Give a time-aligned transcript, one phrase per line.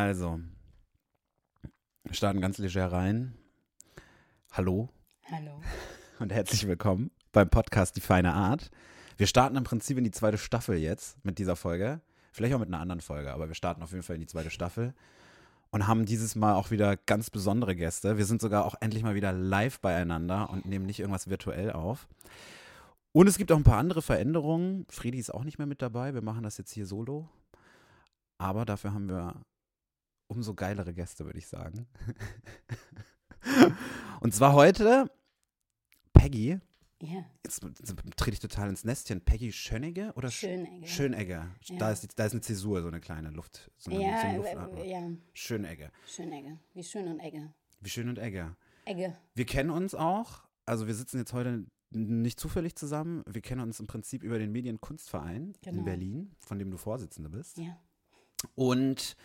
[0.00, 0.40] Also,
[2.04, 3.34] wir starten ganz leger rein.
[4.50, 4.88] Hallo
[5.30, 5.60] Hallo.
[6.20, 8.70] und herzlich willkommen beim Podcast Die feine Art.
[9.18, 12.00] Wir starten im Prinzip in die zweite Staffel jetzt mit dieser Folge.
[12.32, 14.48] Vielleicht auch mit einer anderen Folge, aber wir starten auf jeden Fall in die zweite
[14.48, 14.94] Staffel
[15.70, 18.16] und haben dieses Mal auch wieder ganz besondere Gäste.
[18.16, 22.08] Wir sind sogar auch endlich mal wieder live beieinander und nehmen nicht irgendwas virtuell auf.
[23.12, 24.86] Und es gibt auch ein paar andere Veränderungen.
[24.88, 26.14] Friedi ist auch nicht mehr mit dabei.
[26.14, 27.28] Wir machen das jetzt hier solo.
[28.38, 29.34] Aber dafür haben wir
[30.30, 31.86] umso geilere Gäste, würde ich sagen.
[34.20, 35.10] Und zwar heute
[36.12, 36.58] Peggy.
[37.02, 37.60] Ja, Jetzt
[38.16, 39.22] trete ich total ins Nestchen.
[39.22, 40.86] Peggy Schönegge oder Sch- Schönegge.
[40.86, 41.48] Schönegge.
[41.64, 41.78] Ja.
[41.78, 43.70] Da, ist, da ist eine Zäsur, so eine kleine Luft.
[43.78, 45.90] So eine, so ja, eine äh, äh, ja, Schönegge.
[46.06, 46.58] Schönegge.
[46.74, 47.54] Wie schön und Egge.
[47.80, 48.54] Wie schön und Egge.
[48.84, 49.16] Egge.
[49.34, 50.42] Wir kennen uns auch.
[50.66, 53.24] Also wir sitzen jetzt heute nicht zufällig zusammen.
[53.26, 55.82] Wir kennen uns im Prinzip über den Medienkunstverein in Genau.
[55.84, 57.56] Berlin, von dem du Vorsitzende bist.
[57.56, 57.78] Ja.
[58.54, 59.16] Und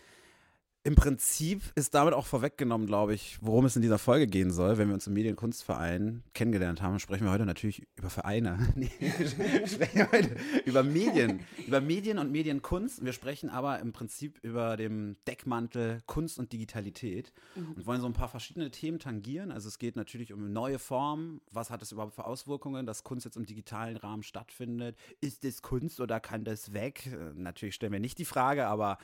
[0.85, 4.78] im Prinzip ist damit auch vorweggenommen, glaube ich, worum es in dieser Folge gehen soll.
[4.78, 8.59] Wenn wir uns im Medienkunstverein kennengelernt haben, sprechen wir heute natürlich über Vereine.
[8.75, 13.03] Nee, wir sprechen heute über Medien, über Medien und Medienkunst.
[13.03, 18.13] Wir sprechen aber im Prinzip über den Deckmantel Kunst und Digitalität und wollen so ein
[18.13, 19.52] paar verschiedene Themen tangieren.
[19.52, 21.41] Also es geht natürlich um neue Formen.
[21.52, 24.97] Was hat es überhaupt für Auswirkungen, dass Kunst jetzt im digitalen Rahmen stattfindet?
[25.19, 27.08] Ist es Kunst oder kann das weg?
[27.08, 29.00] Äh, Natürlich stellen wir nicht die Frage, aber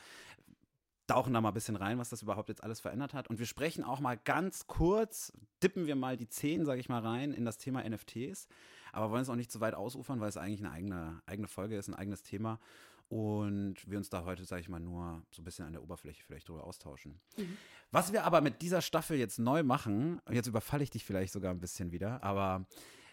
[1.12, 3.28] tauchen da mal ein bisschen rein, was das überhaupt jetzt alles verändert hat.
[3.28, 5.30] Und wir sprechen auch mal ganz kurz,
[5.62, 8.48] dippen wir mal die Zehen, sage ich mal, rein in das Thema NFTs.
[8.92, 11.76] Aber wollen es auch nicht zu weit ausufern, weil es eigentlich eine eigene, eigene Folge
[11.76, 12.58] ist, ein eigenes Thema.
[13.10, 16.22] Und wir uns da heute, sage ich mal, nur so ein bisschen an der Oberfläche
[16.22, 17.20] vielleicht drüber austauschen.
[17.90, 21.50] Was wir aber mit dieser Staffel jetzt neu machen, jetzt überfalle ich dich vielleicht sogar
[21.50, 22.64] ein bisschen wieder, aber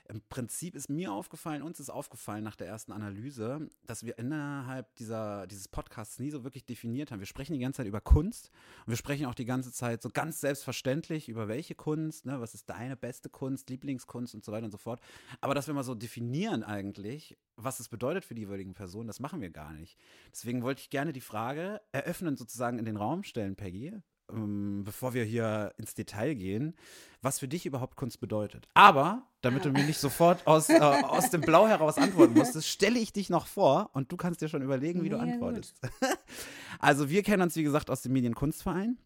[0.09, 4.93] im Prinzip ist mir aufgefallen, uns ist aufgefallen nach der ersten Analyse, dass wir innerhalb
[4.95, 7.19] dieser, dieses Podcasts nie so wirklich definiert haben.
[7.19, 8.49] Wir sprechen die ganze Zeit über Kunst
[8.85, 12.55] und wir sprechen auch die ganze Zeit so ganz selbstverständlich über welche Kunst, ne, was
[12.55, 14.99] ist deine beste Kunst, Lieblingskunst und so weiter und so fort.
[15.41, 19.19] Aber dass wir mal so definieren eigentlich, was es bedeutet für die jeweiligen Personen, das
[19.19, 19.99] machen wir gar nicht.
[20.31, 23.93] Deswegen wollte ich gerne die Frage eröffnen, sozusagen in den Raum stellen, Peggy,
[24.31, 26.75] ähm, bevor wir hier ins Detail gehen,
[27.21, 28.67] was für dich überhaupt Kunst bedeutet.
[28.73, 32.99] Aber, damit du mir nicht sofort aus, äh, aus dem Blau heraus antworten musstest, stelle
[32.99, 35.75] ich dich noch vor und du kannst dir schon überlegen, wie du Mega antwortest.
[36.79, 38.97] also wir kennen uns, wie gesagt, aus dem Medienkunstverein.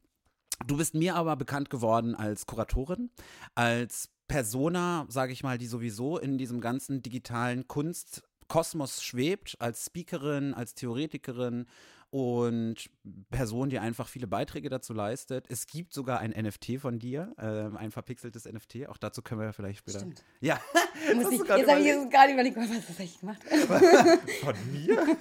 [0.67, 3.09] Du bist mir aber bekannt geworden als Kuratorin,
[3.55, 10.53] als Persona, sage ich mal, die sowieso in diesem ganzen digitalen Kunstkosmos schwebt, als Speakerin,
[10.53, 11.65] als Theoretikerin
[12.13, 12.91] und
[13.31, 15.47] Person, die einfach viele Beiträge dazu leistet.
[15.49, 18.87] Es gibt sogar ein NFT von dir, äh, ein verpixeltes NFT.
[18.87, 19.97] Auch dazu können wir ja vielleicht später.
[19.97, 20.23] Stimmt.
[20.39, 20.59] Ja,
[21.15, 23.41] Muss ich, jetzt habe ich jetzt gerade überlegt, was hast du eigentlich gemacht?
[24.41, 25.17] Von mir?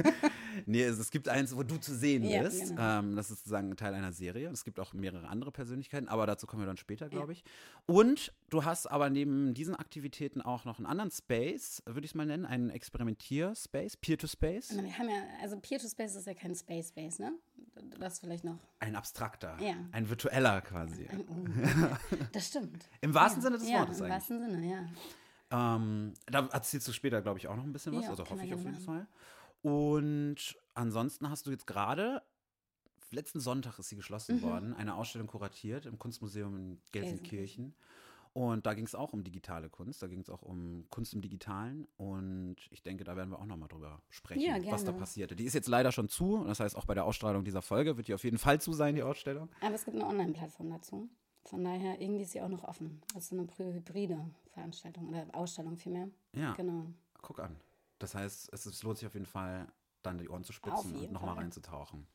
[0.66, 2.68] Nee, es, es gibt eins, wo du zu sehen Ja, bist.
[2.68, 2.98] genau.
[3.00, 4.48] Ähm, das ist sozusagen Teil einer Serie.
[4.50, 7.44] Es gibt auch mehrere andere Persönlichkeiten, aber dazu kommen wir dann später, glaube ich.
[7.86, 12.14] Und du hast aber neben diesen Aktivitäten auch noch einen anderen Space, würde ich es
[12.14, 14.70] mal nennen, einen Experimentier-Space, Peer-to-Space.
[14.76, 17.32] Wir haben ja, also Peer-to-Space ist ja kein Space-Space, ne?
[17.98, 18.58] Das vielleicht noch.
[18.80, 19.74] Ein abstrakter, Ja.
[19.92, 21.06] ein virtueller quasi.
[21.08, 22.16] Ein, oh.
[22.32, 22.88] Das stimmt.
[23.00, 23.48] Im wahrsten ja.
[23.48, 24.14] Sinne des ja, Wortes im eigentlich.
[24.14, 24.86] wahrsten Sinne, ja.
[25.76, 28.04] Ähm, da erzählst du später, glaube ich, auch noch ein bisschen was.
[28.04, 29.06] Ja, also hoffe ich auf jeden Fall.
[29.62, 32.22] Und ansonsten hast du jetzt gerade,
[33.10, 34.42] letzten Sonntag ist sie geschlossen Mhm.
[34.42, 37.74] worden, eine Ausstellung kuratiert im Kunstmuseum in Gelsenkirchen.
[38.34, 41.20] Und da ging es auch um digitale Kunst, da ging es auch um Kunst im
[41.20, 41.86] Digitalen.
[41.98, 45.36] Und ich denke, da werden wir auch nochmal drüber sprechen, Ja, was da passierte.
[45.36, 46.42] Die ist jetzt leider schon zu.
[46.44, 48.94] Das heißt, auch bei der Ausstrahlung dieser Folge wird die auf jeden Fall zu sein,
[48.94, 49.50] die Ausstellung.
[49.60, 51.10] Aber es gibt eine Online-Plattform dazu.
[51.44, 53.02] Von daher, irgendwie ist sie auch noch offen.
[53.18, 56.08] Ist eine hybride Veranstaltung oder Ausstellung vielmehr.
[56.34, 56.86] Ja, Genau.
[57.20, 57.54] guck an.
[58.02, 59.66] Das heißt, es, es lohnt sich auf jeden Fall,
[60.02, 62.06] dann die Ohren zu spitzen und nochmal reinzutauchen.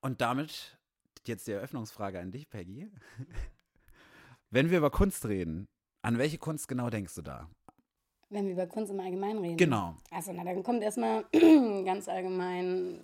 [0.00, 0.78] Und damit
[1.26, 2.90] jetzt die Eröffnungsfrage an dich, Peggy.
[4.50, 5.66] Wenn wir über Kunst reden,
[6.02, 7.48] an welche Kunst genau denkst du da?
[8.30, 9.56] Wenn wir über Kunst im Allgemeinen reden.
[9.56, 9.96] Genau.
[10.10, 11.24] Also, na, dann kommt erstmal
[11.84, 13.02] ganz allgemein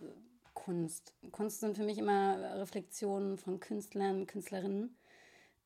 [0.53, 1.15] Kunst.
[1.33, 4.97] Kunst sind für mich immer Reflexionen von Künstlern, Künstlerinnen,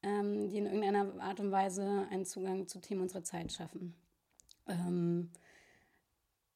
[0.03, 3.97] ähm, die in irgendeiner Art und Weise einen Zugang zu Themen unserer Zeit schaffen.
[4.69, 5.31] Ähm,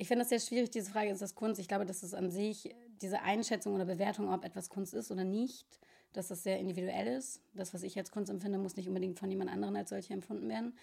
[0.02, 1.60] ich finde das sehr schwierig, diese Frage, ist das Kunst?
[1.60, 5.22] Ich glaube, dass es an sich diese Einschätzung oder Bewertung, ob etwas Kunst ist oder
[5.22, 5.64] nicht,
[6.12, 7.40] dass das sehr individuell ist.
[7.54, 10.49] Das, was ich als Kunst empfinde, muss nicht unbedingt von jemand anderem als solche empfunden
[10.49, 10.76] werden.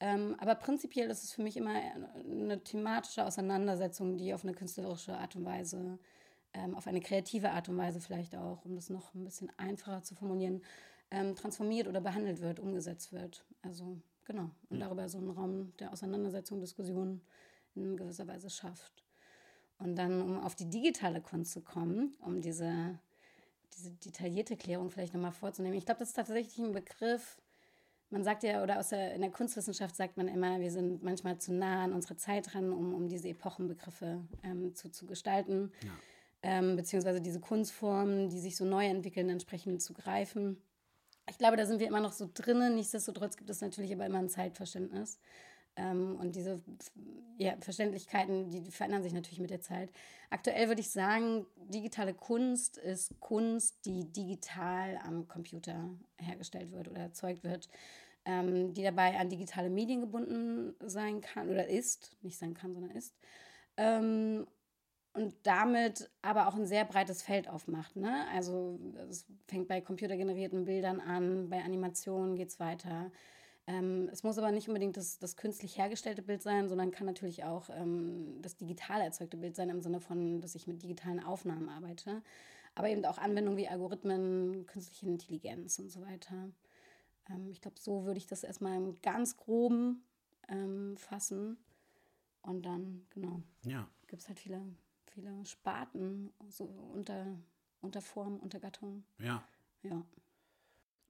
[0.00, 5.14] Ähm, aber prinzipiell ist es für mich immer eine thematische Auseinandersetzung, die auf eine künstlerische
[5.14, 5.98] Art und Weise,
[6.54, 10.02] ähm, auf eine kreative Art und Weise vielleicht auch, um das noch ein bisschen einfacher
[10.04, 10.62] zu formulieren,
[11.10, 13.44] ähm, transformiert oder behandelt wird, umgesetzt wird.
[13.60, 14.48] Also genau.
[14.70, 17.20] Und darüber so einen Raum der Auseinandersetzung, Diskussion
[17.76, 19.04] in gewisser Weise schafft.
[19.78, 22.98] Und dann, um auf die digitale Kunst zu kommen, um diese,
[23.76, 25.76] diese detaillierte Klärung vielleicht nochmal vorzunehmen.
[25.76, 27.38] Ich glaube, das ist tatsächlich ein Begriff,
[28.10, 31.38] man sagt ja, oder aus der, in der Kunstwissenschaft sagt man immer, wir sind manchmal
[31.38, 35.72] zu nah an unsere Zeit dran, um, um diese Epochenbegriffe ähm, zu, zu gestalten.
[35.82, 35.90] Ja.
[36.42, 40.62] Ähm, beziehungsweise diese Kunstformen, die sich so neu entwickeln, entsprechend zu greifen.
[41.28, 42.74] Ich glaube, da sind wir immer noch so drinnen.
[42.74, 45.18] Nichtsdestotrotz gibt es natürlich aber immer ein Zeitverständnis.
[45.76, 46.62] Ähm, und diese
[47.38, 49.90] ja, Verständlichkeiten, die, verändern sich natürlich mit der Zeit.
[50.30, 57.02] Aktuell würde ich sagen, digitale Kunst ist Kunst, die digital am Computer hergestellt wird oder
[57.02, 57.68] erzeugt wird,
[58.24, 62.92] ähm, die dabei an digitale Medien gebunden sein kann oder ist, nicht sein kann, sondern
[62.92, 63.14] ist.
[63.76, 64.46] Ähm,
[65.14, 67.94] und damit aber auch ein sehr breites Feld aufmacht.
[67.94, 68.26] Ne?
[68.32, 68.78] Also
[69.08, 73.12] es fängt bei computergenerierten Bildern an, bei Animationen geht es weiter.
[73.66, 77.44] Ähm, es muss aber nicht unbedingt das, das künstlich hergestellte Bild sein, sondern kann natürlich
[77.44, 81.68] auch ähm, das digital erzeugte Bild sein, im Sinne von, dass ich mit digitalen Aufnahmen
[81.68, 82.22] arbeite.
[82.74, 86.50] Aber eben auch Anwendungen wie Algorithmen, künstliche Intelligenz und so weiter.
[87.30, 90.04] Ähm, ich glaube, so würde ich das erstmal im ganz groben
[90.48, 91.56] ähm, fassen.
[92.42, 93.88] Und dann, genau, ja.
[94.06, 94.60] gibt es halt viele,
[95.06, 97.38] viele Sparten, so unter,
[97.80, 99.04] unter Form, unter Gattung.
[99.18, 99.42] Ja.
[99.82, 100.04] Ja.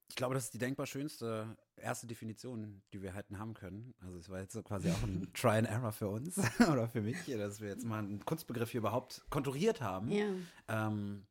[0.08, 3.94] Ich glaube, das ist die denkbar schönste erste Definition, die wir hätten haben können.
[4.00, 7.02] Also es war jetzt so quasi auch ein Try and Error für uns oder für
[7.02, 10.10] mich, dass wir jetzt mal einen Kunstbegriff hier überhaupt konturiert haben.
[10.10, 10.26] Ja.
[10.68, 11.26] Ähm,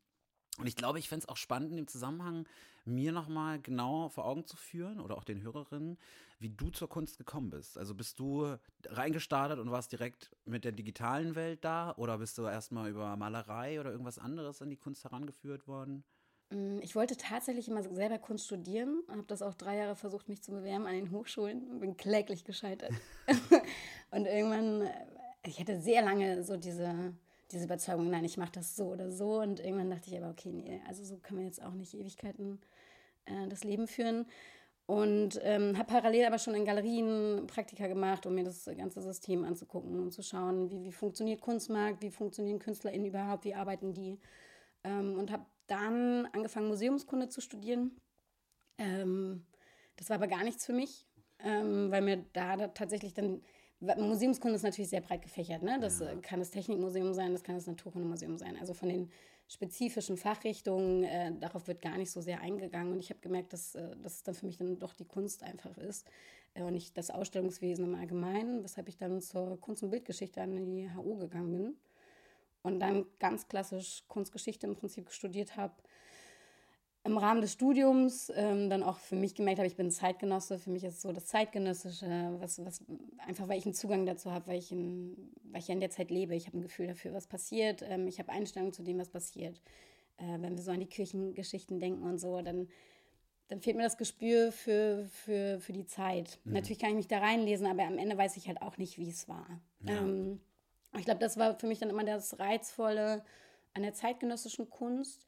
[0.59, 2.45] und ich glaube, ich fände es auch spannend, im Zusammenhang
[2.85, 5.97] mir nochmal genau vor Augen zu führen oder auch den Hörerinnen,
[6.39, 7.77] wie du zur Kunst gekommen bist.
[7.77, 12.43] Also bist du reingestartet und warst direkt mit der digitalen Welt da oder bist du
[12.43, 16.03] erstmal über Malerei oder irgendwas anderes an die Kunst herangeführt worden?
[16.49, 20.41] Mm, ich wollte tatsächlich immer selber Kunst studieren, habe das auch drei Jahre versucht, mich
[20.41, 22.91] zu bewerben an den Hochschulen und bin kläglich gescheitert.
[24.11, 24.91] und irgendwann, äh,
[25.45, 27.13] ich hatte sehr lange so diese,
[27.51, 29.41] diese Überzeugung, nein, ich mache das so oder so.
[29.41, 32.59] Und irgendwann dachte ich aber, okay, nee, also so kann man jetzt auch nicht Ewigkeiten
[33.25, 34.25] äh, das Leben führen.
[34.85, 39.45] Und ähm, habe parallel aber schon in Galerien Praktika gemacht, um mir das ganze System
[39.45, 44.19] anzugucken und zu schauen, wie, wie funktioniert Kunstmarkt, wie funktionieren KünstlerInnen überhaupt, wie arbeiten die.
[44.83, 47.99] Ähm, und habe dann angefangen, Museumskunde zu studieren.
[48.77, 49.45] Ähm,
[49.95, 51.07] das war aber gar nichts für mich,
[51.39, 53.41] ähm, weil mir da, da, tatsächlich dann.
[53.79, 55.61] Museumskunde ist natürlich sehr breit gefächert.
[55.61, 55.77] Ne?
[55.81, 56.15] Das ja.
[56.21, 58.55] kann das Technikmuseum sein, das kann das Naturkundemuseum sein.
[58.57, 59.11] Also von den
[59.49, 62.93] spezifischen Fachrichtungen, äh, darauf wird gar nicht so sehr eingegangen.
[62.93, 65.43] Und ich habe gemerkt, dass, äh, dass es dann für mich dann doch die Kunst
[65.43, 66.07] einfach ist
[66.53, 70.51] äh, und nicht das Ausstellungswesen im Allgemeinen, weshalb ich dann zur Kunst- und Bildgeschichte an
[70.51, 71.77] die HU gegangen bin
[72.63, 75.73] und dann ganz klassisch Kunstgeschichte im Prinzip studiert habe.
[77.05, 80.57] Im Rahmen des Studiums ähm, dann auch für mich gemerkt habe, ich bin Zeitgenosse.
[80.57, 82.81] Für mich ist es so das Zeitgenössische, was, was,
[83.27, 85.89] einfach weil ich einen Zugang dazu habe, weil, ich in, weil ich ja in der
[85.89, 86.33] Zeit lebe.
[86.33, 87.81] Ich habe ein Gefühl dafür, was passiert.
[87.81, 89.61] Ähm, ich habe Einstellungen zu dem, was passiert.
[90.15, 92.69] Äh, wenn wir so an die Kirchengeschichten denken und so, dann,
[93.49, 96.39] dann fehlt mir das Gespür für, für, für die Zeit.
[96.45, 96.53] Mhm.
[96.53, 99.09] Natürlich kann ich mich da reinlesen, aber am Ende weiß ich halt auch nicht, wie
[99.09, 99.59] es war.
[99.85, 99.97] Ja.
[99.97, 100.39] Ähm,
[100.97, 103.23] ich glaube, das war für mich dann immer das Reizvolle
[103.73, 105.25] an der zeitgenössischen Kunst.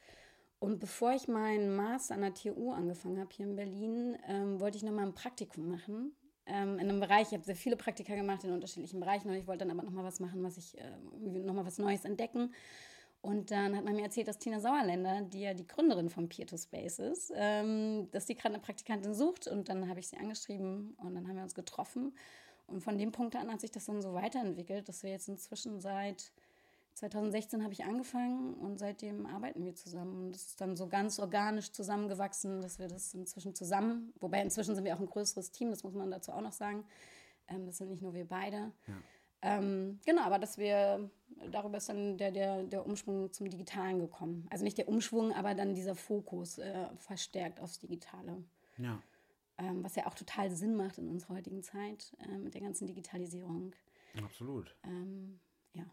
[0.59, 4.77] Und bevor ich meinen Master an der TU angefangen habe hier in Berlin, ähm, wollte
[4.77, 6.15] ich nochmal ein Praktikum machen.
[6.45, 9.47] Ähm, in einem Bereich, ich habe sehr viele Praktika gemacht in unterschiedlichen Bereichen und ich
[9.47, 12.53] wollte dann aber nochmal was machen, was ich, äh, nochmal was Neues entdecken.
[13.21, 16.45] Und dann hat man mir erzählt, dass Tina Sauerländer, die ja die Gründerin von Peer
[16.45, 19.47] to Space ist, ähm, dass die gerade eine Praktikantin sucht.
[19.47, 22.15] Und dann habe ich sie angeschrieben und dann haben wir uns getroffen.
[22.67, 25.79] Und von dem Punkt an hat sich das dann so weiterentwickelt, dass wir jetzt inzwischen
[25.79, 26.31] seit
[26.95, 30.25] 2016 habe ich angefangen und seitdem arbeiten wir zusammen.
[30.25, 34.75] Und das ist dann so ganz organisch zusammengewachsen, dass wir das inzwischen zusammen, wobei inzwischen
[34.75, 36.85] sind wir auch ein größeres Team, das muss man dazu auch noch sagen.
[37.47, 38.71] Ähm, das sind nicht nur wir beide.
[38.87, 38.93] Ja.
[39.41, 41.09] Ähm, genau, aber dass wir,
[41.51, 44.47] darüber ist dann der, der, der Umschwung zum Digitalen gekommen.
[44.49, 48.43] Also nicht der Umschwung, aber dann dieser Fokus äh, verstärkt aufs Digitale.
[48.77, 49.01] Ja
[49.57, 52.87] ähm, was ja auch total Sinn macht in unserer heutigen Zeit äh, mit der ganzen
[52.87, 53.75] Digitalisierung.
[54.23, 54.75] Absolut.
[54.83, 55.39] Ähm,
[55.73, 55.85] ja.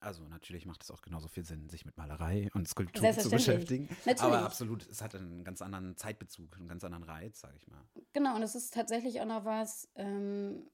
[0.00, 3.88] Also natürlich macht es auch genauso viel Sinn, sich mit Malerei und Skulptur zu beschäftigen.
[4.04, 4.22] Natürlich.
[4.22, 7.82] Aber absolut, es hat einen ganz anderen Zeitbezug, einen ganz anderen Reiz, sage ich mal.
[8.12, 10.68] Genau, und es ist tatsächlich auch noch was, ähm,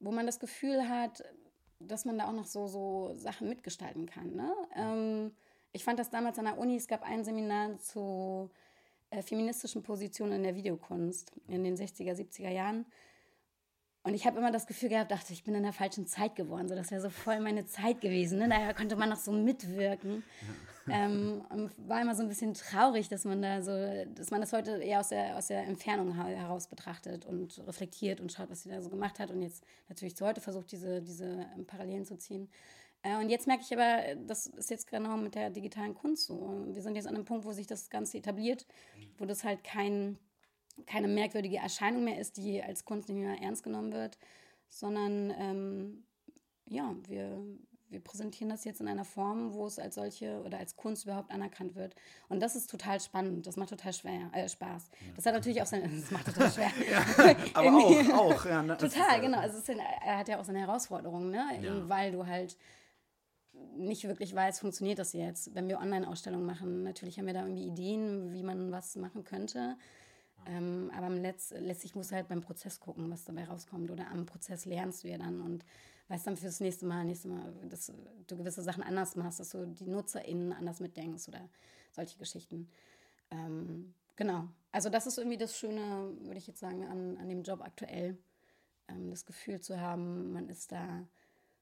[0.00, 1.22] wo man das Gefühl hat,
[1.78, 4.34] dass man da auch noch so, so Sachen mitgestalten kann.
[4.34, 4.52] Ne?
[4.74, 5.36] Ähm,
[5.72, 8.50] ich fand das damals an der Uni, es gab ein Seminar zu
[9.22, 12.86] feministischen Positionen in der Videokunst in den 60er, 70er Jahren.
[14.06, 16.68] Und ich habe immer das Gefühl gehabt, dachte, ich bin in der falschen Zeit geworden.
[16.68, 18.38] So, das wäre so voll meine Zeit gewesen.
[18.38, 18.48] Ne?
[18.48, 20.22] Da konnte man noch so mitwirken.
[20.86, 21.06] Ja.
[21.06, 21.42] Ähm,
[21.88, 23.72] war immer so ein bisschen traurig, dass man da so,
[24.14, 28.30] dass man das heute eher aus der, aus der Entfernung heraus betrachtet und reflektiert und
[28.30, 29.32] schaut, was sie da so gemacht hat.
[29.32, 32.48] Und jetzt natürlich zu heute versucht, diese, diese Parallelen zu ziehen.
[33.02, 36.64] Äh, und jetzt merke ich aber, das ist jetzt genau mit der digitalen Kunst so.
[36.68, 38.66] Wir sind jetzt an einem Punkt, wo sich das Ganze etabliert,
[39.18, 40.18] wo das halt kein,
[40.86, 44.18] keine merkwürdige Erscheinung mehr ist, die als Kunst nicht mehr ernst genommen wird,
[44.68, 46.04] sondern ähm,
[46.68, 47.40] ja, wir,
[47.88, 51.30] wir präsentieren das jetzt in einer Form, wo es als solche oder als Kunst überhaupt
[51.30, 51.94] anerkannt wird.
[52.28, 53.46] Und das ist total spannend.
[53.46, 54.90] Das macht total schwer, äh, Spaß.
[55.14, 56.70] Das hat natürlich auch seine, das macht total schwer.
[56.90, 57.04] ja,
[57.54, 58.62] aber auch, auch, ja.
[58.62, 58.76] Ne?
[58.78, 59.38] Total, genau.
[59.38, 61.84] Also es ist, er hat ja auch seine Herausforderungen, ne?
[61.86, 62.56] Weil du halt
[63.76, 65.54] nicht wirklich weißt, funktioniert das jetzt.
[65.54, 69.76] Wenn wir Online-Ausstellungen machen, natürlich haben wir da irgendwie Ideen, wie man was machen könnte.
[70.46, 73.90] Ähm, aber Letz letztlich musst du halt beim Prozess gucken, was dabei rauskommt.
[73.90, 75.64] Oder am Prozess lernst du ja dann und
[76.08, 77.92] weißt dann fürs nächste Mal, nächste Mal, dass
[78.26, 81.48] du gewisse Sachen anders machst, dass du die NutzerInnen anders mitdenkst oder
[81.92, 82.68] solche Geschichten.
[83.30, 84.48] Ähm, genau.
[84.70, 88.16] Also das ist irgendwie das Schöne, würde ich jetzt sagen, an, an dem Job aktuell.
[88.88, 91.04] Ähm, das Gefühl zu haben, man ist da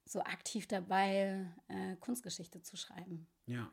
[0.05, 3.27] so aktiv dabei, äh, Kunstgeschichte zu schreiben.
[3.47, 3.71] Ja.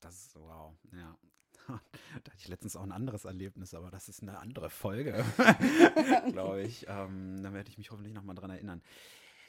[0.00, 1.16] Das ist wow, ja.
[2.24, 5.24] Da hatte ich letztens auch ein anderes Erlebnis, aber das ist eine andere Folge,
[6.32, 6.86] glaube ich.
[6.88, 8.82] Ähm, da werde ich mich hoffentlich nochmal dran erinnern.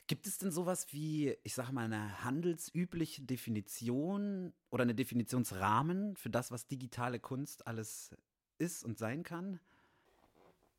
[0.07, 6.29] Gibt es denn sowas wie, ich sage mal, eine handelsübliche Definition oder eine Definitionsrahmen für
[6.29, 8.13] das, was digitale Kunst alles
[8.57, 9.59] ist und sein kann?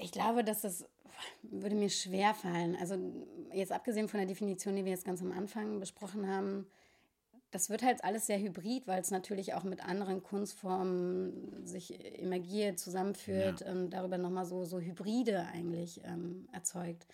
[0.02, 0.85] Ich glaube, dass das
[1.42, 2.76] würde mir schwer fallen.
[2.76, 2.97] Also
[3.52, 6.66] jetzt abgesehen von der Definition, die wir jetzt ganz am Anfang besprochen haben,
[7.50, 12.78] das wird halt alles sehr hybrid, weil es natürlich auch mit anderen Kunstformen sich emergiert,
[12.78, 13.71] zusammenführt ja.
[13.71, 17.06] und darüber nochmal so, so Hybride eigentlich ähm, erzeugt.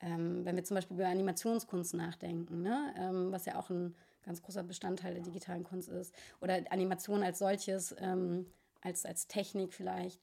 [0.00, 2.94] Ähm, wenn wir zum Beispiel über Animationskunst nachdenken, ne?
[2.98, 7.38] Ähm, was ja auch ein ganz großer Bestandteil der digitalen Kunst ist, oder Animation als
[7.38, 8.46] solches, ähm,
[8.82, 10.20] als, als Technik vielleicht.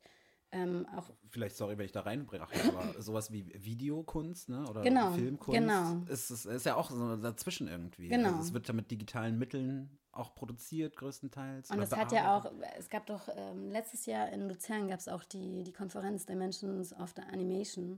[0.53, 4.67] Ähm, auch Vielleicht, sorry, wenn ich da reinbreche, aber sowas wie Videokunst ne?
[4.69, 6.03] oder genau, Filmkunst genau.
[6.07, 8.07] Ist, ist, ist ja auch so dazwischen irgendwie.
[8.07, 8.29] Genau.
[8.29, 11.71] Also es wird ja mit digitalen Mitteln auch produziert, größtenteils.
[11.71, 12.45] Und es hat ja auch,
[12.77, 16.93] es gab doch ähm, letztes Jahr in Luzern gab es auch die, die Konferenz Dimensions
[16.93, 17.97] of the Animation,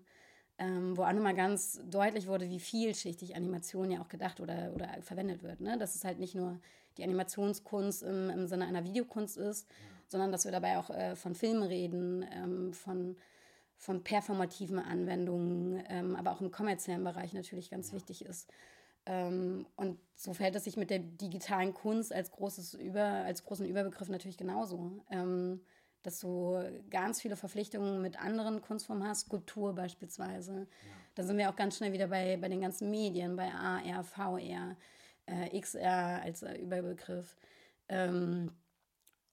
[0.57, 4.89] ähm, wo auch nochmal ganz deutlich wurde, wie vielschichtig Animation ja auch gedacht oder, oder
[5.01, 5.59] verwendet wird.
[5.59, 5.77] Ne?
[5.77, 6.57] Dass es halt nicht nur
[6.97, 9.67] die Animationskunst im, im Sinne einer Videokunst ist,
[10.07, 13.17] sondern dass wir dabei auch äh, von Filmen reden, ähm, von,
[13.77, 17.95] von performativen Anwendungen, ähm, aber auch im kommerziellen Bereich natürlich ganz ja.
[17.95, 18.49] wichtig ist.
[19.05, 23.65] Ähm, und so fällt es sich mit der digitalen Kunst als, großes Über, als großen
[23.65, 25.03] Überbegriff natürlich genauso.
[25.11, 25.61] Ähm,
[26.05, 30.53] dass du ganz viele Verpflichtungen mit anderen Kunstformen hast, Skulptur beispielsweise.
[30.53, 30.65] Ja.
[31.15, 34.75] Da sind wir auch ganz schnell wieder bei, bei den ganzen Medien, bei AR, VR,
[35.25, 37.35] äh, XR als äh, Überbegriff.
[37.89, 38.51] Ähm,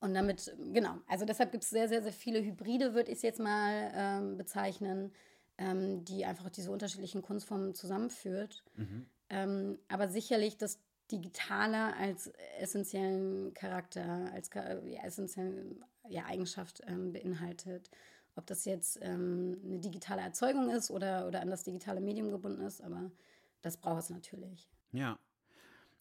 [0.03, 3.23] und damit, genau, also deshalb gibt es sehr, sehr, sehr viele Hybride, würde ich es
[3.23, 5.13] jetzt mal ähm, bezeichnen,
[5.59, 8.65] ähm, die einfach diese unterschiedlichen Kunstformen zusammenführt.
[8.75, 9.07] Mhm.
[9.31, 10.81] Ähm, aber sicherlich das
[11.13, 15.77] Digitale als essentiellen Charakter, als ja, essentielle
[16.09, 17.89] ja, Eigenschaft ähm, beinhaltet.
[18.35, 22.63] Ob das jetzt ähm, eine digitale Erzeugung ist oder, oder an das digitale Medium gebunden
[22.63, 23.13] ist, aber
[23.61, 24.69] das braucht es natürlich.
[24.91, 25.17] Ja,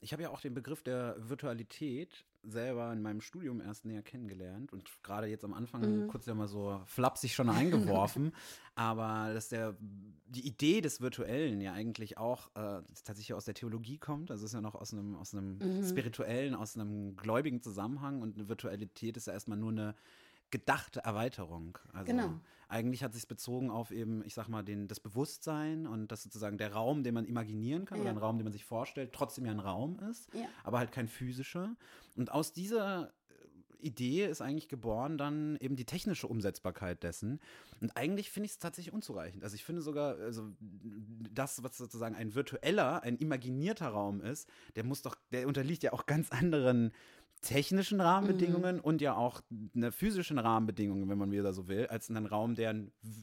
[0.02, 4.74] ich habe ja auch den Begriff der Virtualität selber in meinem Studium erst näher kennengelernt
[4.74, 6.08] und gerade jetzt am Anfang mhm.
[6.08, 8.34] kurz ja mal so flapsig schon eingeworfen.
[8.76, 14.00] aber dass der, die Idee des Virtuellen ja eigentlich auch äh, tatsächlich aus der Theologie
[14.00, 14.32] kommt.
[14.32, 15.88] Also es ist ja noch aus einem, aus einem mhm.
[15.88, 19.96] spirituellen, aus einem gläubigen Zusammenhang und eine Virtualität ist ja erstmal nur eine
[20.52, 21.78] gedachte Erweiterung.
[21.94, 22.40] Also genau.
[22.68, 26.58] eigentlich hat sich bezogen auf eben, ich sag mal, den, das Bewusstsein und das sozusagen
[26.58, 28.04] der Raum, den man imaginieren kann ja.
[28.04, 30.46] oder ein Raum, den man sich vorstellt, trotzdem ja ein Raum ist, ja.
[30.64, 31.76] aber halt kein physischer.
[32.16, 33.12] Und aus dieser
[33.82, 37.40] Idee ist eigentlich geboren dann eben die technische Umsetzbarkeit dessen.
[37.80, 39.44] Und eigentlich finde ich es tatsächlich unzureichend.
[39.44, 40.52] Also ich finde sogar, also
[41.34, 45.94] das, was sozusagen ein virtueller, ein imaginierter Raum ist, der muss doch, der unterliegt ja
[45.94, 46.92] auch ganz anderen
[47.42, 48.82] technischen Rahmenbedingungen mhm.
[48.82, 49.42] und ja auch
[49.76, 52.76] eine physischen Rahmenbedingungen, wenn man wieder so will, als einen Raum, der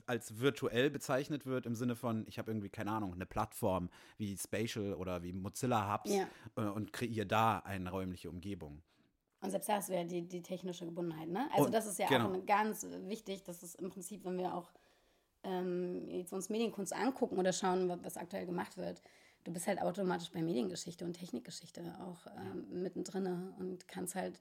[0.06, 4.36] als virtuell bezeichnet wird im Sinne von, ich habe irgendwie, keine Ahnung, eine Plattform wie
[4.36, 6.26] Spatial oder wie Mozilla Hubs ja.
[6.56, 8.82] Äh, und kreiere da eine räumliche Umgebung.
[9.40, 11.48] Und selbst das wäre die, die technische Gebundenheit, ne?
[11.52, 12.32] Also und, das ist ja genau.
[12.32, 14.72] auch ganz wichtig, dass es im Prinzip, wenn wir auch
[15.44, 19.00] ähm, jetzt uns Medienkunst angucken oder schauen, was aktuell gemacht wird,
[19.44, 24.40] du bist halt automatisch bei Mediengeschichte und Technikgeschichte auch ähm, mittendrin und kannst halt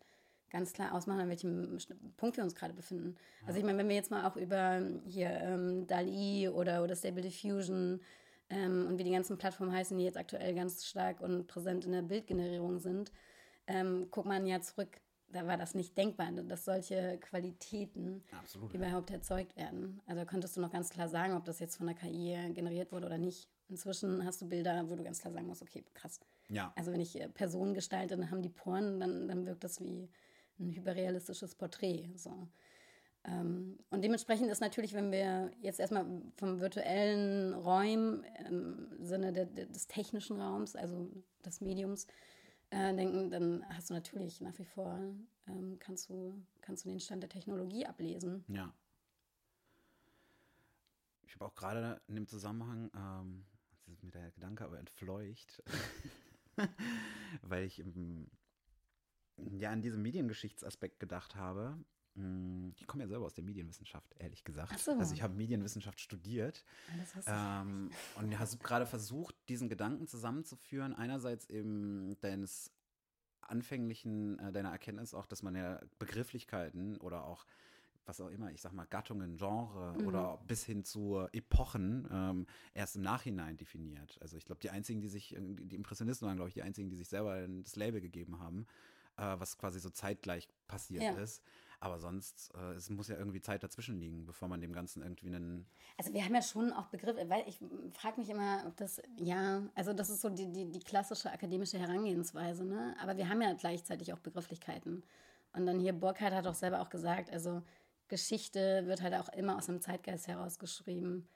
[0.49, 1.77] ganz klar ausmachen, an welchem
[2.15, 3.15] Punkt wir uns gerade befinden.
[3.41, 3.47] Ja.
[3.47, 7.21] Also ich meine, wenn wir jetzt mal auch über hier ähm, DALI oder, oder Stable
[7.21, 7.99] Diffusion
[8.49, 11.91] ähm, und wie die ganzen Plattformen heißen, die jetzt aktuell ganz stark und präsent in
[11.91, 13.11] der Bildgenerierung sind,
[13.67, 19.11] ähm, guckt man ja zurück, da war das nicht denkbar, dass solche Qualitäten Absolut, überhaupt
[19.11, 20.01] erzeugt werden.
[20.05, 23.07] Also könntest du noch ganz klar sagen, ob das jetzt von der KI generiert wurde
[23.07, 23.49] oder nicht.
[23.69, 26.19] Inzwischen hast du Bilder, wo du ganz klar sagen musst, okay, krass.
[26.49, 26.71] Ja.
[26.75, 30.09] Also wenn ich äh, Personen gestalte, dann haben die Poren, dann, dann wirkt das wie
[30.59, 32.09] ein hyperrealistisches Porträt.
[32.15, 32.47] So.
[33.25, 36.05] Ähm, und dementsprechend ist natürlich, wenn wir jetzt erstmal
[36.37, 41.09] vom virtuellen Räumen im Sinne de, de, des technischen Raums, also
[41.45, 42.07] des Mediums,
[42.69, 44.99] äh, denken, dann hast du natürlich nach wie vor,
[45.47, 48.43] ähm, kannst, du, kannst du den Stand der Technologie ablesen.
[48.47, 48.73] Ja.
[51.23, 53.45] Ich habe auch gerade in dem Zusammenhang, ähm,
[53.85, 55.63] das ist mir der Gedanke aber entfleucht,
[57.41, 58.29] weil ich im,
[59.37, 61.77] ja an diesem Mediengeschichtsaspekt gedacht habe.
[62.17, 64.77] Hm, Ich komme ja selber aus der Medienwissenschaft, ehrlich gesagt.
[64.79, 64.91] So.
[64.91, 66.65] Also ich habe Medienwissenschaft studiert
[66.97, 70.93] das hast du ähm, und hast gerade versucht, diesen Gedanken zusammenzuführen.
[70.95, 72.71] Einerseits eben deines
[73.41, 77.45] anfänglichen, äh, deiner Erkenntnis auch, dass man ja Begrifflichkeiten oder auch
[78.05, 80.07] was auch immer, ich sag mal Gattungen, Genre Mhm.
[80.07, 84.17] oder bis hin zu Epochen ähm, erst im Nachhinein definiert.
[84.21, 86.89] Also ich glaube, die einzigen, die sich, irgendwie- die Impressionisten waren, glaube ich, die einzigen,
[86.89, 88.65] die sich selber das Label gegeben haben,
[89.17, 91.11] äh, was quasi so zeitgleich passiert Ja.
[91.21, 91.43] ist.
[91.79, 95.27] Aber sonst, äh, es muss ja irgendwie Zeit dazwischen liegen, bevor man dem Ganzen irgendwie
[95.27, 95.67] einen
[95.97, 97.59] Also wir haben ja schon auch Begriffe, weil ich
[97.93, 101.77] frage mich immer, ob das, ja, also das ist so die, die, die klassische akademische
[101.77, 102.95] Herangehensweise, ne?
[102.99, 105.03] Aber wir haben ja gleichzeitig auch Begrifflichkeiten.
[105.53, 107.61] Und dann hier Burkhardt hat auch selber auch gesagt, also
[108.07, 111.27] Geschichte wird halt auch immer aus dem Zeitgeist herausgeschrieben.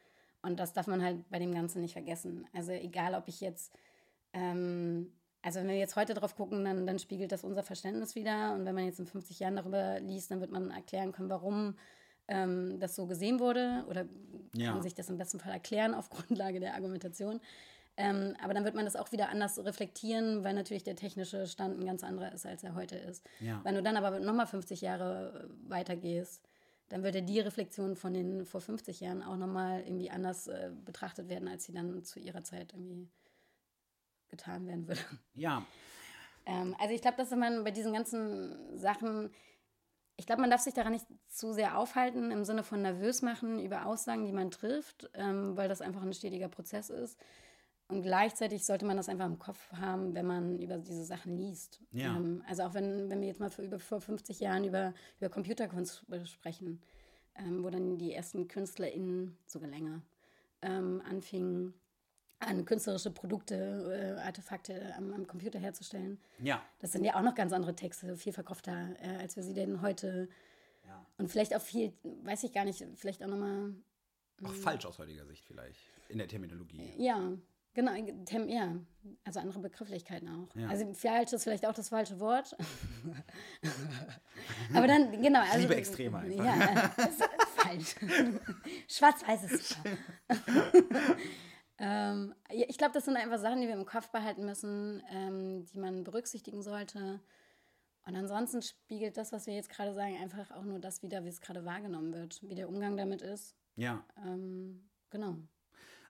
[0.42, 2.48] Und das darf man halt bei dem Ganzen nicht vergessen.
[2.54, 3.72] Also egal, ob ich jetzt,
[4.34, 5.12] ähm,
[5.44, 8.54] also wenn wir jetzt heute drauf gucken, dann, dann spiegelt das unser Verständnis wieder.
[8.54, 11.76] Und wenn man jetzt in 50 Jahren darüber liest, dann wird man erklären können, warum
[12.28, 14.06] ähm, das so gesehen wurde oder
[14.56, 14.72] Ja.
[14.72, 17.40] kann sich das im besten Fall erklären auf Grundlage der Argumentation.
[17.98, 21.80] Ähm, aber dann wird man das auch wieder anders reflektieren, weil natürlich der technische Stand
[21.80, 23.26] ein ganz anderer ist, als er heute ist.
[23.42, 23.60] Ja.
[23.64, 26.42] Wenn du dann aber nochmal 50 Jahre weitergehst,
[26.90, 31.30] dann würde die Reflexion von den vor 50 Jahren auch nochmal irgendwie anders äh, betrachtet
[31.30, 33.10] werden, als sie dann zu ihrer Zeit irgendwie
[34.32, 35.02] getan werden würde.
[35.34, 35.66] Ja,
[36.46, 39.32] Ähm, also ich glaube, dass man bei diesen ganzen Sachen,
[40.18, 43.60] ich glaube, man darf sich daran nicht zu sehr aufhalten, im Sinne von nervös machen
[43.60, 47.20] über Aussagen, die man trifft, ähm, weil das einfach ein stetiger Prozess ist.
[47.88, 51.82] Und gleichzeitig sollte man das einfach im Kopf haben, wenn man über diese Sachen liest.
[51.92, 52.16] Ja.
[52.16, 55.30] Ähm, also auch wenn, wenn wir jetzt mal für über vor 50 Jahren über, über
[55.30, 56.82] Computerkunst sprechen,
[57.36, 60.02] ähm, wo dann die ersten KünstlerInnen, sogar länger,
[60.62, 61.74] ähm, anfingen,
[62.42, 66.20] an künstlerische Produkte, äh, Artefakte am, am Computer herzustellen.
[66.40, 69.54] ja, Das sind ja auch noch ganz andere Texte, viel verkopfter, äh, als wir sie
[69.54, 70.28] denn heute.
[70.88, 71.06] Ja.
[71.18, 73.74] Und vielleicht auch viel, weiß ich gar nicht, vielleicht auch nochmal,
[74.44, 76.94] auch falsch aus heutiger Sicht vielleicht, in der Terminologie.
[76.98, 77.32] ja,
[77.74, 77.92] genau,
[78.26, 78.76] Tem, ja,
[79.24, 80.56] also andere Begrifflichkeiten auch.
[80.56, 80.68] Ja.
[80.68, 82.58] Also falsch ist vielleicht auch das falsche Wort.
[84.74, 85.42] Aber dann, genau.
[85.42, 86.44] Also, liebe Extreme einfach.
[86.44, 86.90] Ja,
[87.56, 87.96] falsch.
[88.88, 89.90] Schwarz-Weiß ist super.
[91.82, 95.80] Ähm, ich glaube, das sind einfach Sachen, die wir im Kopf behalten müssen, ähm, die
[95.80, 97.20] man berücksichtigen sollte.
[98.06, 101.30] Und ansonsten spiegelt das, was wir jetzt gerade sagen, einfach auch nur das wieder, wie
[101.30, 103.56] es gerade wahrgenommen wird, wie der Umgang damit ist.
[103.76, 104.06] Ja.
[104.18, 105.38] Ähm, genau.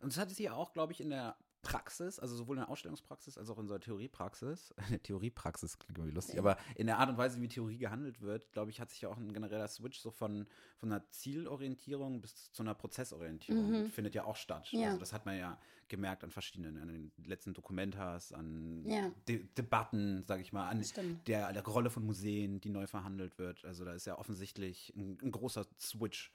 [0.01, 2.69] Und das hat es ja auch, glaube ich, in der Praxis, also sowohl in der
[2.69, 6.97] Ausstellungspraxis als auch in unserer Theoriepraxis, in der Theoriepraxis klingt irgendwie lustig, aber in der
[6.97, 9.67] Art und Weise, wie Theorie gehandelt wird, glaube ich, hat sich ja auch ein genereller
[9.67, 10.47] Switch so von,
[10.77, 14.69] von einer Zielorientierung bis zu einer Prozessorientierung findet ja auch statt.
[14.71, 14.87] Ja.
[14.87, 19.11] Also das hat man ja gemerkt an verschiedenen, an den letzten Dokumentas, an Ja.
[19.27, 20.83] De Debatten, sage ich mal, an
[21.27, 23.65] der, der Rolle von Museen, die neu verhandelt wird.
[23.65, 26.31] Also da ist ja offensichtlich ein, ein großer Switch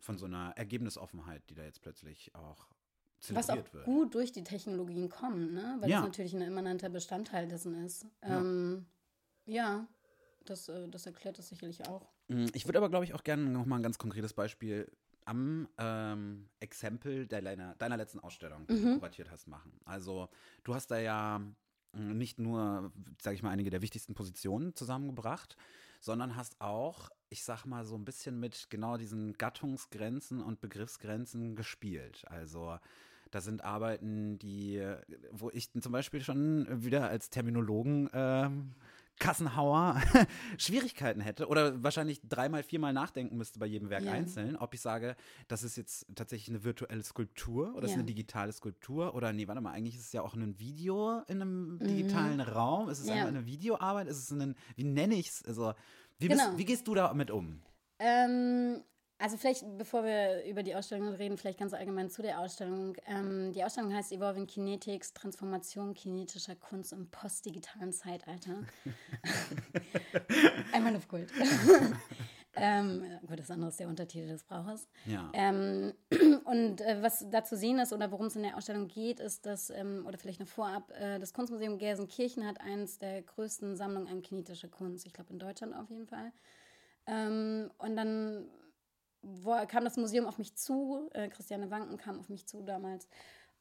[0.00, 2.66] von so einer Ergebnisoffenheit, die da jetzt plötzlich auch
[3.30, 3.84] Was auch wird.
[3.84, 5.76] gut durch die Technologien kommen, ne?
[5.80, 5.98] weil Ja.
[5.98, 8.06] das natürlich ein immanenter Bestandteil dessen ist.
[8.22, 8.86] Ja, ähm,
[9.44, 9.88] ja
[10.44, 12.08] das, äh, das erklärt das sicherlich auch.
[12.28, 14.90] Mm, Ich würde aber, glaube ich, auch gerne nochmal ein ganz konkretes Beispiel
[15.24, 19.72] am ähm, Exempel deiner, deiner letzten Ausstellung, die du kuratiert hast, machen.
[19.84, 20.28] Also
[20.64, 21.40] du hast da ja
[21.92, 25.56] mm, nicht nur, sage ich mal, einige der wichtigsten Positionen zusammengebracht,
[26.00, 31.56] sondern hast auch, ich sag mal, so ein bisschen mit genau diesen Gattungsgrenzen und Begriffsgrenzen
[31.56, 32.24] gespielt.
[32.28, 32.78] Also
[33.30, 34.82] da sind Arbeiten, die,
[35.32, 38.74] wo ich zum Beispiel schon wieder als Terminologen ähm,
[39.18, 40.00] Kassenhauer
[40.58, 44.12] Schwierigkeiten hätte oder wahrscheinlich dreimal, viermal nachdenken müsste bei jedem Werk Ja.
[44.12, 45.16] einzeln, ob ich sage,
[45.48, 47.96] das ist jetzt tatsächlich eine virtuelle Skulptur oder ist Ja.
[47.96, 51.42] eine digitale Skulptur oder nee, warte mal, eigentlich ist es ja auch ein Video in
[51.42, 52.88] einem digitalen Raum.
[52.88, 53.12] Ist es Mhm.
[53.12, 54.06] Einfach eine Videoarbeit?
[54.06, 55.44] Ist es ein, wie nenne ich es?
[55.44, 55.74] Also,
[56.18, 56.44] wie, Genau.
[56.50, 57.62] bist, wie gehst du damit um?
[57.98, 58.82] Ähm,
[59.20, 62.96] also vielleicht, bevor wir über die Ausstellung reden, vielleicht ganz allgemein zu der Ausstellung.
[63.06, 68.62] Ähm, die Ausstellung heißt Evolving Kinetics, Transformation kinetischer Kunst im postdigitalen Zeitalter.
[70.72, 71.32] Einmal Luft geholt.
[72.54, 74.88] ähm, gut, das andere ist der Untertitel des Brauches.
[75.04, 75.30] Ja.
[75.32, 75.94] Ähm,
[76.44, 79.46] und äh, was da zu sehen ist oder worum es in der Ausstellung geht, ist,
[79.46, 84.06] dass, ähm, oder vielleicht noch vorab, äh, das Kunstmuseum Gelsenkirchen hat eines der größten Sammlungen
[84.06, 85.06] an kinetischer Kunst.
[85.06, 86.30] Ich glaube, in Deutschland auf jeden Fall.
[87.08, 88.46] Ähm, und dann
[89.68, 93.08] kam das Museum auf mich zu, äh, Christiane Wanken kam auf mich zu damals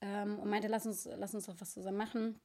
[0.02, 2.40] ähm, und meinte, lass uns, lass uns doch was zusammen machen.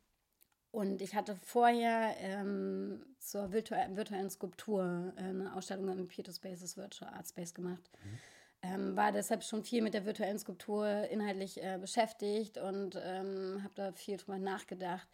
[0.70, 6.78] Und ich hatte vorher ähm, zur virtu virtuellen Skulptur äh, eine Ausstellung im Pieto Spaces
[6.78, 7.90] Virtual Art Space gemacht.
[8.02, 8.18] Mhm.
[8.64, 13.74] Ähm, war deshalb schon viel mit der virtuellen Skulptur inhaltlich äh, beschäftigt und ähm, habe
[13.74, 15.06] da viel drüber nachgedacht.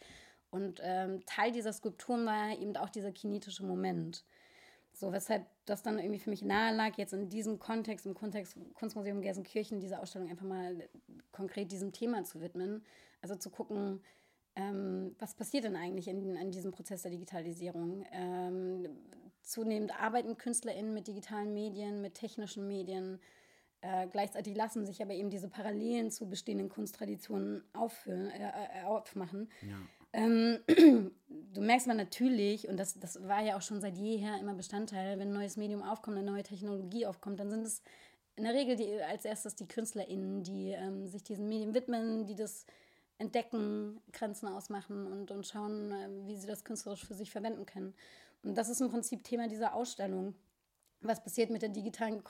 [0.51, 4.25] Und ähm, Teil dieser Skulpturen war eben auch dieser kinetische Moment.
[4.99, 8.59] So, weshalb das dann irgendwie für mich nahe lag, jetzt in diesem Kontext, im Kontext
[8.75, 10.89] Kunstmuseum Gelsenkirchen, diese Ausstellung einfach mal
[11.31, 12.85] konkret diesem Thema zu widmen.
[13.23, 14.01] Also zu gucken,
[14.57, 18.05] ähm, was passiert denn eigentlich in, in diesem Prozess der Digitalisierung?
[18.11, 18.89] Ähm,
[19.41, 23.21] zunehmend arbeiten KünstlerInnen mit digitalen Medien, mit technischen Medien.
[23.83, 29.49] Äh, gleichzeitig lassen sich aber eben diese Parallelen zu bestehenden Kunsttraditionen aufführen, äh, äh aufmachen.
[29.63, 29.77] Ja.
[30.13, 30.59] Ähm,
[31.53, 35.19] du merkst mal natürlich, und das, das war ja auch schon seit jeher immer Bestandteil,
[35.19, 37.83] wenn ein neues Medium aufkommt, eine neue Technologie aufkommt, dann sind es
[38.37, 42.37] in der Regel die, als erstes die KünstlerInnen, die ähm, sich diesen Medien widmen, die
[42.37, 42.67] das
[43.19, 47.95] entdecken, Grenzen ausmachen und, und schauen, äh, wie sie das künstlerisch für sich verwenden können.
[48.45, 50.35] Und das ist im Prinzip Thema dieser Ausstellung.
[51.01, 52.23] Was passiert mit der digitalen,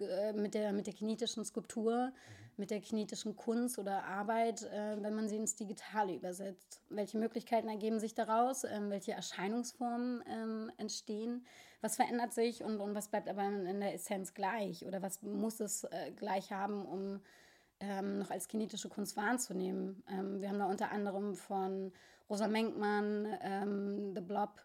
[0.00, 2.12] äh, mit der, mit der kinetischen Skulptur, mhm.
[2.56, 6.80] mit der kinetischen Kunst oder Arbeit, äh, wenn man sie ins Digitale übersetzt?
[6.90, 8.62] Welche Möglichkeiten ergeben sich daraus?
[8.62, 11.44] Ähm, welche Erscheinungsformen ähm, entstehen?
[11.80, 14.86] Was verändert sich und, und was bleibt aber in der Essenz gleich?
[14.86, 17.20] Oder was muss es gleich haben, um
[17.80, 20.02] ähm, noch als kinetische Kunst wahrzunehmen.
[20.06, 21.92] Wir haben da unter anderem von
[22.30, 24.64] Rosa Menkmann The Blob,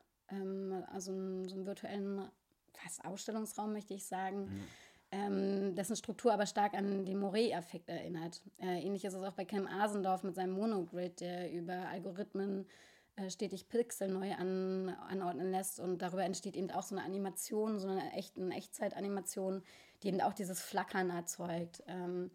[0.93, 2.29] also einen, so einen virtuellen
[2.77, 4.41] fast Ausstellungsraum, möchte ich sagen.
[4.41, 4.63] Mhm.
[5.11, 8.41] Ähm, dessen Struktur aber stark an den Moret-Effekt erinnert.
[8.61, 12.67] Äh, ähnlich ist es auch bei Cam Asendorf mit seinem Monogrid, der über Algorithmen
[13.15, 17.79] äh, stetig Pixel neu an, anordnen lässt und darüber entsteht eben auch so eine Animation,
[17.79, 19.63] so eine, echt, eine Echtzeit-Animation,
[20.03, 21.83] die eben auch dieses Flackern erzeugt.
[21.87, 22.29] Ähm,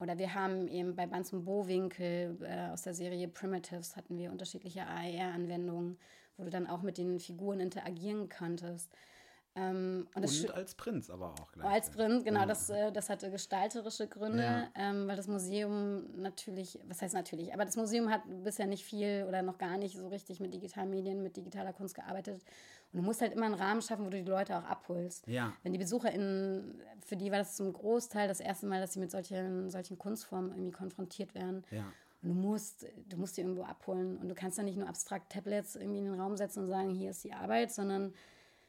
[0.00, 4.30] oder wir haben eben bei Banz und Bowinkel äh, aus der Serie Primitives hatten wir
[4.30, 5.98] unterschiedliche AR-Anwendungen,
[6.36, 8.90] wo du dann auch mit den Figuren interagieren konntest.
[9.58, 11.52] Ähm, und, und als Prinz aber auch.
[11.52, 11.66] Gleich.
[11.66, 12.46] Als Prinz, genau, ja.
[12.46, 14.68] das, äh, das hatte gestalterische Gründe, ja.
[14.74, 19.24] ähm, weil das Museum natürlich, was heißt natürlich, aber das Museum hat bisher nicht viel
[19.26, 22.42] oder noch gar nicht so richtig mit digitalen Medien, mit digitaler Kunst gearbeitet.
[22.92, 25.26] Und du musst halt immer einen Rahmen schaffen, wo du die Leute auch abholst.
[25.26, 25.52] Ja.
[25.62, 29.10] Wenn die BesucherInnen, für die war das zum Großteil das erste Mal, dass sie mit
[29.10, 31.64] solchen, solchen Kunstformen irgendwie konfrontiert werden.
[31.70, 31.84] Ja.
[32.22, 34.16] Und du musst, du musst die irgendwo abholen.
[34.16, 36.90] Und du kannst dann nicht nur abstrakt Tablets irgendwie in den Raum setzen und sagen,
[36.90, 38.14] hier ist die Arbeit, sondern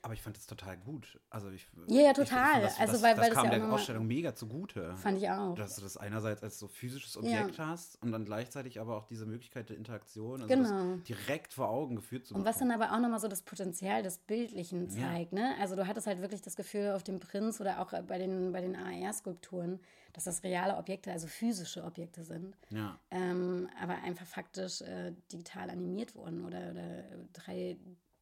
[0.01, 1.19] aber ich fand das total gut.
[1.29, 2.59] Also ich, ja, ja, total.
[2.59, 4.95] Ich, das, also, das, weil, das weil kam das ja der Ausstellung mega zugute.
[4.95, 5.55] Fand ich auch.
[5.55, 7.67] Dass du das einerseits als so physisches Objekt ja.
[7.67, 10.95] hast und dann gleichzeitig aber auch diese Möglichkeit der Interaktion, also genau.
[11.07, 12.45] direkt vor Augen geführt zu bekommen.
[12.45, 15.33] Und was dann aber auch nochmal so das Potenzial des Bildlichen zeigt.
[15.33, 15.39] Ja.
[15.39, 15.55] Ne?
[15.59, 18.62] Also du hattest halt wirklich das Gefühl auf dem Prinz oder auch bei den, bei
[18.62, 19.79] den AR-Skulpturen,
[20.13, 22.55] dass das reale Objekte, also physische Objekte sind.
[22.69, 22.97] Ja.
[23.12, 27.77] Ähm, aber einfach faktisch äh, digital animiert wurden oder, oder drei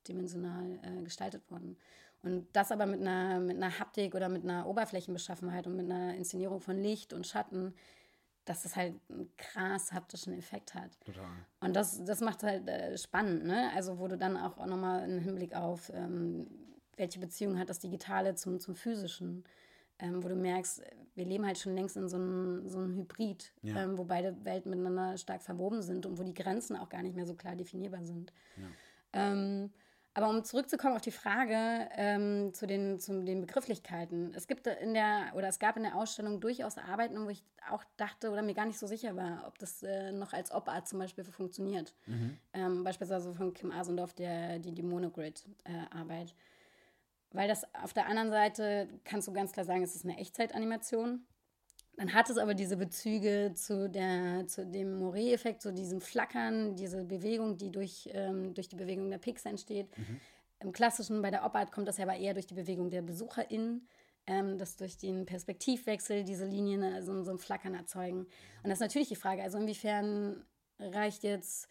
[0.07, 1.77] dimensional äh, gestaltet worden.
[2.23, 6.15] Und das aber mit einer, mit einer Haptik oder mit einer Oberflächenbeschaffenheit und mit einer
[6.15, 7.73] Inszenierung von Licht und Schatten,
[8.45, 10.91] dass das halt einen krass haptischen Effekt hat.
[11.05, 11.25] Total.
[11.59, 13.71] Und das, das macht halt äh, spannend, ne?
[13.75, 16.47] Also wo du dann auch, auch nochmal einen Hinblick auf, ähm,
[16.95, 19.43] welche Beziehung hat das Digitale zum, zum Physischen,
[19.99, 20.81] ähm, wo du merkst,
[21.15, 23.83] wir leben halt schon längst in so einem, so einem Hybrid, ja.
[23.83, 27.15] ähm, wo beide Welten miteinander stark verwoben sind und wo die Grenzen auch gar nicht
[27.15, 28.31] mehr so klar definierbar sind.
[29.13, 29.33] Ja.
[30.17, 34.33] Aber um zurückzukommen auf die Frage ähm, zu, den, zu den Begrifflichkeiten.
[34.33, 37.83] Es gibt in der, oder es gab in der Ausstellung durchaus Arbeiten, wo ich auch
[37.97, 40.97] dachte oder mir gar nicht so sicher war, ob das äh, noch als Op-Art zum
[40.97, 41.93] Beispiel funktioniert.
[42.07, 42.35] Mhm.
[42.53, 46.29] Ähm, beispielsweise von Kim Asendorf, der, die, die Monogrid-Arbeit.
[46.29, 46.33] Äh,
[47.33, 51.27] Weil das auf der anderen Seite kannst du ganz klar sagen, es ist eine Echtzeitanimation.
[51.97, 57.03] Dann hat es aber diese Bezüge zu, der, zu dem Moret-Effekt, zu diesem Flackern, diese
[57.03, 59.97] Bewegung, die durch, ähm, durch die Bewegung der Pixel entsteht.
[59.97, 60.19] Mhm.
[60.59, 63.87] Im klassischen, bei der Op-Art kommt das ja aber eher durch die Bewegung der BesucherInnen,
[64.27, 68.19] ähm, dass durch den Perspektivwechsel diese Linien also so ein Flackern erzeugen.
[68.19, 70.45] Und das ist natürlich die Frage, also inwiefern
[70.79, 71.67] reicht jetzt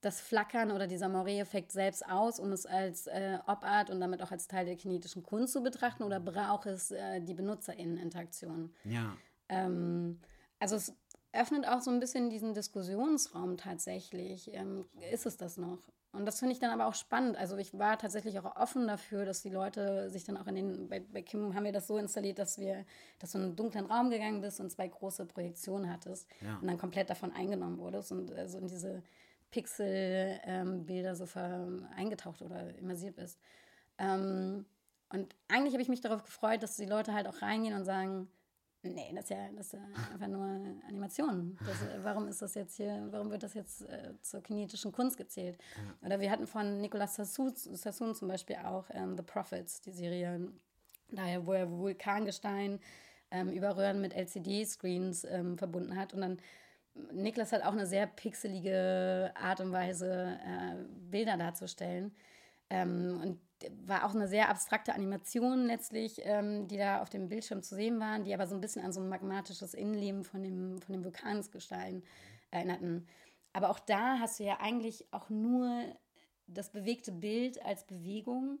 [0.00, 4.30] das Flackern oder dieser Moret-Effekt selbst aus, um es als äh, Op-Art und damit auch
[4.30, 8.72] als Teil der kinetischen Kunst zu betrachten oder braucht es äh, die BenutzerInnen-Interaktion?
[8.84, 9.16] Ja.
[9.48, 10.20] Ähm,
[10.60, 10.94] also es
[11.32, 14.52] öffnet auch so ein bisschen diesen Diskussionsraum tatsächlich.
[14.54, 15.78] Ähm, ist es das noch?
[16.12, 17.36] Und das finde ich dann aber auch spannend.
[17.36, 20.88] Also ich war tatsächlich auch offen dafür, dass die Leute sich dann auch in den,
[20.88, 22.86] bei, bei Kim haben wir das so installiert, dass wir,
[23.18, 26.56] dass du in einen dunklen Raum gegangen bist und zwei große Projektionen hattest ja.
[26.60, 29.02] und dann komplett davon eingenommen wurdest und äh, so in diese
[29.50, 31.26] Pixel-Bilder ähm, so
[31.96, 33.38] eingetaucht oder immersiert bist.
[33.98, 34.66] Ähm,
[35.10, 38.28] und eigentlich habe ich mich darauf gefreut, dass die Leute halt auch reingehen und sagen,
[38.82, 39.80] Nee, das ist ja, das ist ja
[40.12, 40.44] einfach nur
[40.88, 41.58] Animation.
[41.66, 45.58] Das, warum ist das jetzt hier, warum wird das jetzt äh, zur kinetischen Kunst gezählt?
[46.04, 50.48] Oder wir hatten von Nicolas Sassoon, Sassoon zum Beispiel auch ähm, The Prophets, die Serie,
[51.10, 52.78] daher, wo er Vulkangestein
[53.32, 56.14] ähm, über Röhren mit LCD-Screens ähm, verbunden hat.
[56.14, 56.38] Und dann,
[57.12, 60.76] Niklas hat auch eine sehr pixelige Art und Weise, äh,
[61.10, 62.14] Bilder darzustellen.
[62.70, 63.40] Ähm, und
[63.86, 67.98] war auch eine sehr abstrakte Animation letztlich, ähm, die da auf dem Bildschirm zu sehen
[67.98, 71.04] waren, die aber so ein bisschen an so ein magmatisches Innenleben von dem, von dem
[71.04, 72.02] Vulkansgestein
[72.50, 73.06] erinnerten.
[73.52, 75.82] Aber auch da hast du ja eigentlich auch nur
[76.46, 78.58] das bewegte Bild als Bewegung.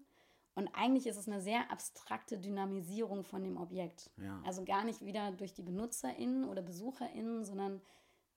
[0.54, 4.10] Und eigentlich ist es eine sehr abstrakte Dynamisierung von dem Objekt.
[4.16, 4.42] Ja.
[4.44, 7.80] Also gar nicht wieder durch die BenutzerInnen oder BesucherInnen, sondern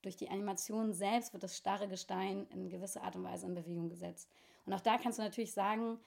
[0.02, 3.90] durch die Animation selbst wird das starre Gestein in gewisser Art und Weise in Bewegung
[3.90, 4.30] gesetzt.
[4.66, 6.00] Und auch da kannst du natürlich sagen,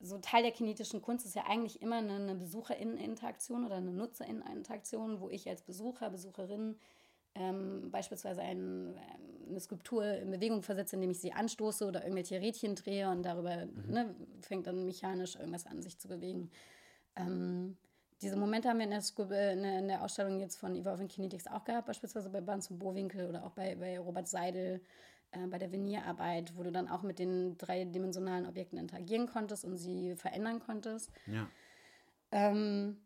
[0.00, 5.20] so Teil der kinetischen Kunst ist ja eigentlich immer eine, eine BesucherInnen-Interaktion oder eine NutzerInnen-Interaktion,
[5.20, 6.76] wo ich als Besucher, Besucherin
[7.34, 12.40] ähm, beispielsweise ein, ähm, eine Skulptur in Bewegung versetze, indem ich sie anstoße oder irgendwelche
[12.40, 13.92] Rädchen drehe und darüber mhm.
[13.92, 16.50] ne, fängt dann mechanisch irgendwas an, sich zu bewegen.
[17.16, 17.76] Ähm,
[18.22, 21.64] diese Momente haben wir in der, äh, in der, Ausstellung jetzt von Evolving Kinetics auch
[21.64, 24.80] gehabt, beispielsweise bei Barnes und Bowinkel oder auch bei, bei Robert Seidel
[25.32, 29.76] äh, bei der Venierarbeit, wo du dann auch mit den dreidimensionalen Objekten interagieren konntest und
[29.76, 31.10] sie verändern konntest.
[31.26, 31.48] Ja.
[32.30, 32.98] Ähm,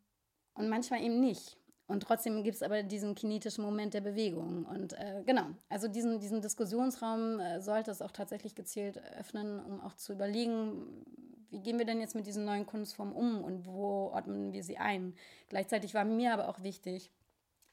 [0.55, 1.57] und manchmal eben nicht.
[1.87, 4.67] Und trotzdem gibt es aber diesen kinetischen Moment der Bewegung.
[4.67, 9.81] Und äh, genau, also diesen, diesen Diskussionsraum äh, sollte es auch tatsächlich gezielt öffnen, um
[9.81, 11.07] auch zu überlegen,
[11.51, 14.79] wie gehen wir denn jetzt mit diesen neuen Kunstformen um und wo ordnen wir sie
[14.79, 15.15] ein.
[15.49, 17.11] Gleichzeitig war mir aber auch wichtig,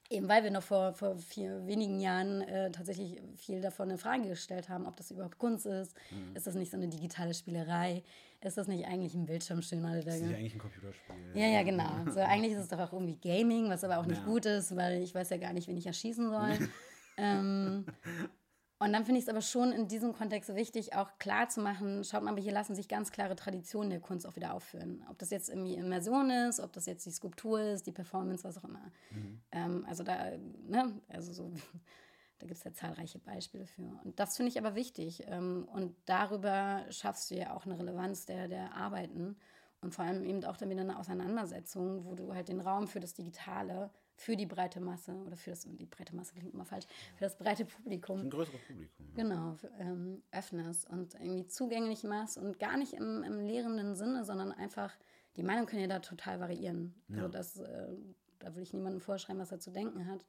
[0.09, 4.27] Eben weil wir noch vor, vor vier wenigen Jahren äh, tatsächlich viel davon eine Frage
[4.27, 5.95] gestellt haben, ob das überhaupt Kunst ist.
[6.11, 6.35] Mhm.
[6.35, 8.03] Ist das nicht so eine digitale Spielerei?
[8.41, 9.97] Ist das nicht eigentlich ein Bildschirmschöner?
[9.97, 11.15] Ist das nicht eigentlich ein Computerspiel?
[11.33, 11.89] Ja, ja, genau.
[12.11, 14.25] So, eigentlich ist es doch auch irgendwie Gaming, was aber auch nicht ja.
[14.25, 16.69] gut ist, weil ich weiß ja gar nicht, wen ich erschießen soll.
[17.17, 17.85] ähm,
[18.77, 22.03] und dann finde ich es aber schon in diesem Kontext wichtig, auch klar zu machen,
[22.03, 25.03] schaut mal, hier lassen sich ganz klare Traditionen der Kunst auch wieder aufführen.
[25.09, 28.57] Ob das jetzt irgendwie Immersion ist, ob das jetzt die Skulptur ist, die Performance, was
[28.57, 28.91] auch immer.
[29.11, 29.41] Mhm.
[29.53, 30.31] Ähm, also da,
[30.67, 31.53] ne, also so,
[32.39, 33.97] da gibt es ja zahlreiche Beispiele für.
[34.03, 35.23] Und das finde ich aber wichtig.
[35.27, 39.37] Ähm, und darüber schaffst du ja auch eine Relevanz der, der Arbeiten
[39.79, 42.99] und vor allem eben auch dann wieder eine Auseinandersetzung, wo du halt den Raum für
[42.99, 46.85] das Digitale für die breite Masse oder für das, die breite Masse klingt immer falsch,
[47.15, 48.19] für das breite Publikum.
[48.19, 49.05] Für ein größeres Publikum.
[49.07, 49.23] Ja.
[49.23, 54.51] Genau, ähm, öffnest und irgendwie zugänglich machst und gar nicht im, im lehrenden Sinne, sondern
[54.51, 54.93] einfach,
[55.35, 56.95] die Meinung kann ja da total variieren.
[57.09, 57.17] Ja.
[57.17, 57.87] Also das, äh,
[58.39, 60.25] da will ich niemandem vorschreiben, was er zu denken hat.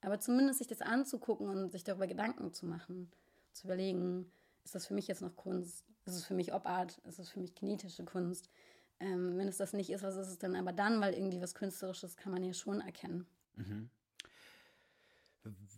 [0.00, 3.10] Aber zumindest sich das anzugucken und sich darüber Gedanken zu machen,
[3.52, 4.30] zu überlegen,
[4.64, 5.84] ist das für mich jetzt noch Kunst?
[6.04, 6.98] Ist es für mich Obart?
[6.98, 8.50] Ist es für mich kinetische Kunst?
[8.98, 11.00] Ähm, wenn es das nicht ist, was ist es denn aber dann?
[11.00, 13.26] Weil irgendwie was Künstlerisches kann man ja schon erkennen.
[13.56, 13.90] Mhm.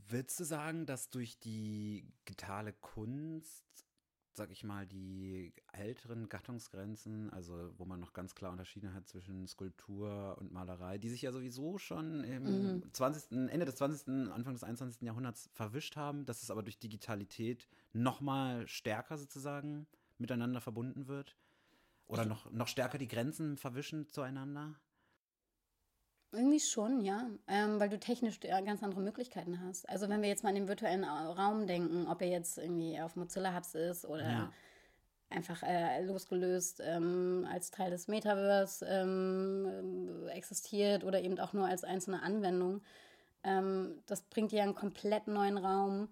[0.09, 3.65] Willst du sagen, dass durch die digitale Kunst,
[4.33, 9.47] sag ich mal, die älteren Gattungsgrenzen, also wo man noch ganz klar unterschieden hat zwischen
[9.47, 12.95] Skulptur und Malerei, die sich ja sowieso schon im mhm.
[12.95, 15.03] 20., Ende des 20., Anfang des 21.
[15.03, 19.87] Jahrhunderts verwischt haben, dass es aber durch Digitalität noch mal stärker sozusagen
[20.19, 21.37] miteinander verbunden wird?
[22.09, 24.75] Oder noch, noch stärker die Grenzen verwischen zueinander?
[26.33, 27.27] Irgendwie schon, ja.
[27.47, 29.89] Ähm, weil du technisch ganz andere Möglichkeiten hast.
[29.89, 33.17] Also wenn wir jetzt mal an den virtuellen Raum denken, ob er jetzt irgendwie auf
[33.17, 34.53] Mozilla Hubs ist oder ja.
[35.31, 41.85] einfach äh, losgelöst ähm, als Teil des Metaverse ähm, existiert oder eben auch nur als
[41.85, 42.83] einzelne Anwendung.
[43.43, 46.09] Ähm, das bringt dir einen komplett neuen Raum,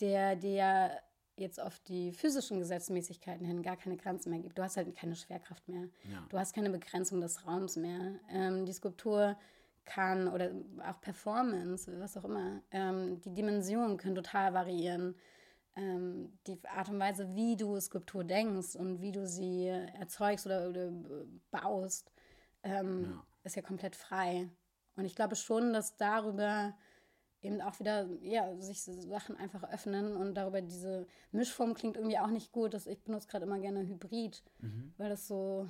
[0.00, 0.90] der dir
[1.36, 4.58] jetzt auf die physischen Gesetzmäßigkeiten hin gar keine Grenzen mehr gibt.
[4.58, 5.88] Du hast halt keine Schwerkraft mehr.
[6.10, 6.24] Ja.
[6.28, 8.18] Du hast keine Begrenzung des Raums mehr.
[8.30, 9.36] Ähm, die Skulptur
[9.84, 10.50] kann oder
[10.84, 15.14] auch Performance, was auch immer, ähm, die Dimensionen können total variieren.
[15.76, 20.68] Ähm, die Art und Weise, wie du Skulptur denkst und wie du sie erzeugst oder,
[20.68, 20.90] oder
[21.50, 22.10] baust,
[22.62, 23.24] ähm, ja.
[23.44, 24.48] ist ja komplett frei.
[24.96, 26.74] Und ich glaube schon, dass darüber
[27.42, 32.30] eben auch wieder, ja, sich Sachen einfach öffnen und darüber diese Mischform klingt irgendwie auch
[32.30, 32.74] nicht gut.
[32.74, 34.92] Das, ich benutze gerade immer gerne Hybrid, mhm.
[34.96, 35.68] weil das so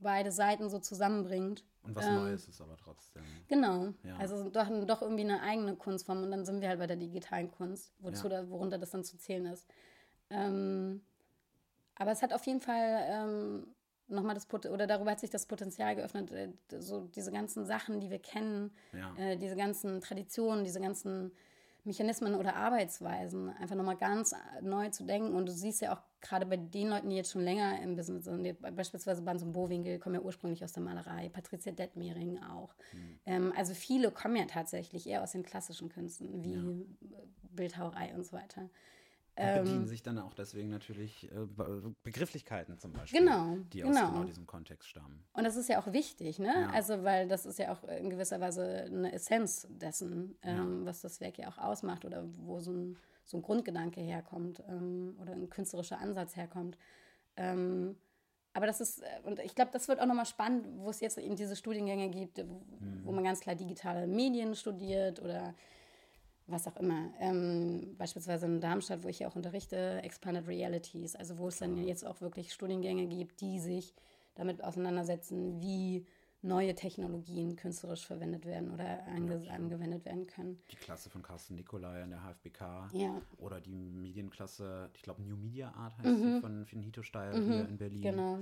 [0.00, 1.64] beide Seiten so zusammenbringt.
[1.82, 3.22] Und was ähm, Neues ist aber trotzdem.
[3.48, 3.94] Genau.
[4.02, 4.16] Ja.
[4.18, 7.50] Also doch, doch irgendwie eine eigene Kunstform und dann sind wir halt bei der digitalen
[7.50, 8.42] Kunst, wozu ja.
[8.42, 9.66] da, worunter das dann zu zählen ist.
[10.30, 11.02] Ähm,
[11.94, 13.74] aber es hat auf jeden Fall ähm,
[14.08, 18.00] nochmal das Pot oder darüber hat sich das Potenzial geöffnet, äh, so diese ganzen Sachen,
[18.00, 19.14] die wir kennen, Ja.
[19.16, 21.32] äh, diese ganzen Traditionen, diese ganzen
[21.84, 25.34] Mechanismen oder Arbeitsweisen einfach nochmal ganz neu zu denken.
[25.36, 28.24] Und du siehst ja auch gerade bei den Leuten, die jetzt schon länger im Business
[28.24, 32.74] sind, beispielsweise und Bowinkel kommen ja ursprünglich aus der Malerei, Patricia Detmering auch.
[33.24, 38.26] Ähm, also viele kommen ja tatsächlich eher aus den klassischen Künsten, wie äh, Bildhauerei und
[38.26, 38.68] so weiter.
[39.38, 43.94] Und bedienen sich dann auch deswegen natürlich äh, Be- Begrifflichkeiten zum Beispiel, Genau, die aus
[43.94, 44.10] genau.
[44.12, 45.24] genau diesem Kontext stammen.
[45.34, 46.46] Und das ist ja auch wichtig, ne?
[46.54, 46.70] Ja.
[46.70, 51.20] Also, weil das ist ja auch in gewisser Weise eine Essenz dessen, ähm, was das
[51.20, 55.50] Werk ja auch ausmacht oder wo so ein, so ein Grundgedanke herkommt ähm, oder ein
[55.50, 56.78] künstlerischer Ansatz herkommt.
[57.36, 57.96] Ähm,
[58.54, 61.18] aber das ist, äh, und ich glaube, das wird auch nochmal spannend, wo es jetzt
[61.18, 62.62] eben diese Studiengänge gibt, wo,
[63.04, 65.54] wo man ganz klar digitale Medien studiert oder
[66.46, 67.10] was auch immer.
[67.18, 71.76] Ähm, beispielsweise in Darmstadt, wo ich ja auch unterrichte, Expanded Realities, also wo es dann
[71.76, 73.94] jetzt auch wirklich Studiengänge gibt, die sich
[74.34, 76.06] damit auseinandersetzen, wie
[76.42, 80.60] neue Technologien künstlerisch verwendet werden oder ange angewendet werden können.
[80.70, 85.36] Die Klasse von Carsten Nicolai an der HFBK Ja, oder die Medienklasse, ich glaube New
[85.36, 88.02] Media Art heißt die von Finito Steil hier in Berlin.
[88.02, 88.38] genau.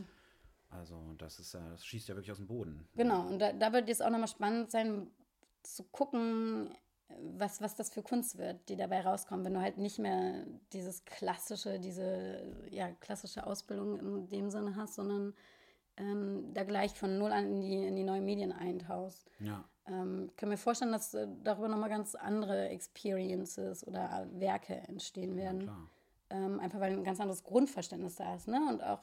[0.70, 2.86] Also das ist ja, das schießt ja wirklich aus dem Boden.
[2.96, 5.06] Genau, und da, da wird jetzt auch nochmal spannend sein,
[5.62, 6.68] zu gucken,
[7.36, 11.04] was, was das für Kunst wird, die dabei rauskommt, wenn du halt nicht mehr dieses
[11.04, 15.34] klassische, diese ja, klassische Ausbildung in dem Sinne hast, sondern
[15.96, 19.30] ähm, da gleich von null an in die, in die neuen Medien eintauchst.
[19.38, 19.64] Ja.
[19.86, 25.36] Ähm, ich kann mir vorstellen, dass äh, darüber nochmal ganz andere Experiences oder Werke entstehen
[25.36, 25.60] werden.
[25.60, 25.90] Klar.
[26.30, 28.60] Ähm, einfach weil ein ganz anderes Grundverständnis da ist, ne?
[28.68, 29.02] Und auch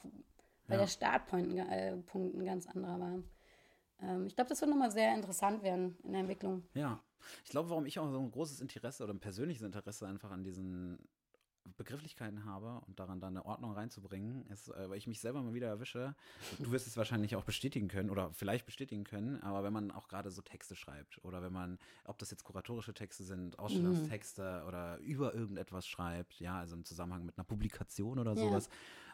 [0.66, 0.84] weil Ja.
[0.84, 3.18] der Startpunkt äh, ein ganz anderer war.
[4.02, 6.62] Ähm, ich glaube, das wird nochmal sehr interessant werden in der Entwicklung.
[6.74, 7.00] Ja.
[7.44, 10.42] Ich glaube, warum ich auch so ein großes Interesse oder ein persönliches Interesse einfach an
[10.42, 10.98] diesen
[11.76, 15.54] Begrifflichkeiten habe und daran dann eine Ordnung reinzubringen, ist, äh, weil ich mich selber mal
[15.54, 16.14] wieder erwische.
[16.58, 20.08] Du wirst es wahrscheinlich auch bestätigen können oder vielleicht bestätigen können, aber wenn man auch
[20.08, 24.98] gerade so Texte schreibt oder wenn man, ob das jetzt kuratorische Texte sind, Ausstellungstexte oder
[24.98, 28.68] über irgendetwas schreibt, ja, also im Zusammenhang mit einer Publikation oder sowas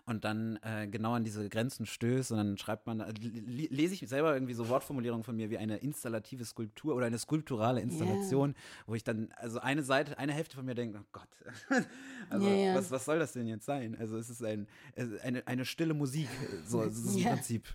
[0.08, 3.94] und dann äh, genau an diese Grenzen stößt und dann schreibt man, äh, le- lese
[3.94, 8.54] ich selber irgendwie so Wortformulierungen von mir wie eine installative Skulptur oder eine skulpturale Installation,
[8.86, 11.28] wo ich dann, also eine Seite, eine Hälfte von mir denkt, oh Gott,
[12.30, 12.74] also ja.
[12.74, 13.96] Was, was soll das denn jetzt sein?
[13.98, 16.28] Also es ist ein, es eine, eine stille Musik,
[16.64, 17.24] so das ist im.
[17.24, 17.66] Prinzip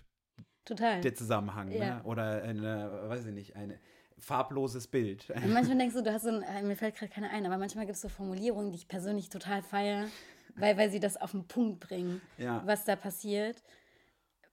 [0.64, 1.00] Total.
[1.00, 2.00] der Zusammenhang, ne?
[2.04, 3.74] oder eine, weiß ich nicht, ein
[4.18, 5.28] farbloses Bild.
[5.30, 7.58] Und manchmal denkst du, du hast so ein, äh, mir fällt gerade keine ein, aber
[7.58, 10.06] manchmal gibt es so Formulierungen, die ich persönlich total feiere,
[10.56, 12.62] weil, weil sie das auf den Punkt bringen, Ja.
[12.64, 13.62] was da passiert.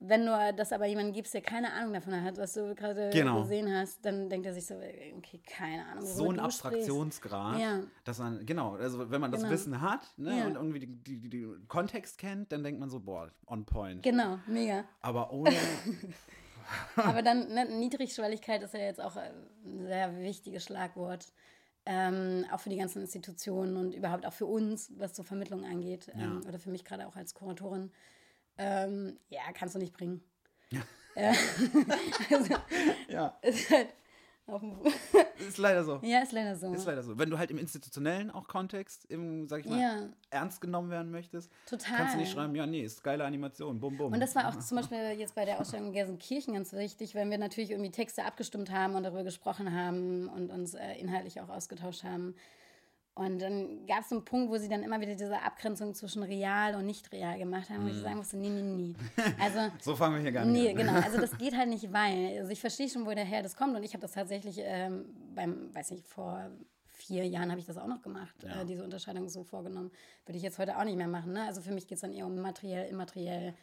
[0.04, 3.42] Wenn du das aber jemandem gibst, der keine Ahnung davon hat, was du gerade Genau.
[3.44, 6.04] gesehen hast, dann denkt er sich so, okay, keine Ahnung.
[6.04, 6.40] so ein.
[6.40, 7.82] Abstraktionsgrad, Ja.
[8.04, 9.54] dass man, genau, also wenn man das Genau.
[9.54, 10.46] Wissen hat ne, Ja.
[10.48, 14.02] und irgendwie die, die, die, die Kontext kennt, dann denkt man so, boah, on point.
[14.02, 14.86] Genau, mega.
[15.02, 15.54] Aber ohne,
[16.96, 21.28] Aber dann, ne, Niedrigschwelligkeit ist ja jetzt auch ein sehr wichtiges Schlagwort.
[21.86, 26.10] Ähm, auch für die ganzen Institutionen und überhaupt auch für uns, was so Vermittlung angeht.
[26.14, 26.48] Ähm, Ja.
[26.48, 27.92] Oder für mich gerade auch als Kuratorin.
[28.58, 30.24] Ähm, ja, kannst du nicht bringen.
[30.70, 30.82] Ja.
[32.32, 32.56] also,
[33.10, 33.88] ja, ist halt
[35.48, 36.00] ist leider so.
[36.04, 36.74] ja, ist leider so.
[36.74, 37.18] Ist leider so.
[37.18, 40.10] Wenn du halt im institutionellen auch Kontext, im, sag ich mal, Ja.
[40.30, 41.98] ernst genommen werden möchtest, Total.
[41.98, 44.12] kannst du nicht schreiben, ja, nee, ist geile Animation, bum, bum.
[44.14, 47.30] Und das war auch zum Beispiel jetzt bei der Ausstellung in Gelsenkirchen ganz wichtig, wenn
[47.30, 51.50] wir natürlich irgendwie Texte abgestimmt haben und darüber gesprochen haben und uns äh, inhaltlich auch
[51.50, 52.36] ausgetauscht haben.
[53.14, 56.24] Und dann gab es so einen Punkt, wo sie dann immer wieder diese Abgrenzung zwischen
[56.24, 58.96] real und nicht real gemacht haben, wo ich sagen musste, nee, nee, nee.
[59.38, 60.76] Also, so fangen wir hier gar nicht nee, an.
[60.78, 60.94] genau.
[60.94, 62.38] Also das geht halt nicht, weil.
[62.40, 63.76] Also ich verstehe schon, woher das kommt.
[63.76, 66.50] Und ich habe das tatsächlich ähm, beim, weiß nicht, vor
[66.88, 68.62] vier Jahren habe ich das auch noch gemacht, Ja.
[68.62, 69.92] äh, diese Unterscheidung so vorgenommen.
[70.26, 71.34] Würde ich jetzt heute auch nicht mehr machen.
[71.34, 71.44] Ne?
[71.44, 73.54] Also für mich geht es dann eher um materiell, immateriell,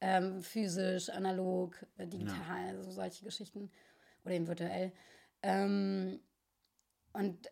[0.00, 3.70] ähm, physisch, analog, äh, digital, so solche Geschichten.
[4.24, 4.92] Oder eben virtuell.
[5.42, 6.20] Ähm,
[7.12, 7.50] und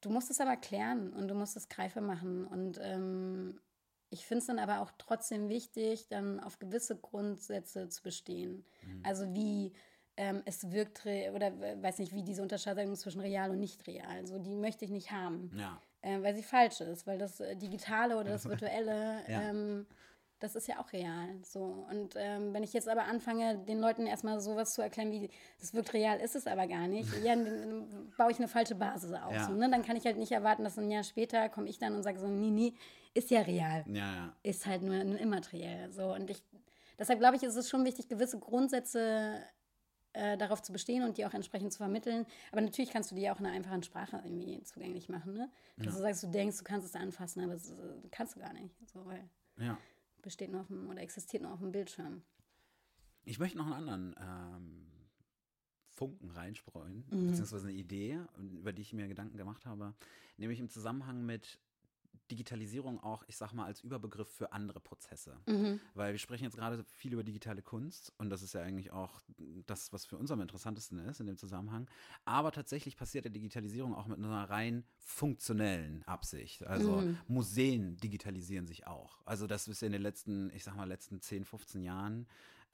[0.00, 2.46] du musst es aber klären und du musst es greifbar machen.
[2.46, 3.60] Und ähm,
[4.10, 8.64] ich finde es dann aber auch trotzdem wichtig, dann auf gewisse Grundsätze zu bestehen.
[9.02, 9.72] Also wie
[10.16, 14.26] ähm, es wirkt oder weiß nicht, wie diese Unterscheidung zwischen real und nicht real.
[14.26, 17.56] So, die möchte ich nicht haben, Ja, äh, weil sie falsch ist, weil das äh,
[17.56, 19.42] Digitale oder das Virtuelle, Ja.
[19.50, 19.86] ähm,
[20.38, 21.28] das ist ja auch real.
[21.42, 21.86] So.
[21.90, 25.30] Und ähm, wenn ich jetzt aber anfange, den Leuten erstmal sowas zu erklären, wie
[25.60, 29.12] das wirkt real, ist es aber gar nicht, ja, dann, baue ich eine falsche Basis
[29.12, 29.32] auf.
[29.32, 29.46] Ja.
[29.46, 29.70] So, ne?
[29.70, 32.18] Dann kann ich halt nicht erwarten, dass ein Jahr später komme ich dann und sage
[32.18, 32.74] so, nee, nee,
[33.14, 34.36] ist ja real ja, ja.
[34.42, 35.90] ist halt nur, immateriell.
[35.90, 36.14] So.
[36.14, 36.42] Und ich,
[36.98, 39.42] deshalb glaube ich, ist es schon wichtig, gewisse Grundsätze
[40.12, 42.26] äh, darauf zu bestehen und die auch entsprechend zu vermitteln.
[42.52, 45.32] Aber natürlich kannst du die auch in einer einfachen Sprache irgendwie zugänglich machen.
[45.32, 45.50] Ne?
[45.78, 47.74] Dass du sagst, du denkst, du kannst es anfassen, aber das äh,
[48.10, 48.74] kannst du gar nicht.
[48.92, 49.28] So, weil
[49.58, 49.78] ja.
[50.26, 52.22] Besteht nur auf dem, oder existiert nur auf dem Bildschirm.
[53.24, 54.86] Ich möchte noch einen anderen ähm,
[55.88, 57.28] Funken reinstreuen, mhm.
[57.28, 59.94] beziehungsweise eine Idee, über die ich mir Gedanken gemacht habe,
[60.36, 61.60] nämlich im Zusammenhang mit
[62.30, 65.36] Digitalisierung auch, ich sag mal, als Überbegriff für andere Prozesse.
[65.46, 65.80] Mhm.
[65.94, 69.20] Weil wir sprechen jetzt gerade viel über digitale Kunst und das ist ja eigentlich auch
[69.66, 71.88] das, was für uns am interessantesten ist in dem Zusammenhang.
[72.24, 76.66] Aber tatsächlich passiert der Digitalisierung auch mit einer rein funktionellen Absicht.
[76.66, 77.18] Also mhm.
[77.28, 79.18] Museen digitalisieren sich auch.
[79.24, 82.26] Also das ist in den letzten, ich sag mal, letzten 10, 15 Jahren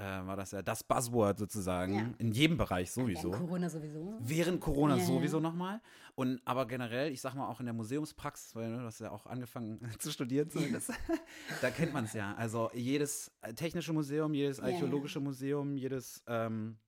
[0.02, 2.10] äh, war das ja das Buzzword sozusagen ja.
[2.18, 3.30] in jedem Bereich sowieso.
[3.30, 4.18] Während Corona sowieso.
[4.20, 5.42] Während Corona ja, sowieso ja.
[5.42, 5.80] nochmal.
[6.14, 9.12] Und aber generell, ich sag mal auch in der Museumspraxis, weil ne, du hast ja
[9.12, 10.88] auch angefangen zu studieren, so, das,
[11.62, 12.34] da kennt man es ja.
[12.34, 16.78] Also jedes technische Museum, jedes archäologische Museum, jedes ähm,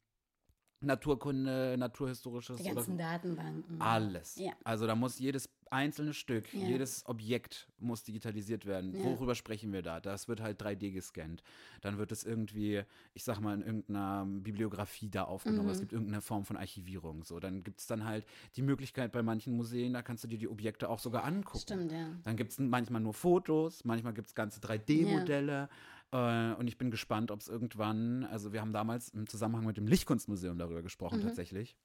[0.80, 2.60] Naturkunde, naturhistorisches.
[2.60, 3.80] Die ganzen oder, Datenbanken.
[3.80, 4.38] Alles.
[4.64, 6.66] Also da muss jedes einzelne Stück, ja.
[6.66, 8.94] jedes Objekt muss digitalisiert werden.
[8.94, 9.04] Ja.
[9.04, 10.00] Worüber sprechen wir da?
[10.00, 11.42] Das wird halt 3D gescannt.
[11.82, 15.66] Dann wird es irgendwie, ich sag mal, in irgendeiner Bibliografie da aufgenommen.
[15.66, 15.72] Mhm.
[15.72, 17.24] Es gibt irgendeine Form von Archivierung.
[17.24, 18.24] So, dann gibt es dann halt
[18.56, 21.58] die Möglichkeit bei manchen Museen, da kannst du dir die Objekte auch sogar angucken.
[21.58, 22.08] Stimmt, ja.
[22.22, 25.68] Dann gibt es manchmal nur Fotos, manchmal gibt es ganze 3D-Modelle.
[26.12, 29.76] Äh, und ich bin gespannt, ob es irgendwann, also wir haben damals im Zusammenhang mit
[29.76, 31.24] dem Lichtkunstmuseum darüber gesprochen, mhm.
[31.24, 31.76] tatsächlich.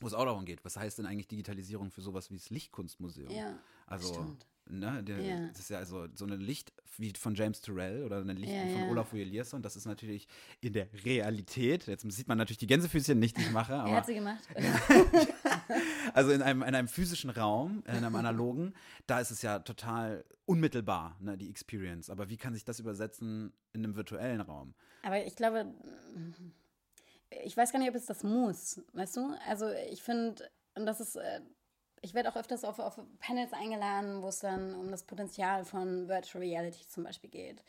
[0.00, 3.30] Wo es auch darum geht, was heißt denn eigentlich Digitalisierung für sowas wie das Lichtkunstmuseum?
[3.30, 4.46] Ja, also, stimmt.
[4.66, 5.48] Ne, der, ja.
[5.48, 8.62] Das ist ja also so ein Licht wie von James Turrell oder ein Licht ja,
[8.62, 8.88] von ja.
[8.88, 9.60] Olaf Eliasson.
[9.60, 10.26] Das ist natürlich
[10.62, 11.86] in der Realität.
[11.86, 13.74] Jetzt sieht man natürlich die Gänsefüßchen nicht, die ich mache.
[13.80, 14.42] Aber, er hat sie gemacht.
[16.14, 18.72] also in einem, in einem physischen Raum, in einem analogen,
[19.06, 22.08] da ist es ja total unmittelbar, ne, die Experience.
[22.08, 24.72] Aber wie kann sich das übersetzen in einem virtuellen Raum?
[25.02, 25.74] Aber ich glaube,
[27.42, 29.34] ich weiß gar nicht, ob es das muss, weißt du?
[29.48, 31.40] Also ich finde, und das ist, äh,
[32.00, 36.08] ich werde auch öfters auf, auf Panels eingeladen, wo es dann um das Potenzial von
[36.08, 37.62] Virtual Reality zum Beispiel geht.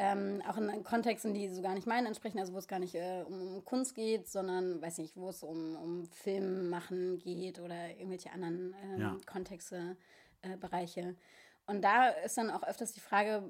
[0.00, 2.94] Ähm, auch in Kontexten, die so gar nicht meinen entsprechen, also wo es gar nicht
[2.94, 7.58] äh, um, um, Kunst geht, sondern, weiß nicht, wo es um, um Film machen geht
[7.58, 9.16] oder irgendwelche anderen ähm, ja.
[9.26, 9.96] Kontexte,
[10.42, 11.16] äh, Bereiche.
[11.68, 13.42] Und da ist dann auch öfters die Frage,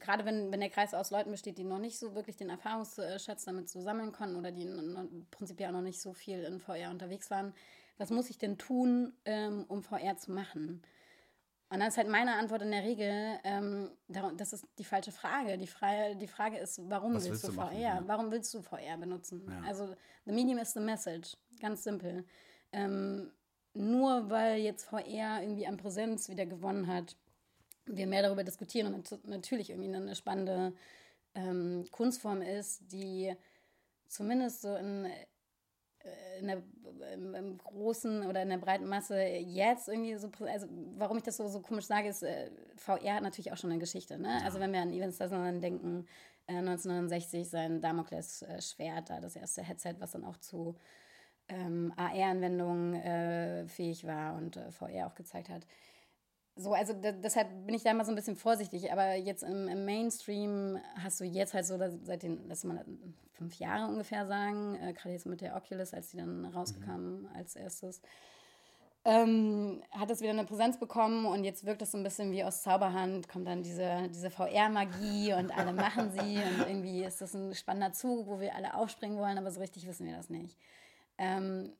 [0.00, 3.44] gerade wenn, wenn der Kreis aus Leuten besteht, die noch nicht so wirklich den Erfahrungsschatz
[3.44, 4.68] damit so sammeln konnten oder die
[5.30, 7.54] prinzipiell auch noch nicht so viel in VR unterwegs waren,
[7.98, 10.82] was muss ich denn tun, ähm, um VR zu machen?
[11.70, 15.56] Und dann ist halt meine Antwort in der Regel, ähm, das ist die falsche Frage.
[15.56, 16.16] Die, Frage.
[16.16, 17.72] die Frage ist, warum willst, willst, du, VR?
[17.72, 18.02] ja.
[18.06, 19.46] Warum willst du VR benutzen?
[19.48, 19.68] Ja.
[19.68, 19.94] Also,
[20.26, 21.36] the medium is the message.
[21.60, 22.24] Ganz simpel.
[22.72, 23.30] Ähm,
[23.72, 27.16] nur weil jetzt VR irgendwie an Präsenz wieder gewonnen hat,
[27.86, 30.72] wir mehr darüber diskutieren und natürlich irgendwie eine spannende
[31.34, 33.34] ähm, Kunstform ist, die
[34.06, 36.62] zumindest so in, äh, in der,
[37.14, 40.66] im, großen oder in der breiten Masse jetzt irgendwie so, also
[40.96, 43.80] warum ich das so, so komisch sage, ist, äh, VR hat natürlich auch schon eine
[43.80, 44.18] Geschichte.
[44.18, 44.28] Ne?
[44.28, 44.44] Ja.
[44.44, 46.06] Also wenn wir an Evans Sutherland denken,
[46.46, 50.76] äh, 1969 sein Damokles-Schwert, da das erste Headset, was dann auch zu
[51.48, 55.66] ähm, AR-Anwendungen äh, fähig war und äh, VR auch gezeigt hat
[56.54, 58.92] so, also deshalb bin ich da immer so ein bisschen vorsichtig.
[58.92, 62.84] Aber jetzt im, im Mainstream hast du jetzt halt so seit den, lass mal
[63.32, 67.28] fünf Jahre ungefähr sagen, äh, gerade jetzt mit der Oculus, als die dann rauskam mhm.
[67.34, 68.02] als erstes,
[69.04, 72.44] ähm, hat das wieder eine Präsenz bekommen und jetzt wirkt das so ein bisschen wie
[72.44, 77.34] aus Zauberhand, kommt dann diese, diese VR-Magie und alle machen sie und irgendwie ist das
[77.34, 80.56] ein spannender Zug, wo wir alle aufspringen wollen, aber so richtig wissen wir das nicht.
[81.18, 81.72] Ähm,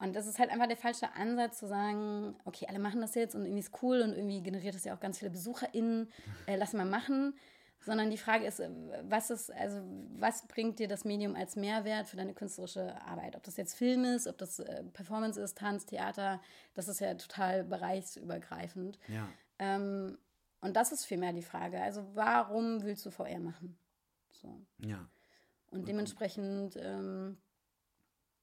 [0.00, 3.34] und das ist halt einfach der falsche Ansatz zu sagen, okay, alle machen das jetzt
[3.34, 6.10] und irgendwie ist cool und irgendwie generiert das ja auch ganz viele BesucherInnen,
[6.46, 7.34] äh, lass mal machen.
[7.82, 8.70] Sondern die Frage ist, äh,
[9.02, 9.80] was ist, also
[10.18, 13.36] was bringt dir das Medium als Mehrwert für deine künstlerische Arbeit?
[13.36, 16.40] Ob das jetzt Film ist, ob das äh, Performance ist, Tanz, Theater,
[16.74, 18.98] das ist ja total bereichsübergreifend.
[19.08, 19.28] Ja.
[19.58, 20.16] Ähm,
[20.62, 21.80] und das ist vielmehr die Frage.
[21.80, 23.78] Also warum willst du VR machen?
[24.30, 24.60] So.
[24.78, 25.06] Ja.
[25.70, 27.36] Und dementsprechend ähm,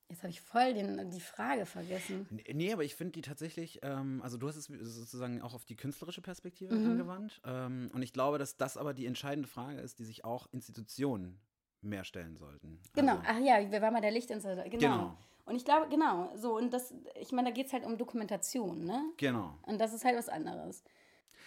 [0.10, 2.28] Jetzt habe ich voll den, die Frage vergessen.
[2.54, 5.76] Nee, aber ich finde die tatsächlich, ähm, also du hast es sozusagen auch auf die
[5.76, 6.92] künstlerische Perspektive mhm.
[6.92, 7.42] angewandt.
[7.44, 11.42] Ähm, und ich glaube, dass das aber die entscheidende Frage ist, die sich auch Institutionen
[11.82, 12.80] mehr stellen sollten.
[12.96, 14.70] Genau, also, ach ja, wir waren mal der Lichtinstallateur.
[14.70, 14.80] Genau.
[14.80, 15.18] genau.
[15.46, 18.84] Und ich glaube, genau, so, und das, ich meine, da geht es halt um Dokumentation,
[18.84, 19.02] ne?
[19.16, 19.58] Genau.
[19.62, 20.84] Und das ist halt was anderes.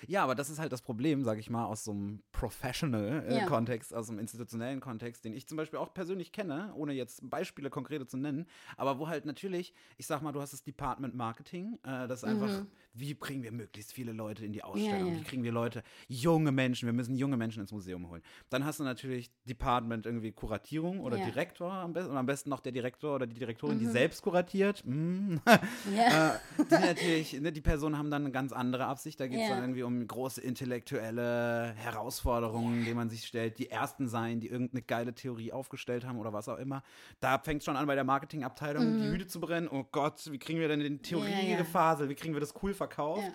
[0.07, 3.95] Ja, aber das ist halt das Problem, sage ich mal, aus so einem Professional-Kontext, äh,
[3.95, 4.01] ja.
[4.01, 8.07] aus einem institutionellen Kontext, den ich zum Beispiel auch persönlich kenne, ohne jetzt Beispiele konkrete
[8.07, 8.47] zu nennen,
[8.77, 12.25] aber wo halt natürlich, ich sag mal, du hast das Department Marketing, äh, das ist
[12.25, 12.67] einfach, mhm.
[12.93, 15.21] Wie bringen wir möglichst viele Leute in die Ausstellung, ja, ja.
[15.21, 18.23] wie kriegen wir Leute, junge Menschen, wir müssen junge Menschen ins Museum holen.
[18.49, 22.61] Dann hast du natürlich Department irgendwie Kuratierung oder Direktor am besten, und am besten noch
[22.61, 23.81] der Direktor oder die Direktorin, mhm.
[23.81, 24.85] die selbst kuratiert.
[24.91, 25.37] Mm.
[25.47, 29.49] äh, die natürlich, ne, die Personen haben dann eine ganz andere Absicht, da geht es
[29.49, 34.83] dann irgendwie um große intellektuelle Herausforderungen, denen man sich stellt, die Ersten sein, die irgendeine
[34.83, 36.83] geile Theorie aufgestellt haben oder was auch immer.
[37.21, 39.69] Da fängt es schon an bei der Marketingabteilung, die Hüte zu brennen.
[39.71, 42.09] Oh Gott, wie kriegen wir denn den Theoriegefasel?
[42.09, 43.31] Wie kriegen wir das cool verkauft?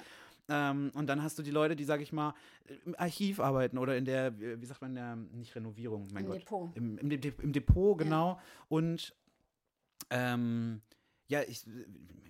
[0.48, 2.34] Ähm, und dann hast du die Leute, die, sag ich mal,
[2.86, 6.42] im Archiv arbeiten oder in der, wie sagt man, der, nicht Renovierung, mein Im Gott.
[6.42, 6.76] Depot.
[6.76, 8.40] Im, im, im Depot, genau.
[8.68, 9.16] Und
[10.10, 10.82] ähm,
[11.28, 11.66] ja, ich,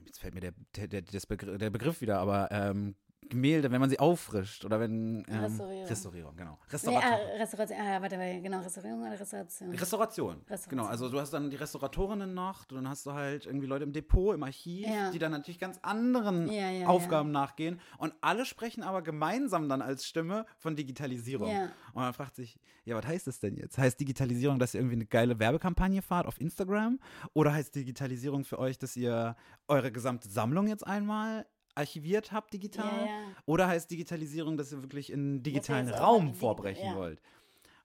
[0.06, 2.96] jetzt fällt mir der, der, der, das Begr der Begriff wieder, aber ähm,
[3.30, 5.26] Gemälde, wenn man sie auffrischt oder wenn.
[5.28, 5.86] Ähm, Restaurierung.
[5.88, 6.52] Restaurierung, genau.
[6.62, 7.14] Nee, Restauration.
[7.14, 9.70] ah, Restauration, ah, warte, warte, genau, Restaurierung oder Restauration?
[9.72, 10.36] Restauration.
[10.50, 10.70] Restauration.
[10.70, 13.94] Genau, also du hast dann die Restauratorinnen noch, dann hast du halt irgendwie Leute im
[13.94, 15.12] Depot, im Archiv, Ja.
[15.12, 17.80] die dann natürlich ganz anderen Ja, ja, Aufgaben nachgehen.
[17.98, 21.50] Und alle sprechen aber gemeinsam dann als Stimme von Digitalisierung.
[21.50, 23.78] Und man fragt sich, ja, was heißt das denn jetzt?
[23.78, 27.00] Heißt Digitalisierung, dass ihr irgendwie eine geile Werbekampagne fahrt auf Instagram?
[27.34, 29.36] Oder heißt Digitalisierung für euch, dass ihr
[29.68, 31.46] eure gesamte Sammlung jetzt einmal
[31.76, 33.08] archiviert habt digital?
[33.08, 33.22] Ja.
[33.46, 37.22] Oder heißt Digitalisierung, dass ihr wirklich in einen digitalen Raum vorbrechen wollt?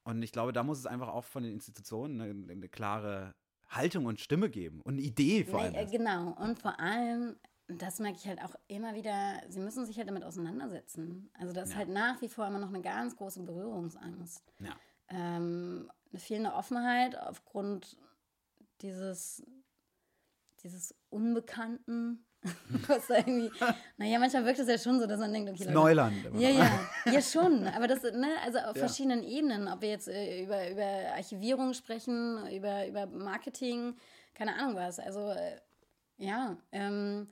[0.04, 3.34] Und ich glaube, da muss es einfach auch von den Institutionen eine, eine klare
[3.68, 5.74] Haltung und Stimme geben und eine Idee vor Nee, allem.
[5.74, 6.32] äh, genau.
[6.32, 7.36] Und vor allem,
[7.68, 11.30] das merke ich halt auch immer wieder, sie müssen sich halt damit auseinandersetzen.
[11.38, 11.76] Also da ist Ja.
[11.76, 14.42] halt nach wie vor immer noch eine ganz große Berührungsangst.
[14.60, 14.74] ja.
[15.12, 17.96] Ähm, eine fehlende Offenheit aufgrund
[18.80, 19.44] dieses,
[20.62, 22.24] dieses Unbekannten.
[22.88, 23.50] Was da irgendwie,
[23.98, 26.24] naja, manchmal wirkt es ja schon so, dass man denkt, okay, Leute, Neuland.
[26.24, 26.70] immer ja, ja,
[27.12, 27.66] ja schon.
[27.68, 28.86] Aber das, ne, also auf Ja.
[28.86, 30.84] verschiedenen Ebenen, ob wir jetzt äh, über, über
[31.16, 33.94] Archivierung sprechen, über, über Marketing,
[34.34, 34.98] keine Ahnung was.
[34.98, 35.56] Also äh,
[36.16, 37.28] ja, ähm,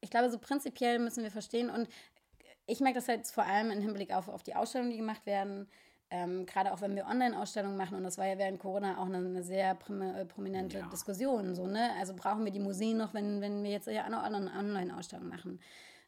[0.00, 1.88] ich glaube, so prinzipiell müssen wir verstehen und
[2.66, 5.68] ich merke das jetzt vor allem im Hinblick auf, auf die Ausstellungen, die gemacht werden.
[6.10, 9.18] Ähm, Gerade auch wenn wir Online-Ausstellungen machen, und das war ja während Corona auch eine,
[9.18, 10.86] eine sehr äh, prominente Ja.
[10.88, 11.54] Diskussion.
[11.54, 11.90] So, ne?
[11.98, 15.60] Also brauchen wir die Museen noch, wenn, wenn wir jetzt ja eine Online- Online-Ausstellung machen.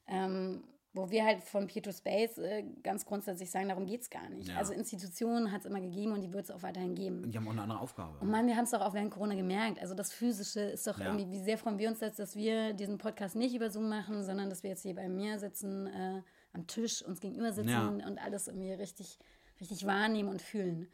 [0.07, 4.11] Ähm, wo wir halt von Peer to Space äh, ganz grundsätzlich sagen, darum geht es
[4.11, 4.49] gar nicht.
[4.49, 4.57] Ja.
[4.57, 7.31] Also Institutionen hat es immer gegeben und die wird es auch weiterhin geben.
[7.31, 8.19] Die haben auch eine andere Aufgabe.
[8.19, 9.79] Und Mann, wir haben es doch auch während Corona gemerkt.
[9.81, 11.15] Also das Physische ist doch Ja.
[11.15, 14.25] irgendwie, wie sehr freuen wir uns jetzt, dass wir diesen Podcast nicht über Zoom machen,
[14.25, 16.23] sondern dass wir jetzt hier bei mir sitzen, äh,
[16.55, 17.87] am Tisch, uns gegenüber sitzen Ja.
[17.87, 19.21] und alles irgendwie richtig,
[19.61, 20.89] richtig wahrnehmen und fühlen.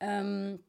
[0.00, 0.60] Ähm,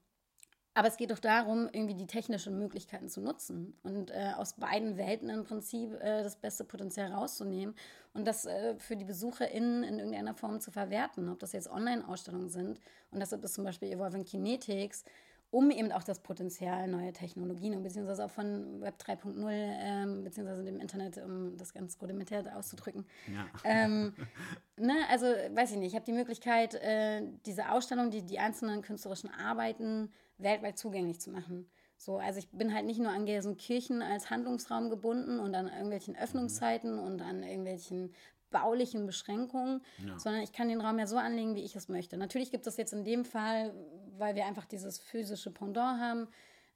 [0.78, 4.96] aber es geht doch darum, irgendwie die technischen Möglichkeiten zu nutzen und äh, aus beiden
[4.96, 7.74] Welten im Prinzip äh, das beste Potenzial rauszunehmen
[8.14, 12.50] und das äh, für die BesucherInnen in irgendeiner Form zu verwerten, ob das jetzt Online-Ausstellungen
[12.50, 12.80] sind
[13.10, 15.04] und deshalb ist zum Beispiel Evolving Kinetics,
[15.50, 20.64] um eben auch das Potenzial neuer Technologien und beziehungsweise auch von Web 3.0 ähm, beziehungsweise
[20.64, 23.46] dem Internet, um das ganz rudimentär auszudrücken, Ja.
[23.64, 24.14] ähm,
[24.78, 28.82] ne, also weiß ich nicht, ich habe die Möglichkeit, äh, diese Ausstellung, die, die einzelnen
[28.82, 31.70] künstlerischen Arbeiten weltweit zugänglich zu machen.
[32.00, 36.16] So, also ich bin halt nicht nur an Gelsenkirchen als Handlungsraum gebunden und an irgendwelchen
[36.16, 38.14] Öffnungszeiten und an irgendwelchen
[38.50, 40.18] baulichen Beschränkungen, Ja.
[40.18, 42.18] sondern ich kann den Raum ja so anlegen, wie ich es möchte.
[42.18, 43.74] Natürlich gibt es jetzt in dem Fall,
[44.18, 46.28] weil wir einfach dieses physische Pendant haben,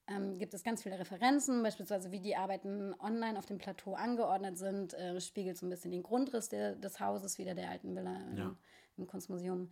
[0.07, 4.57] ähm, gibt es ganz viele Referenzen, beispielsweise wie die Arbeiten online auf dem Plateau angeordnet
[4.57, 8.15] sind, äh, spiegelt so ein bisschen den Grundriss der, des Hauses wieder, der alten Villa
[8.33, 8.55] äh, Ja.
[8.97, 9.69] im Kunstmuseum.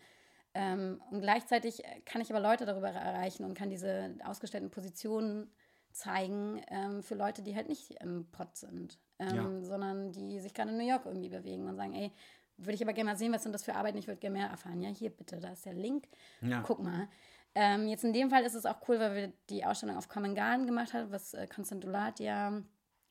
[0.53, 5.51] Ähm, und gleichzeitig äh, kann ich aber Leute darüber erreichen und kann diese ausgestellten Positionen
[5.91, 9.61] zeigen ähm, für Leute, die halt nicht im Pott sind, ähm, Ja.
[9.63, 12.11] sondern die sich gerade in New York irgendwie bewegen und sagen, ey,
[12.57, 14.47] würde ich aber gerne mal sehen, was sind das für Arbeiten, ich würde gerne mehr
[14.49, 14.81] erfahren.
[14.81, 16.07] Ja, hier bitte, da ist der Link.
[16.41, 16.61] Ja.
[16.61, 17.07] Guck mal.
[17.55, 20.35] Ähm, jetzt in dem Fall ist es auch cool, weil wir die Ausstellung auf Common
[20.35, 22.61] Garden gemacht haben, was äh, Constant Dulat ja,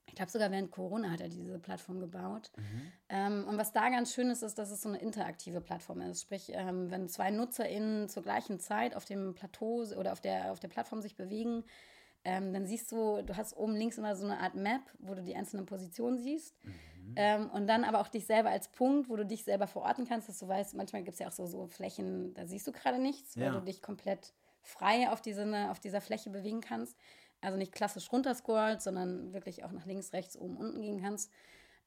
[0.06, 2.50] ich glaube sogar während Corona hat er diese Plattform gebaut.
[3.11, 6.22] Ähm, und was da ganz schön ist, ist, dass es so eine interaktive Plattform ist.
[6.22, 10.61] Sprich, ähm, wenn zwei NutzerInnen zur gleichen Zeit auf dem Plateau oder auf der, auf
[10.61, 11.62] der Plattform sich bewegen,
[12.24, 15.22] ähm, dann siehst du, du hast oben links immer so eine Art Map, wo du
[15.22, 16.54] die einzelnen Positionen siehst.
[17.16, 20.28] Ähm, und dann aber auch dich selber als Punkt, wo du dich selber verorten kannst,
[20.28, 22.98] dass du weißt, manchmal gibt es ja auch so, so Flächen, da siehst du gerade
[23.00, 23.52] nichts, weil Ja.
[23.52, 26.96] du dich komplett frei auf, diese, auf dieser Fläche bewegen kannst.
[27.40, 31.32] Also nicht klassisch runterscrollt, sondern wirklich auch nach links, rechts, oben, unten gehen kannst.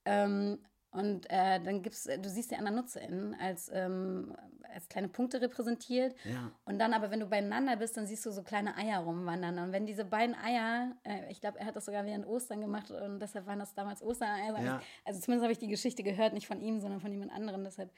[0.05, 0.59] Ähm,
[0.92, 4.36] und äh, dann gibt's, du siehst die anderen NutzerInnen als, ähm,
[4.74, 6.14] als kleine Punkte repräsentiert.
[6.26, 6.52] Ja.
[6.66, 9.58] Und dann aber, wenn du beieinander bist, dann siehst du so kleine Eier rumwandern.
[9.60, 12.92] Und wenn diese beiden Eier, äh, ich glaube, er hat das sogar während Ostern gemacht
[12.92, 14.62] und deshalb waren das damals Ostereier.
[14.62, 14.82] Ja.
[15.06, 17.64] Also zumindest habe ich die Geschichte gehört, nicht von ihm, sondern von jemand anderem.
[17.64, 17.89] Deshalb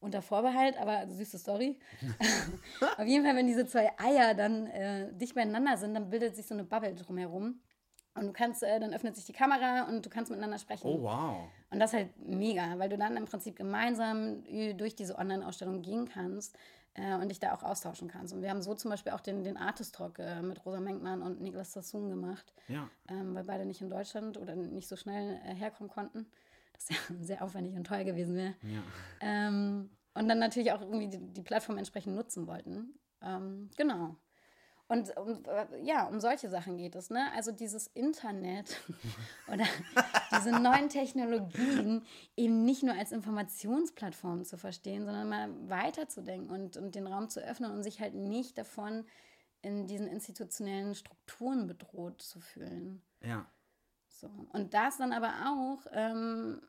[0.00, 1.78] unter Vorbehalt, aber süße Story.
[2.96, 6.46] Auf jeden Fall, wenn diese zwei Eier dann äh, dicht beieinander sind, dann bildet sich
[6.46, 7.60] so eine Bubble drumherum.
[8.14, 10.86] Und du kannst, äh, dann öffnet sich die Kamera und du kannst miteinander sprechen.
[10.86, 11.48] Oh, wow.
[11.70, 14.42] Und das ist halt mega, weil du dann im Prinzip gemeinsam
[14.76, 16.56] durch diese Online-Ausstellung gehen kannst
[16.94, 18.34] äh, und dich da auch austauschen kannst.
[18.34, 21.22] Und wir haben so zum Beispiel auch den, den Artist Talk äh, mit Rosa Menkmann
[21.22, 22.90] und Niklas Sassoon gemacht, Ja.
[23.08, 26.26] ähm, weil beide nicht in Deutschland oder nicht so schnell äh, herkommen konnten.
[26.72, 28.54] Das ja sehr aufwendig und teuer gewesen wäre.
[28.62, 28.82] Ja.
[29.20, 32.98] Ähm, Und dann natürlich auch irgendwie die, die Plattform entsprechend nutzen wollten.
[33.22, 34.16] Ähm, genau.
[34.90, 37.10] Und um, äh, ja, um solche Sachen geht es.
[37.10, 37.30] Ne?
[37.36, 38.80] Also dieses Internet
[39.46, 39.64] oder
[40.36, 42.04] diese neuen Technologien
[42.36, 47.38] eben nicht nur als Informationsplattform zu verstehen, sondern mal weiterzudenken und, und den Raum zu
[47.38, 49.06] öffnen und sich halt nicht davon
[49.62, 53.00] in diesen institutionellen Strukturen bedroht zu fühlen.
[53.22, 53.46] Ja.
[54.08, 54.28] So.
[54.52, 56.62] Und das dann aber auch ähm,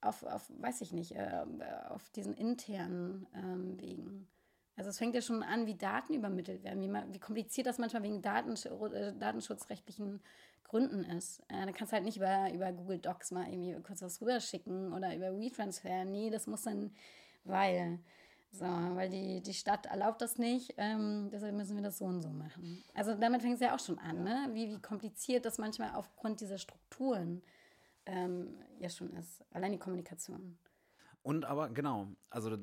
[0.00, 1.44] auf, auf, weiß ich nicht, äh,
[1.90, 4.26] auf diesen internen ähm, Wegen.
[4.80, 7.76] Also es fängt ja schon an, wie Daten übermittelt werden, wie, man, wie kompliziert das
[7.76, 10.22] manchmal wegen Datensch äh, datenschutzrechtlichen
[10.64, 11.40] Gründen ist.
[11.48, 14.94] Äh, da kannst du halt nicht über, über Google Docs mal irgendwie kurz was rüberschicken
[14.94, 16.06] oder über WeTransfer.
[16.06, 16.92] Nee, das muss dann,
[17.44, 17.98] weil,
[18.52, 22.22] so, weil die, die Stadt erlaubt das nicht, ähm, deshalb müssen wir das so und
[22.22, 22.82] so machen.
[22.94, 24.48] Also damit fängt es ja auch schon an, ne?
[24.54, 27.42] wie, wie kompliziert das manchmal aufgrund dieser Strukturen
[28.06, 29.44] ähm, ja schon ist.
[29.50, 30.56] Allein die Kommunikation.
[31.22, 32.56] Und aber genau, also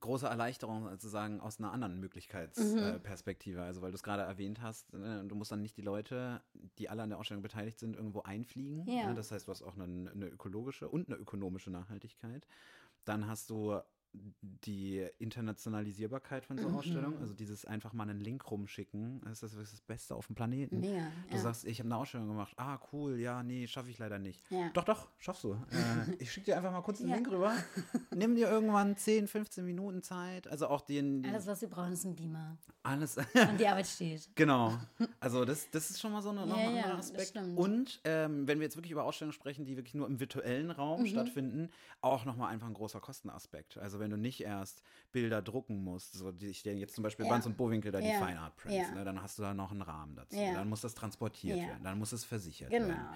[0.00, 3.58] große Erleichterung sozusagen aus einer anderen Möglichkeitsperspektive.
[3.58, 3.64] Mhm.
[3.64, 6.42] Äh, also weil du es gerade erwähnt hast, äh, du musst dann nicht die Leute,
[6.78, 8.86] die alle an der Ausstellung beteiligt sind, irgendwo einfliegen.
[8.86, 9.08] Ja.
[9.08, 9.14] Ne?
[9.14, 12.46] Das heißt, du hast auch eine, eine ökologische und eine ökonomische Nachhaltigkeit.
[13.04, 13.80] Dann hast du
[14.12, 16.76] die Internationalisierbarkeit von so mhm.
[16.76, 20.80] Ausstellungen, also dieses einfach mal einen Link rumschicken, das ist das, Beste auf dem Planeten.
[20.80, 21.42] Mega, du ja.
[21.42, 24.40] sagst, ich habe eine Ausstellung gemacht, ah cool, ja, nee, schaffe ich leider nicht.
[24.50, 24.70] Ja.
[24.74, 25.54] Doch, doch, schaffst du.
[25.54, 27.16] äh, ich schicke dir einfach mal kurz einen ja.
[27.16, 27.54] Link rüber.
[28.14, 31.24] Nimm dir irgendwann 10, 15 Minuten Zeit, also auch den...
[31.24, 32.58] Alles, was wir brauchen, ist ein Beamer.
[32.82, 33.16] Alles.
[33.16, 34.28] Und die Arbeit steht.
[34.34, 34.78] Genau.
[35.20, 37.36] Also das, das ist schon mal so eine, ein anderer Aspekt.
[37.56, 41.02] Und ähm, wenn wir jetzt wirklich über Ausstellungen sprechen, die wirklich nur im virtuellen Raum
[41.02, 41.06] mhm.
[41.06, 43.76] stattfinden, auch nochmal einfach ein großer Kostenaspekt.
[43.78, 44.82] Also wenn du nicht erst
[45.12, 47.30] Bilder drucken musst, so die ich jetzt zum Beispiel ja.
[47.30, 48.94] Banz und Bowinkel da die Fine Art Prints, ja.
[48.94, 50.36] ne, dann hast du da noch einen Rahmen dazu.
[50.36, 50.54] Ja.
[50.54, 52.88] Dann muss das transportiert werden, dann muss es versichert genau.
[52.88, 53.06] werden.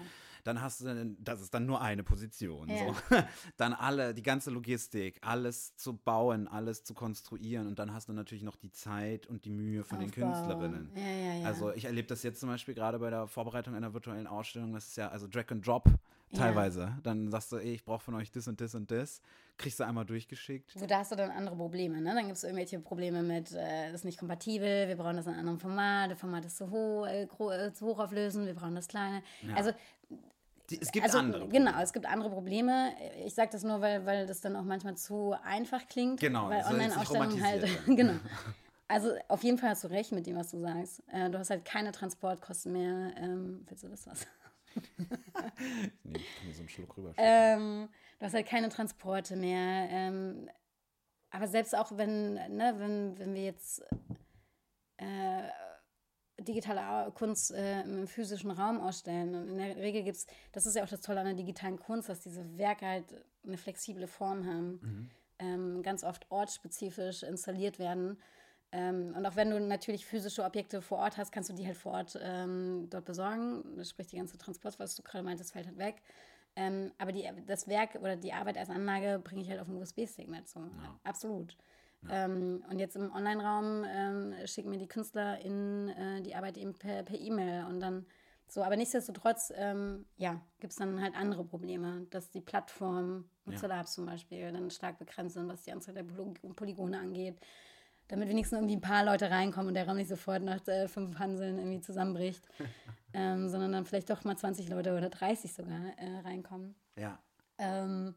[0.43, 2.67] Dann hast du, das ist dann nur eine Position.
[2.67, 2.95] So.
[3.57, 8.13] Dann alle, die ganze Logistik, alles zu bauen, alles zu konstruieren und dann hast du
[8.13, 10.09] natürlich noch die Zeit und die Mühe von Aufbau.
[10.09, 11.45] den Künstlerinnen.
[11.45, 14.87] Also ich erlebe das jetzt zum Beispiel gerade bei der Vorbereitung einer virtuellen Ausstellung, das
[14.87, 15.89] ist ja also Drag and Drop
[16.33, 16.81] teilweise.
[16.81, 16.97] Ja.
[17.03, 19.21] Dann sagst du, ey, ich brauche von euch das und das und das.
[19.57, 20.73] Kriegst du einmal durchgeschickt.
[20.79, 22.15] Wo da hast du dann andere Probleme, ne?
[22.15, 25.33] Dann gibt es irgendwelche Probleme mit, äh, das ist nicht kompatibel, wir brauchen das in
[25.33, 28.75] einem anderen Format, das Format ist zu hoch, äh, äh, zu hoch auflösen, wir brauchen
[28.75, 29.21] das kleine.
[29.47, 29.55] Ja.
[29.55, 29.71] Also
[30.69, 31.41] die, es gibt also, andere.
[31.41, 31.65] Probleme.
[31.65, 32.93] Genau, es gibt andere Probleme.
[33.25, 36.19] Ich sage das nur, weil, weil das dann auch manchmal zu einfach klingt.
[36.19, 37.67] Genau, weil Online-Ausstellungen halt.
[37.85, 38.13] genau.
[38.89, 41.01] Also auf jeden Fall hast du recht mit dem, was du sagst.
[41.07, 43.13] Äh, du hast halt keine Transportkosten mehr.
[43.17, 44.27] Ähm, willst du das was?
[46.03, 47.89] nee, ich kann mir so einen Schluck rüber ähm,
[48.19, 49.87] Du hast halt keine Transporte mehr.
[49.89, 50.49] Ähm,
[51.31, 53.81] aber selbst auch wenn, ne, wenn, wenn wir jetzt
[54.97, 55.43] äh,
[56.39, 59.35] digitale Kunst äh, im physischen Raum ausstellen.
[59.35, 61.77] Und in der Regel gibt es, das ist ja auch das Tolle an der digitalen
[61.77, 63.05] Kunst, dass diese Werke halt
[63.45, 65.09] eine flexible Form haben, mhm.
[65.39, 68.17] ähm, ganz oft ortsspezifisch installiert werden.
[68.71, 71.77] Ähm, und auch wenn du natürlich physische Objekte vor Ort hast, kannst du die halt
[71.77, 73.63] vor Ort ähm, dort besorgen.
[73.77, 76.01] Das spricht die ganze Transport, was du gerade meintest, fällt halt weg.
[76.55, 79.77] Ähm, aber die, das Werk oder die Arbeit als Anlage bringe ich halt auf einen
[79.77, 80.47] USB-Stick mit.
[80.47, 80.59] So.
[80.59, 80.99] Ja.
[81.03, 81.55] Absolut.
[82.09, 82.25] Ja.
[82.25, 86.73] Ähm, und jetzt im Online-Raum ähm, schicken mir die Künstler in äh, die Arbeit eben
[86.73, 88.05] per E-Mail und dann
[88.47, 93.77] so, aber nichtsdestotrotz, ähm, ja, gibt es dann halt andere Probleme, dass die Plattform, Mozilla
[93.77, 93.85] ja.
[93.85, 97.39] zum Beispiel, dann stark begrenzt sind, was die Anzahl der Polygone angeht
[98.07, 101.17] damit wenigstens irgendwie ein paar Leute reinkommen und der Raum nicht sofort nach äh, fünf
[101.19, 102.47] Hanseln irgendwie zusammenbricht,
[103.13, 106.75] ähm, sondern dann vielleicht doch mal 20 Leute oder 30 sogar äh, reinkommen.
[106.95, 107.19] Ja.
[107.57, 108.15] Ähm,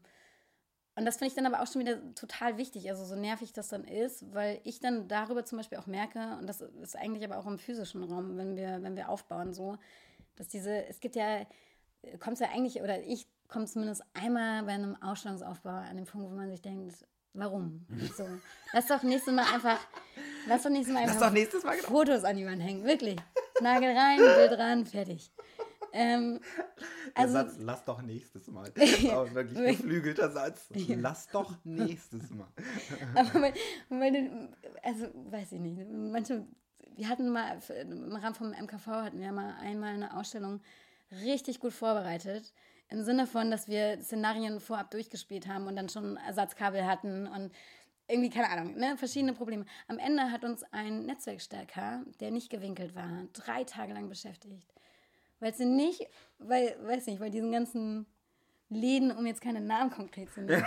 [0.97, 3.69] und das finde ich dann aber auch schon wieder total wichtig, also so nervig das
[3.69, 7.37] dann ist, weil ich dann darüber zum Beispiel auch merke, und das ist eigentlich aber
[7.37, 9.77] auch im physischen Raum, wenn wir, wenn wir aufbauen, so,
[10.35, 11.45] dass diese, es gibt ja,
[12.19, 16.29] kommt es ja eigentlich, oder ich komme zumindest einmal bei einem Ausstellungsaufbau an den Punkt,
[16.31, 16.95] wo man sich denkt,
[17.37, 17.85] Warum?
[18.17, 18.27] So.
[18.73, 19.77] Lass doch nächstes Mal einfach,
[20.47, 21.89] lass doch nächstes Mal einfach lass doch nächstes Mal genau.
[21.89, 22.83] Fotos an Wand hängen.
[22.83, 23.15] Wirklich.
[23.61, 25.31] Nagel rein, Bild ran, fertig.
[25.97, 26.39] Ähm,
[27.15, 28.71] also, Der Satz, lass doch nächstes Mal.
[28.75, 30.69] Das ist auch wirklich ein geflügelter Satz.
[30.89, 32.47] Lass doch nächstes Mal.
[33.15, 33.53] Aber weil,
[33.89, 34.49] weil,
[34.83, 35.81] also, weiß ich nicht.
[35.89, 36.45] Manche,
[36.95, 40.61] wir hatten mal, im Rahmen vom MKV hatten wir mal einmal eine Ausstellung
[41.23, 42.53] richtig gut vorbereitet.
[42.89, 47.51] Im Sinne von, dass wir Szenarien vorab durchgespielt haben und dann schon Ersatzkabel hatten und
[48.07, 49.65] irgendwie, keine Ahnung, ne, verschiedene Probleme.
[49.87, 54.73] Am Ende hat uns ein Netzwerkstärker, der nicht gewinkelt war, drei Tage lang beschäftigt.
[55.39, 56.07] Weil sie nicht,
[56.39, 58.05] weil, weiß nicht, weil diesen ganzen
[58.69, 60.65] Läden, um jetzt keine Namen konkret zu nennen,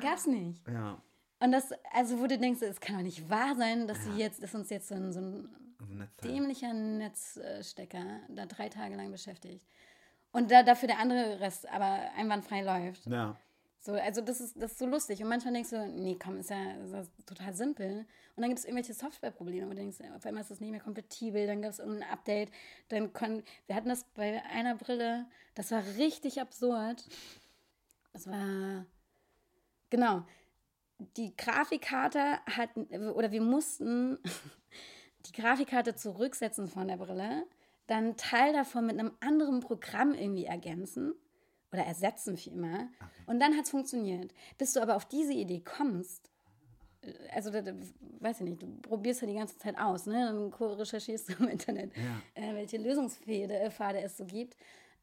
[0.00, 0.66] gab's nicht.
[0.68, 1.00] Ja.
[1.40, 4.12] Und das, also wo du denkst, es kann doch nicht wahr sein, dass ja.
[4.12, 5.48] sie jetzt, dass uns jetzt so ein, so ein
[6.22, 9.64] dämlicher Netzstecker da drei Tage lang beschäftigt.
[10.32, 13.06] Und da, dafür der andere Rest aber einwandfrei läuft.
[13.06, 13.36] Ja.
[13.84, 15.20] So, also das ist, das ist so lustig.
[15.22, 18.06] Und manchmal denkst du, nee, komm, ist ja, ist ja total simpel.
[18.36, 19.66] Und dann gibt es irgendwelche Softwareprobleme.
[19.66, 22.52] Und denkst, auf einmal ist das nicht mehr kompatibel, dann gab es irgendein Update.
[22.90, 25.26] Dann können, wir hatten das bei einer Brille,
[25.56, 27.04] das war richtig absurd.
[28.12, 28.86] Das war,
[29.90, 30.22] genau,
[31.16, 32.70] die Grafikkarte hat,
[33.16, 34.18] oder wir mussten
[35.26, 37.46] die Grafikkarte zurücksetzen von der Brille,
[37.88, 41.14] dann Teil davon mit einem anderen Programm irgendwie ergänzen
[41.72, 42.88] oder ersetzen vielmehr.
[42.96, 43.22] Okay.
[43.26, 44.32] Und dann hat es funktioniert.
[44.58, 46.30] Bis du aber auf diese Idee kommst,
[47.02, 47.72] äh, also da, da,
[48.20, 50.26] weiß ich nicht, du probierst ja die ganze Zeit aus, ne?
[50.26, 52.42] Dann recherchierst du im Internet, ja.
[52.42, 54.56] äh, welche Lösungspfade äh, es so gibt.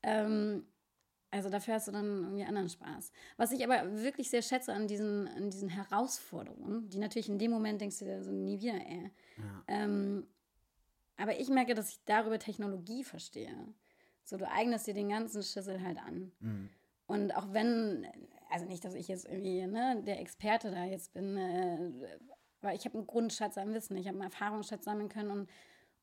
[0.03, 0.65] Ähm,
[1.32, 3.11] also dafür hast du dann irgendwie anderen Spaß.
[3.38, 7.51] Was ich aber wirklich sehr schätze an diesen, an diesen Herausforderungen, die natürlich in dem
[7.51, 9.11] Moment denkst du dir so nie wieder, ey.
[9.38, 9.63] Ja.
[9.67, 10.26] Ähm,
[11.17, 13.53] aber ich merke, dass ich darüber Technologie verstehe.
[14.30, 16.32] So, du eignest dir den ganzen Schüssel halt an.
[16.39, 16.69] Mhm.
[17.07, 18.05] Und auch wenn,
[18.51, 21.91] also nicht, dass ich jetzt irgendwie ne, der Experte da jetzt bin, äh,
[22.61, 25.49] weil ich habe einen Grundschatz an Wissen, ich habe einen Erfahrungsschatz sammeln können und,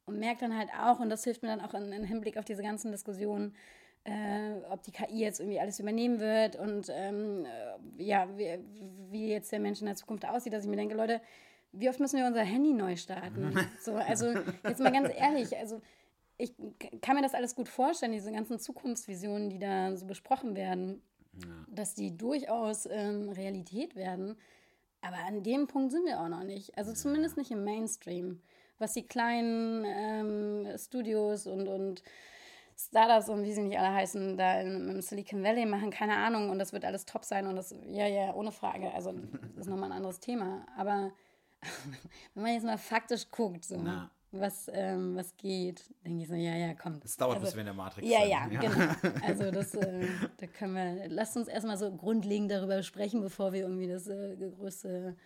[0.06, 2.62] und merke dann halt auch, und das hilft mir dann auch im Hinblick auf diese
[2.62, 3.54] ganzen Diskussionen,
[4.02, 7.46] äh, ob die KI jetzt irgendwie alles übernehmen wird und ähm,
[7.98, 8.58] ja, wie,
[9.10, 11.20] wie, jetzt der Mensch in der Zukunft aussieht, dass ich mir denke, Leute,
[11.72, 13.54] wie oft müssen wir unser Handy neu starten?
[13.80, 14.32] So, also
[14.64, 15.80] jetzt mal ganz ehrlich, also
[16.38, 16.54] ich
[17.00, 21.02] kann mir das alles gut vorstellen, diese ganzen Zukunftsvisionen, die da so besprochen werden,
[21.34, 21.48] ja.
[21.68, 24.36] dass die durchaus ähm, Realität werden.
[25.00, 26.76] Aber an dem Punkt sind wir auch noch nicht.
[26.76, 28.42] Also zumindest nicht im Mainstream.
[28.78, 32.02] Was die kleinen ähm, Studios und, und
[32.76, 36.50] Startups und wie sie nicht alle heißen, da im Silicon Valley machen, keine Ahnung.
[36.50, 38.92] Und das wird alles top sein und das, ja, ja, ohne Frage.
[38.92, 40.66] Also, das ist nochmal ein anderes Thema.
[40.76, 41.12] Aber
[42.34, 43.78] wenn man jetzt mal faktisch guckt, so.
[43.78, 47.00] Na was, ähm, was geht, denke ich so, ja, ja, komm.
[47.04, 48.30] Es dauert, also, bis wir in der Matrix ja, sind.
[48.30, 49.16] Ja, ja, genau.
[49.26, 50.06] Also das, äh,
[50.36, 54.36] da können wir, lasst uns erstmal so grundlegend darüber sprechen, bevor wir irgendwie das äh,
[54.56, 55.16] größte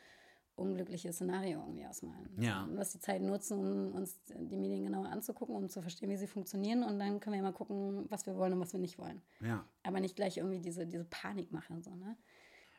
[0.61, 2.29] unglückliche Szenario irgendwie ausmalen.
[2.39, 2.65] Ja.
[2.65, 6.17] Und was die Zeit nutzen, um uns die Medien genauer anzugucken, um zu verstehen, wie
[6.17, 6.85] sie funktionieren.
[6.85, 9.23] Und dann können wir mal gucken, was wir wollen und was wir nicht wollen.
[9.41, 9.65] Ja.
[9.83, 11.83] Aber nicht gleich irgendwie diese, diese Panik machen.
[11.83, 12.17] So, ne?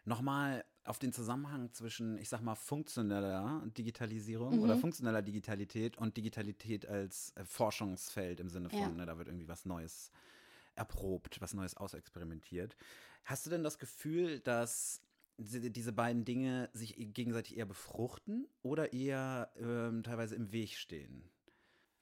[0.04, 4.64] Nochmal auf den Zusammenhang zwischen, ich sag mal, funktioneller Digitalisierung mhm.
[4.64, 8.89] oder funktioneller Digitalität und Digitalität als äh, Forschungsfeld im Sinne von, ja.
[8.89, 10.12] ne, da wird irgendwie was Neues
[10.76, 12.76] erprobt, was Neues ausexperimentiert.
[13.26, 15.02] Hast du denn das Gefühl, dass
[15.38, 21.30] diese beiden Dinge sich gegenseitig eher befruchten oder eher ähm, teilweise im Weg stehen?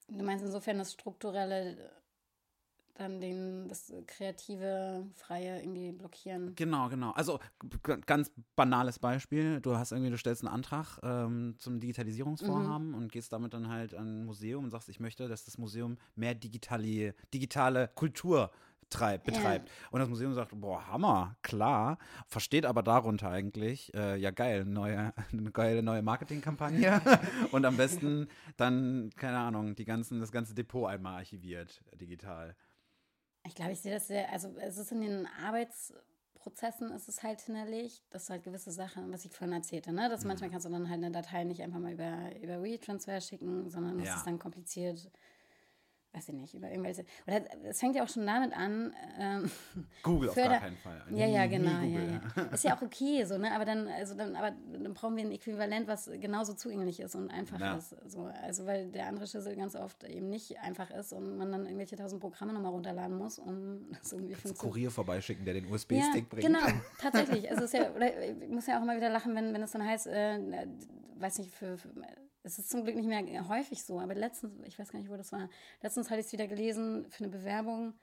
[0.07, 1.91] Du meinst insofern das strukturelle
[2.95, 6.53] dann den, das kreative, freie irgendwie blockieren.
[6.55, 7.11] Genau, genau.
[7.11, 7.39] Also
[8.05, 9.61] ganz banales Beispiel.
[9.61, 12.95] Du hast irgendwie, du stellst einen Antrag ähm, zum Digitalisierungsvorhaben mhm.
[12.95, 15.97] und gehst damit dann halt an ein Museum und sagst, ich möchte, dass das Museum
[16.15, 18.51] mehr digitale, digitale Kultur
[18.89, 19.69] treibt, betreibt.
[19.69, 19.75] Ja.
[19.91, 25.13] Und das Museum sagt, boah, Hammer, klar, versteht aber darunter eigentlich, äh, ja geil, neue,
[25.31, 27.01] eine geile neue Marketingkampagne
[27.51, 28.27] und am besten
[28.57, 32.55] dann, keine Ahnung, die ganzen, das ganze Depot einmal archiviert, digital.
[33.45, 37.41] Ich glaube, ich sehe das sehr, also es ist in den Arbeitsprozessen ist es halt
[37.41, 40.29] hinderlich, dass halt gewisse Sachen, was ich vorhin erzählte, ne, dass mhm.
[40.29, 43.99] manchmal kannst du dann halt eine Datei nicht einfach mal über, über WeTransfer schicken, sondern
[43.99, 44.11] ja.
[44.11, 45.09] es ist dann kompliziert
[46.13, 47.05] weiß ich nicht, über irgendwelche.
[47.27, 48.93] Oder es fängt ja auch schon damit an.
[49.19, 49.51] Ähm,
[50.03, 51.03] Google auf gar keinen Fall.
[51.11, 51.81] Ja, ja, genau.
[51.81, 52.43] Ja, ja.
[52.51, 53.53] Ist ja auch okay, so, ne?
[53.53, 57.29] Aber dann, also dann, aber dann brauchen wir ein Äquivalent, was genauso zugänglich ist und
[57.29, 57.77] einfach ja.
[57.77, 57.95] ist.
[58.07, 58.23] So.
[58.41, 61.95] Also weil der andere Schlüssel ganz oft eben nicht einfach ist und man dann irgendwelche
[61.95, 66.45] tausend Programme nochmal runterladen muss, um das irgendwie zu Kurier vorbeischicken, der den USB-Stick bringt.
[66.45, 66.65] Genau,
[66.99, 67.49] tatsächlich.
[67.51, 69.71] Also es ist ja, oder ich muss ja auch immer wieder lachen, wenn, wenn es
[69.71, 70.67] dann heißt, äh,
[71.19, 71.89] weiß nicht, für, für
[72.43, 75.17] es ist zum Glück nicht mehr häufig so, aber letztens, ich weiß gar nicht, wo
[75.17, 75.49] das war,
[75.81, 77.93] letztens hatte ich es wieder gelesen für eine Bewerbung,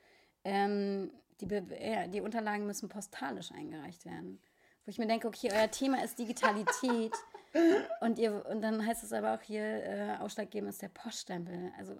[0.44, 1.10] ähm,
[1.40, 4.40] die, Be ja, die Unterlagen müssen postalisch eingereicht werden.
[4.84, 7.12] Wo ich mir denke, okay, euer Thema ist Digitalität
[8.00, 11.72] und, ihr, und dann heißt es aber auch hier, äh, ausschlaggebend ist der Poststempel.
[11.78, 11.98] Also,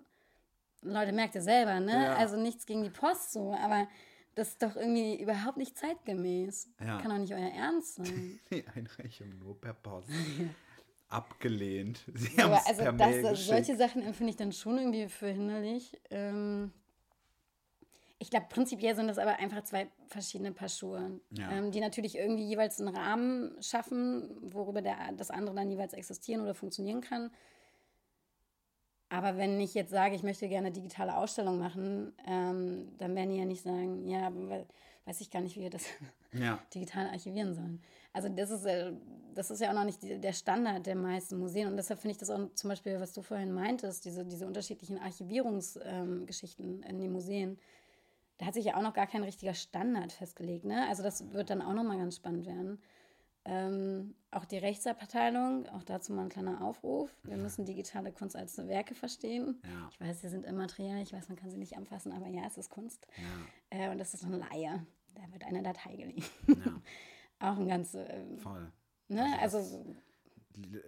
[0.83, 2.05] Leute, merkt ihr selber, ne?
[2.05, 2.17] Ja.
[2.17, 3.89] Also nichts gegen die Post so, aber
[4.37, 6.69] das ist doch irgendwie überhaupt nicht zeitgemäß.
[6.81, 6.99] Ja.
[7.01, 8.39] Kann doch nicht euer Ernst sein.
[8.51, 10.11] Die Einreichung nur per Post.
[11.09, 12.05] abgelehnt.
[12.15, 16.01] Sie so, also per das, Mail solche Sachen empfinde ich dann schon irgendwie für hinderlich.
[16.11, 16.73] Ähm,
[18.19, 21.51] ich glaube, prinzipiell sind das aber einfach zwei verschiedene Paar Schuhe, ja.
[21.51, 26.41] ähm, die natürlich irgendwie jeweils einen Rahmen schaffen, worüber der, das andere dann jeweils existieren
[26.41, 27.31] oder funktionieren kann.
[29.09, 33.39] Aber wenn ich jetzt sage, ich möchte gerne digitale Ausstellung machen, ähm, dann werden die
[33.39, 34.33] ja nicht sagen, ja,
[35.07, 35.85] weiß ich gar nicht, wie wir das
[36.33, 36.59] ja.
[36.75, 37.81] digital archivieren sollen.
[38.13, 38.93] Also das ist, äh,
[39.35, 41.69] das ist ja auch noch nicht der Standard der meisten Museen.
[41.69, 44.99] Und deshalb finde ich das auch zum Beispiel, was du vorhin meintest, diese, diese unterschiedlichen
[44.99, 47.59] Archivierungsgeschichten ähm, in den Museen,
[48.39, 50.65] da hat sich ja auch noch gar kein richtiger Standard festgelegt.
[50.65, 50.87] Ne?
[50.89, 52.79] Also das wird dann auch nochmal ganz spannend werden.
[53.49, 57.15] Ähm, auch die Rechtsabteilung, auch dazu mal ein kleiner Aufruf.
[57.23, 59.63] Wir müssen digitale Kunst als Werke verstehen.
[59.63, 59.89] Ja.
[59.93, 62.59] Ich weiß, sie sind immateriell, ich weiß, man kann sie nicht anfassen, aber ja, es
[62.59, 63.07] ist Kunst.
[63.17, 63.79] Ja.
[63.79, 64.85] Äh, und das ist eine Laie.
[65.17, 66.25] Da wird eine Datei geliehen.
[66.47, 66.81] Ja,
[67.53, 68.71] auch ein ganz, ähm, voll.
[69.09, 69.85] ne, Also also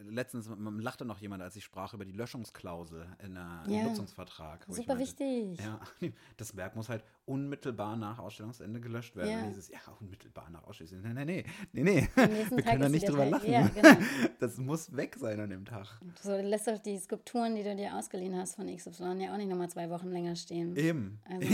[0.09, 0.49] Letztens
[0.79, 3.83] lachte noch jemand, als ich sprach über die Löschungsklausel in im Ja.
[3.85, 4.65] Nutzungsvertrag.
[4.67, 5.61] super meinte, wichtig.
[5.61, 5.81] Ja,
[6.39, 9.31] das Werk muss halt unmittelbar nach Ausstellungsende gelöscht werden.
[9.31, 9.47] Ja.
[9.47, 11.13] Dieses, ja, unmittelbar nach Ausstellungsende.
[11.23, 12.09] Nee, nee, nee, nee.
[12.17, 13.51] Wir Tag können da nicht drüber lachen.
[13.53, 13.91] Ja, genau.
[14.41, 16.01] Das muss weg sein an dem Tag.
[16.23, 19.51] So, lässt doch die Skulpturen, die du dir ausgeliehen hast von XY, ja auch nicht
[19.51, 20.75] nochmal zwei Wochen länger stehen.
[20.77, 21.21] Eben.
[21.29, 21.47] Also,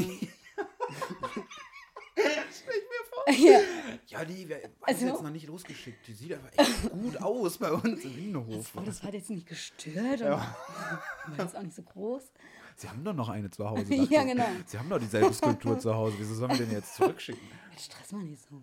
[3.27, 3.61] Ja, ja,
[4.07, 6.07] Ja, die wir haben Also- jetzt noch nicht losgeschickt.
[6.07, 8.71] Die sieht aber echt gut aus bei uns im Wienerhof.
[8.77, 10.21] oh, das hat jetzt nicht gestört.
[10.21, 10.55] Und war
[11.39, 12.23] jetzt auch nicht so groß.
[12.77, 13.95] Sie haben doch noch eine zu Hause.
[13.95, 14.29] Ja, ich.
[14.29, 14.47] genau.
[14.67, 16.17] Sie haben doch dieselbe Skulptur zu Hause.
[16.19, 17.41] Wieso sollen wir denn jetzt zurückschicken?
[17.73, 18.62] Jetzt stress mal nicht so.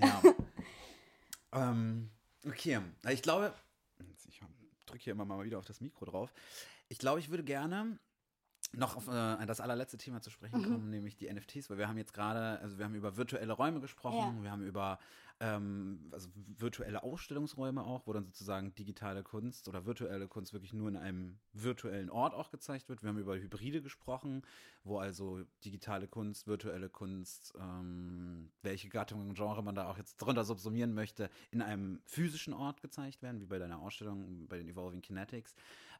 [0.00, 0.22] Ja.
[1.52, 2.10] ähm,
[2.46, 2.80] okay,
[3.10, 3.54] ich glaube,
[4.28, 4.30] ich
[4.86, 6.32] drücke hier immer mal wieder auf das Mikro drauf.
[6.88, 7.98] Ich glaube, ich würde gerne
[8.72, 10.32] noch auf äh, das allerletzte Thema zu Mhm.
[10.32, 13.52] sprechen kommen, nämlich die NFTs, weil wir haben jetzt gerade, also wir haben über virtuelle
[13.52, 14.42] Räume gesprochen, Ja.
[14.42, 14.98] wir haben über
[15.40, 20.88] ähm, also virtuelle Ausstellungsräume auch, wo dann sozusagen digitale Kunst oder virtuelle Kunst wirklich nur
[20.88, 23.02] in einem virtuellen Ort auch gezeigt wird.
[23.02, 24.42] Wir haben über Hybride gesprochen,
[24.82, 30.16] wo also digitale Kunst, virtuelle Kunst, ähm, welche Gattungen und Genre man da auch jetzt
[30.16, 34.68] drunter subsumieren möchte, in einem physischen Ort gezeigt werden, wie bei deiner Ausstellung, bei den
[34.68, 35.54] Evolving Kinetics.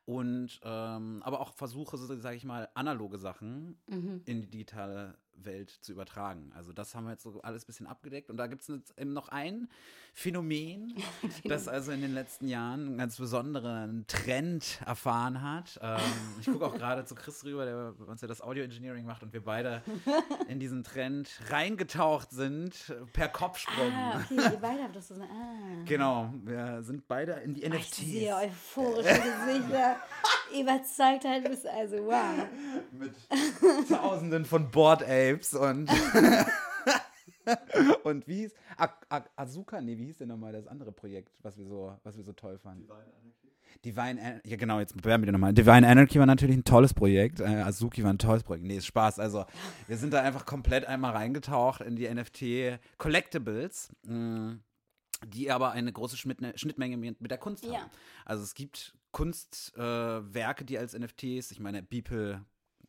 [0.09, 4.23] Und ähm, aber auch Versuche, sage ich mal, analoge Sachen Mhm.
[4.25, 6.53] in die digitale Welt zu übertragen.
[6.55, 8.31] Also das haben wir jetzt so alles ein bisschen abgedeckt.
[8.31, 9.69] Und da gibt es eben noch ein
[10.15, 10.95] Phänomen,
[11.45, 15.79] das also in den letzten Jahren einen ganz besonderen Trend erfahren hat.
[15.81, 16.01] Ähm,
[16.41, 19.23] ich gucke auch gerade zu Chris rüber, der bei uns ja das Audio Engineering macht
[19.23, 19.81] und wir beide
[20.49, 23.93] in diesen Trend reingetaucht sind per Kopfsprung.
[23.93, 25.15] Ah, okay, ihr beide habt das so.
[25.15, 25.85] Ah.
[25.85, 27.97] Genau, wir sind beide in die Ich NFTs.
[27.99, 29.97] sehe euphorische Gesichter.
[30.59, 32.47] Überzeugt halt bist also, wow.
[32.91, 33.15] mit
[33.89, 35.89] Tausenden von Board Apes und
[38.05, 39.81] und wie hieß A A Azuka?
[39.81, 42.59] Nee, wie hieß denn nochmal das andere Projekt, was wir so, was wir so toll
[42.59, 42.89] fanden?
[43.85, 44.49] Divine Anarchy.
[44.49, 45.53] Ja, genau, jetzt bewerben wir nochmal.
[45.53, 47.41] Divine Anarchy war natürlich ein tolles Projekt.
[47.41, 48.65] Äh, Azuki war ein tolles Projekt.
[48.65, 49.21] Nee, ist Spaß.
[49.21, 49.45] Also,
[49.87, 53.91] wir sind da einfach komplett einmal reingetaucht in die NFT Collectibles.
[54.05, 54.57] mh,
[55.27, 57.75] Die aber eine große Schnittmenge mit der Kunst haben.
[57.75, 57.91] Ja.
[58.25, 62.45] Also es gibt Kunstwerke, äh, die als NFTs, ich meine, Beeple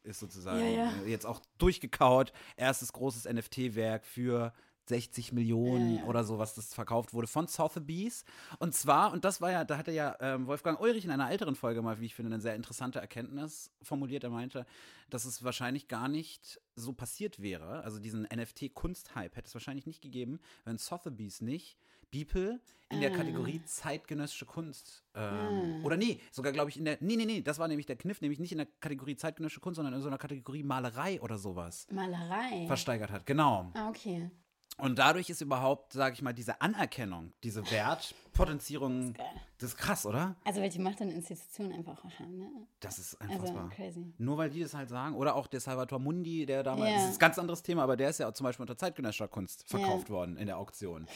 [0.10, 0.92] ist sozusagen Ja, ja.
[1.06, 2.34] äh, jetzt auch durchgekaut.
[2.58, 4.54] Erstes großes NFT-Werk für
[4.88, 6.08] 60 Millionen Ja, ja.
[6.08, 8.26] oder so, was das verkauft wurde von Sotheby's.
[8.58, 11.56] Und zwar, und das war ja, da hatte ja ähm, Wolfgang Ulrich in einer älteren
[11.56, 14.24] Folge mal, wie ich finde, eine sehr interessante Erkenntnis formuliert.
[14.24, 14.66] Er meinte,
[15.12, 17.84] dass es wahrscheinlich gar nicht so passiert wäre.
[17.84, 21.78] Also diesen NFT-Kunst-Hype hätte es wahrscheinlich nicht gegeben, wenn Sotheby's nicht
[22.12, 22.60] Beeple
[22.92, 23.16] in der Ah.
[23.18, 27.60] Kategorie zeitgenössische Kunst ähm, oder nee, sogar glaube ich in der nee, nee, nee, das
[27.60, 30.18] war nämlich der Kniff, nämlich nicht in der Kategorie zeitgenössische Kunst, sondern in so einer
[30.18, 32.66] Kategorie Malerei oder sowas Malerei.
[32.68, 33.26] versteigert hat.
[33.26, 33.72] Genau.
[33.76, 34.32] ah, okay.
[34.78, 39.26] Und dadurch ist überhaupt, sage ich mal, diese Anerkennung, diese Wertpotenzierung, Geil.
[39.58, 40.36] das ist krass, oder?
[40.46, 42.50] Also, welche Macht dann Institutionen einfach auch haben, ne?
[42.80, 43.70] Das ist Also, unfassbar.
[43.72, 44.14] crazy.
[44.18, 45.16] Nur weil die das halt sagen.
[45.16, 46.96] Oder auch der Salvatore Mundi, der damals, Ja.
[46.96, 49.28] das ist ein ganz anderes Thema, aber der ist ja auch zum Beispiel unter zeitgenössischer
[49.28, 51.08] Kunst verkauft worden in der Auktion.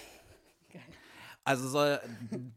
[1.44, 2.00] Also soll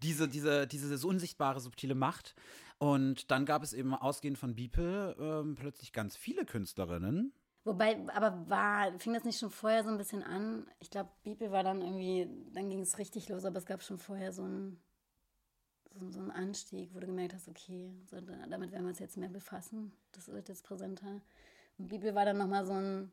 [0.03, 2.35] diese, diese, diese unsichtbare, subtile Macht.
[2.79, 7.33] Und dann gab es eben ausgehend von Beeple ähm, plötzlich ganz viele Künstlerinnen.
[7.65, 10.71] Wobei, aber war, fing das nicht schon vorher so ein bisschen an?
[10.79, 13.99] Ich glaube, Bibel war dann irgendwie, dann ging es richtig los, aber es gab schon
[13.99, 14.79] vorher so einen
[15.99, 18.99] so, so einen Anstieg, wo du gemerkt hast, okay, so, da- damit werden wir uns
[18.99, 19.93] jetzt mehr befassen.
[20.13, 21.23] Das wird jetzt präsenter.
[21.79, 23.11] Und Bibel war dann nochmal so ein,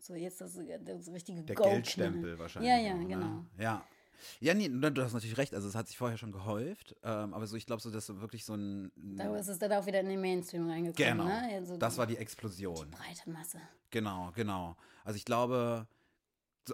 [0.00, 1.56] so jetzt das, das richtige Der.
[1.56, 2.70] Geldstempel wahrscheinlich.
[2.70, 3.06] Ja, ja, ne?
[3.06, 3.44] genau.
[3.58, 3.84] Ja.
[4.40, 5.54] Ja, nee, du hast natürlich recht.
[5.54, 6.96] Also, es hat sich vorher schon gehäuft.
[7.02, 8.92] Ähm, aber so, ich glaube, so, dass so wirklich so ein.
[8.96, 11.18] Da ist es dann auch wieder in den Mainstream reingekommen.
[11.18, 11.24] Genau.
[11.24, 11.48] Ne?
[11.54, 12.90] Also Das war die Explosion.
[12.90, 13.58] breite Masse.
[13.90, 14.76] Genau, genau.
[15.04, 15.86] Also ich glaube,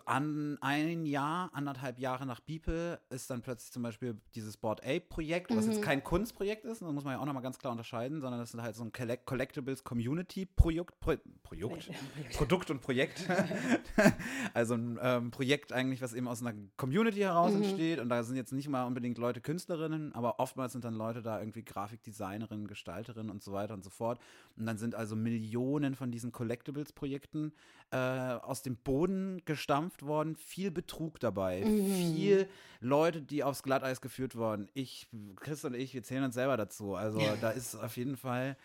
[0.06, 5.50] an ein Jahr, anderthalb Jahre nach Beeple ist dann plötzlich zum Beispiel dieses Board Ape-Projekt,
[5.54, 5.72] was Mhm.
[5.72, 8.54] jetzt kein Kunstprojekt ist, das muss man ja auch nochmal ganz klar unterscheiden, sondern das
[8.54, 11.90] ist halt so ein Collect Collectibles Community-Projekt, Pro Projekt,
[12.36, 13.26] Produkt und Projekt.
[14.54, 17.62] also ein ähm, Projekt eigentlich, was eben aus einer Community heraus Mhm.
[17.62, 21.22] entsteht und da sind jetzt nicht mal unbedingt Leute Künstlerinnen, aber oftmals sind dann Leute
[21.22, 24.20] da irgendwie Grafikdesignerinnen, Gestalterinnen und so weiter und so fort.
[24.56, 27.52] Und dann sind also Millionen von diesen Collectibles-Projekten
[27.90, 32.48] äh, aus dem Boden gestampft worden, viel Betrug dabei, viel
[32.80, 34.68] Leute, die aufs Glatteis geführt wurden.
[34.74, 36.94] Ich, Chris und ich, wir zählen uns selber dazu.
[36.94, 38.56] Also da ist auf jeden Fall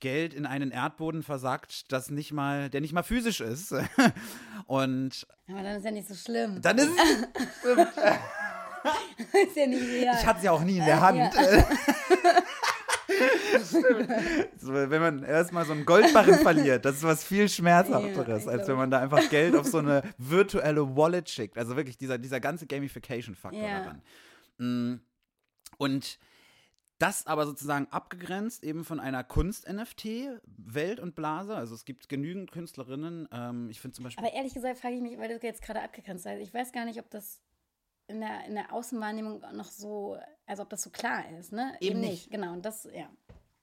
[0.00, 3.72] Geld in einen Erdboden versackt, das nicht mal, der nicht mal physisch ist.
[4.66, 6.60] Und Aber dann ist ja nicht so schlimm.
[6.60, 7.22] dann ist es,
[9.48, 10.16] ist ja nicht real.
[10.18, 11.18] ich hatte es ja auch nie in der Hand.
[11.18, 11.32] Ja.
[13.60, 18.68] So, wenn man erstmal so einen Goldbarren verliert, das ist was viel schmerzhafteres, Ja, als
[18.68, 21.58] wenn man da einfach Geld auf so eine virtuelle Wallet schickt.
[21.58, 23.80] Also wirklich dieser, dieser ganze Gamification-Faktor Ja.
[23.80, 24.02] daran.
[24.58, 25.00] Mm.
[25.78, 26.18] Und
[26.98, 31.54] das aber sozusagen abgegrenzt eben von einer Kunst-NFT-Welt und Blase.
[31.56, 33.28] Also es gibt genügend Künstlerinnen.
[33.32, 34.24] Ähm, ich finde zum Beispiel.
[34.24, 36.84] Aber ehrlich gesagt frage ich mich, weil du jetzt gerade abgegrenzt hast, ich weiß gar
[36.84, 37.40] nicht, ob das
[38.06, 41.74] in der, in der Außenwahrnehmung noch so, also ob das so klar ist, ne?
[41.80, 42.30] Eben nicht.
[42.30, 43.08] Genau, und das, ja.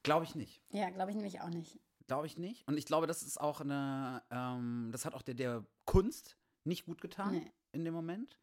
[0.04, 0.62] Glaube ich nicht.
[0.70, 1.80] Ja, glaube ich nämlich auch nicht.
[2.08, 2.68] Glaube ich nicht.
[2.68, 6.86] Und ich glaube, das ist auch eine, ähm, das hat auch der, der Kunst nicht
[6.86, 7.52] gut getan Nee.
[7.72, 8.38] in dem Moment.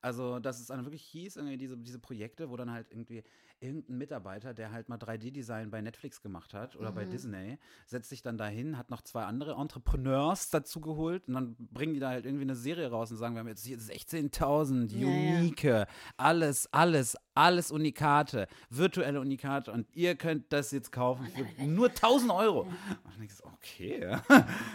[0.00, 3.22] Also, dass es dann wirklich hieß, irgendwie diese, diese Projekte, wo dann halt irgendwie
[3.64, 6.94] irgendein Mitarbeiter, der halt mal 3D-Design bei Netflix gemacht hat oder Mhm.
[6.94, 11.56] bei Disney, setzt sich dann dahin, hat noch zwei andere Entrepreneurs dazu geholt und dann
[11.58, 14.92] bringen die da halt irgendwie eine Serie raus und sagen, wir haben jetzt hier 16.000
[14.92, 15.38] Ja, ja.
[15.40, 15.86] unique,
[16.16, 22.30] alles, alles, alles Unikate, virtuelle Unikate und ihr könnt das jetzt kaufen für nur 1000
[22.30, 22.60] Euro.
[22.62, 24.22] Und denkst du, okay, ja.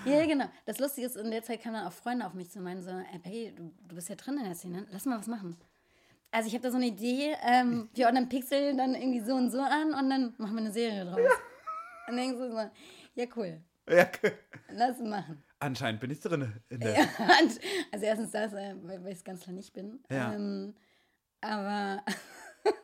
[0.06, 0.46] Ja, genau.
[0.66, 2.90] Das Lustige ist, in der Zeit kamen dann auch Freunde auf mich zu meinen, so,
[2.90, 5.56] ey, Peggy, du, du bist ja drin in der Szene, lass mal was machen.
[6.32, 9.50] Also ich habe da so eine Idee, ähm, wir ordnen Pixel dann irgendwie so und
[9.50, 11.18] so an und dann machen wir eine Serie draus.
[12.08, 12.70] Und dann denkst du so,
[13.16, 14.08] ja cool, ja.
[14.70, 15.44] lass machen.
[15.60, 17.00] Anscheinend bin ich drin in der.
[17.00, 17.60] Und,
[17.92, 20.04] also erstens das, äh, weil, ich es ganz klar nicht bin.
[20.10, 20.34] Ja.
[20.34, 20.76] Ähm,
[21.42, 22.04] aber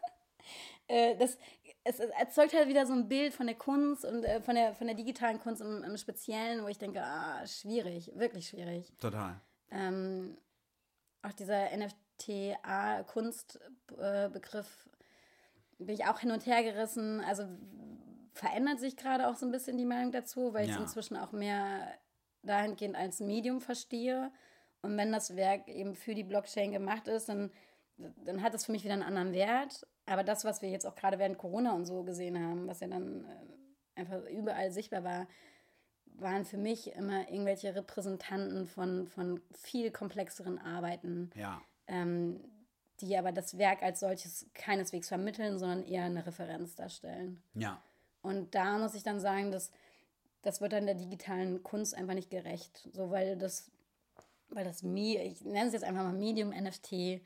[0.87, 1.37] äh, das,
[1.83, 4.87] es, erzeugt halt wieder so ein Bild von der Kunst und äh, von, der, von
[4.87, 8.91] der digitalen Kunst im, im Speziellen, wo ich denke, ah, schwierig, wirklich schwierig.
[8.99, 9.39] Total.
[9.71, 10.37] Ähm,
[11.21, 11.71] auch dieser
[12.17, 14.89] NFT-Kunstbegriff
[15.79, 17.21] bin ich auch hin und her gerissen.
[17.21, 17.43] Also
[18.33, 20.81] verändert sich gerade auch so ein bisschen die Meinung dazu, weil ich es Ja.
[20.81, 21.87] inzwischen auch mehr
[22.43, 24.31] dahingehend als Medium verstehe.
[24.81, 27.51] Und wenn das Werk eben für die Blockchain gemacht ist, dann,
[27.97, 29.85] dann hat es für mich wieder einen anderen Wert.
[30.05, 32.87] Aber das, was wir jetzt auch gerade während Corona und so gesehen haben, was ja
[32.87, 35.27] dann äh, einfach überall sichtbar war,
[36.17, 41.61] waren für mich immer irgendwelche Repräsentanten von, von viel komplexeren Arbeiten, Ja.
[41.87, 42.39] Ähm,
[43.01, 47.41] die aber das Werk als solches keineswegs vermitteln, sondern eher eine Referenz darstellen.
[47.53, 47.81] Ja.
[48.21, 49.71] Und da muss ich dann sagen, dass
[50.41, 52.87] das wird dann der digitalen Kunst einfach nicht gerecht.
[52.93, 53.71] So, weil das,
[54.49, 57.21] weil das, ich nenne es jetzt einfach mal Medium NFT,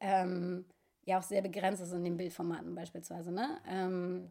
[0.00, 0.66] ähm,
[1.04, 3.58] ja auch sehr begrenzt ist in den Bildformaten beispielsweise, ne?
[3.66, 4.30] Ähm,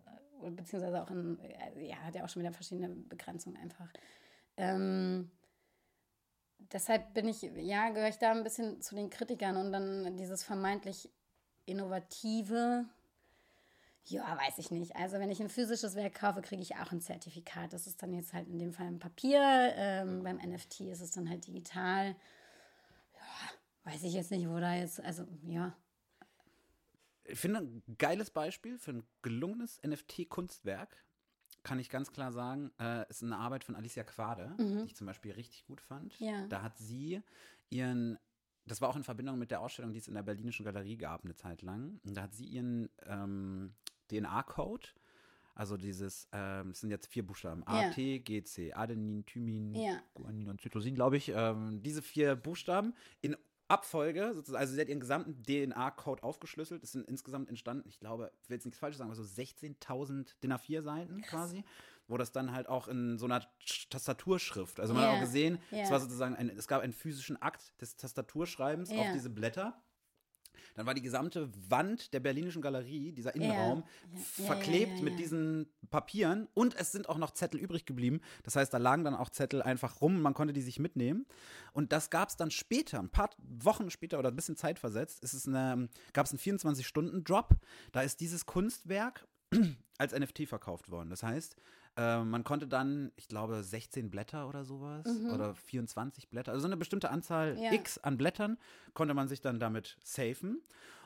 [0.56, 3.92] beziehungsweise auch in, äh, ja, hat ja auch schon wieder verschiedene Begrenzungen einfach.
[4.56, 5.32] Ähm,
[6.72, 10.44] deshalb bin ich, ja, gehöre ich da ein bisschen zu den Kritikern und dann dieses
[10.44, 11.10] vermeintlich
[11.66, 12.86] innovative,
[14.06, 14.96] ja, weiß ich nicht.
[14.96, 17.74] Also wenn ich ein physisches Werk kaufe, kriege ich auch ein Zertifikat.
[17.74, 19.42] Das ist dann jetzt halt in dem Fall ein Papier.
[19.76, 22.16] Ähm, beim NFT ist es dann halt digital.
[23.14, 25.76] Ja, weiß ich jetzt nicht, wo da jetzt, also ja.
[27.26, 30.96] Ich finde ein geiles Beispiel für ein gelungenes NFT-Kunstwerk,
[31.68, 35.06] kann ich ganz klar sagen, äh, ist eine Arbeit von Alicia Quade, die ich zum
[35.06, 36.18] Beispiel richtig gut fand.
[36.20, 36.48] Ja.
[36.48, 37.22] Da hat sie
[37.70, 38.18] ihren,
[38.66, 41.26] das war auch in Verbindung mit der Ausstellung, die es in der Berlinischen Galerie gab,
[41.26, 42.00] eine Zeit lang.
[42.06, 43.74] Und da hat sie ihren ähm,
[44.10, 44.88] DNA-Code,
[45.56, 47.90] also dieses, ähm, es sind jetzt vier Buchstaben, A.
[47.90, 50.02] T, G, C, Adenin, Thymin, Ja.
[50.14, 53.36] Guanin und Zytosin, glaube ich, ähm, diese vier Buchstaben in
[53.70, 56.84] Abfolge, sozusagen, also sie hat ihren gesamten DNA-Code aufgeschlüsselt.
[56.84, 60.36] Es sind insgesamt entstanden, ich glaube, ich will jetzt nichts Falsches sagen, aber so 16.000
[60.42, 61.64] DIN A4-Seiten quasi,
[62.08, 65.22] wo das dann halt auch in so einer Sch- Tastaturschrift, also man hat Ja, auch
[65.22, 65.90] gesehen, es ja.
[65.92, 69.14] war sozusagen, ein, es gab einen physischen Akt des Tastaturschreibens auf Ja.
[69.14, 69.82] diese Blätter.
[70.76, 73.84] Dann war die gesamte Wand der Berlinischen Galerie, dieser Innenraum,
[74.14, 78.22] Ja, verklebt ja, mit diesen Papieren und es sind auch noch Zettel übrig geblieben.
[78.44, 81.26] Das heißt, da lagen dann auch Zettel einfach rum, man konnte die sich mitnehmen.
[81.74, 85.24] Und das gab es dann später, ein paar Wochen später oder ein bisschen Zeit versetzt,
[85.24, 87.56] ist es eine, gab es einen 24-Stunden-Drop.
[87.92, 89.28] Da ist dieses Kunstwerk
[89.98, 91.10] als NFT verkauft worden.
[91.10, 91.56] Das heißt,
[91.98, 96.68] äh, man konnte dann, ich glaube, 16 Blätter oder sowas oder 24 Blätter, also so
[96.68, 97.62] eine bestimmte Anzahl Mhm.
[97.64, 97.74] Ja.
[97.74, 98.58] X an Blättern,
[98.94, 100.62] konnte man sich dann damit safen.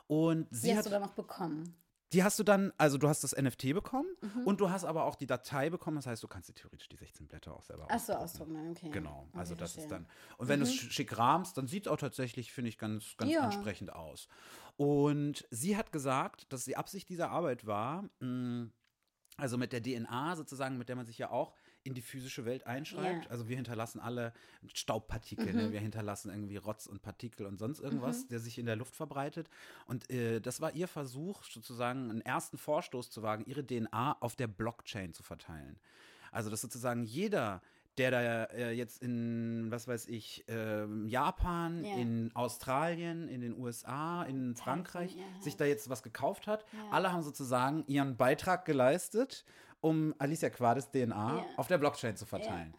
[0.07, 1.75] Und sie Die hat hast du dann noch bekommen.
[2.13, 4.45] die hast du dann, also du hast das NFT bekommen Mhm.
[4.45, 5.95] und du hast aber auch die Datei bekommen.
[5.95, 8.57] Das heißt, du kannst dir theoretisch die 16 Blätter auch selber Ach so, ausdrucken.
[8.57, 8.89] ausdrucken, okay.
[8.89, 9.83] Genau, also Okay, das verstehe.
[9.85, 10.07] ist dann.
[10.37, 13.31] Und wenn du es schick rahmst, dann sieht es auch tatsächlich, finde ich, ganz, ganz
[13.31, 13.39] Ja.
[13.43, 14.27] ansprechend aus.
[14.75, 18.67] Und sie hat gesagt, dass die Absicht dieser Arbeit war, mh,
[19.37, 21.53] also mit der DNA sozusagen, mit der man sich ja auch
[21.83, 23.25] in die physische Welt einschreibt.
[23.25, 23.31] Ja.
[23.31, 24.33] Also wir hinterlassen alle
[24.73, 25.71] Staubpartikel, ne?
[25.71, 29.49] wir hinterlassen irgendwie Rotz und Partikel und sonst irgendwas, der sich in der Luft verbreitet.
[29.87, 34.35] Und äh, das war ihr Versuch, sozusagen einen ersten Vorstoß zu wagen, ihre DNA auf
[34.35, 35.79] der Blockchain zu verteilen.
[36.31, 37.61] Also, dass sozusagen jeder,
[37.97, 41.95] der da äh, jetzt in, was weiß ich, äh, Japan, Ja.
[41.97, 45.23] in Australien, in den USA, in Frankreich, ja.
[45.41, 46.89] sich da jetzt was gekauft hat, Ja.
[46.91, 49.43] alle haben sozusagen ihren Beitrag geleistet,
[49.81, 52.73] um Alicia Quades DNA auf der Blockchain zu verteilen.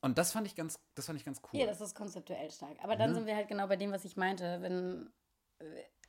[0.00, 1.60] Und das fand ich ganz, das fand ich ganz cool.
[1.60, 2.76] Ja, das ist konzeptuell stark.
[2.82, 3.14] Aber dann Mhm.
[3.16, 4.58] sind wir halt genau bei dem, was ich meinte.
[4.60, 5.10] Wenn,
[5.58, 5.64] äh,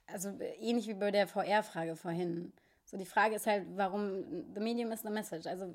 [0.07, 2.53] also äh, ähnlich wie bei der VR-Frage vorhin.
[2.85, 5.45] So die Frage ist halt, warum the medium is the message.
[5.47, 5.73] Also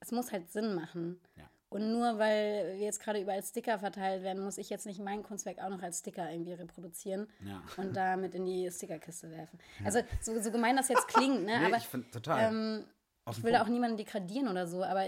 [0.00, 1.20] es muss halt Sinn machen.
[1.36, 1.44] Ja.
[1.68, 5.58] Und nur weil jetzt gerade überall Sticker verteilt werden, muss ich jetzt nicht mein Kunstwerk
[5.58, 7.60] auch noch als Sticker irgendwie reproduzieren Ja.
[7.76, 9.58] und damit in die Stickerkiste werfen.
[9.84, 11.58] Also so, so gemein das jetzt klingt, ne?
[11.60, 12.52] Nee, aber ich finde total.
[12.52, 12.84] ähm,
[13.28, 15.06] ich will da auch niemanden degradieren oder so, aber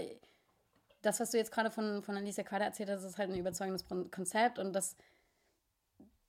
[1.01, 3.85] das, was du jetzt gerade von, von Alicia Quader erzählt hast, ist halt ein überzeugendes
[4.11, 4.97] Konzept und das,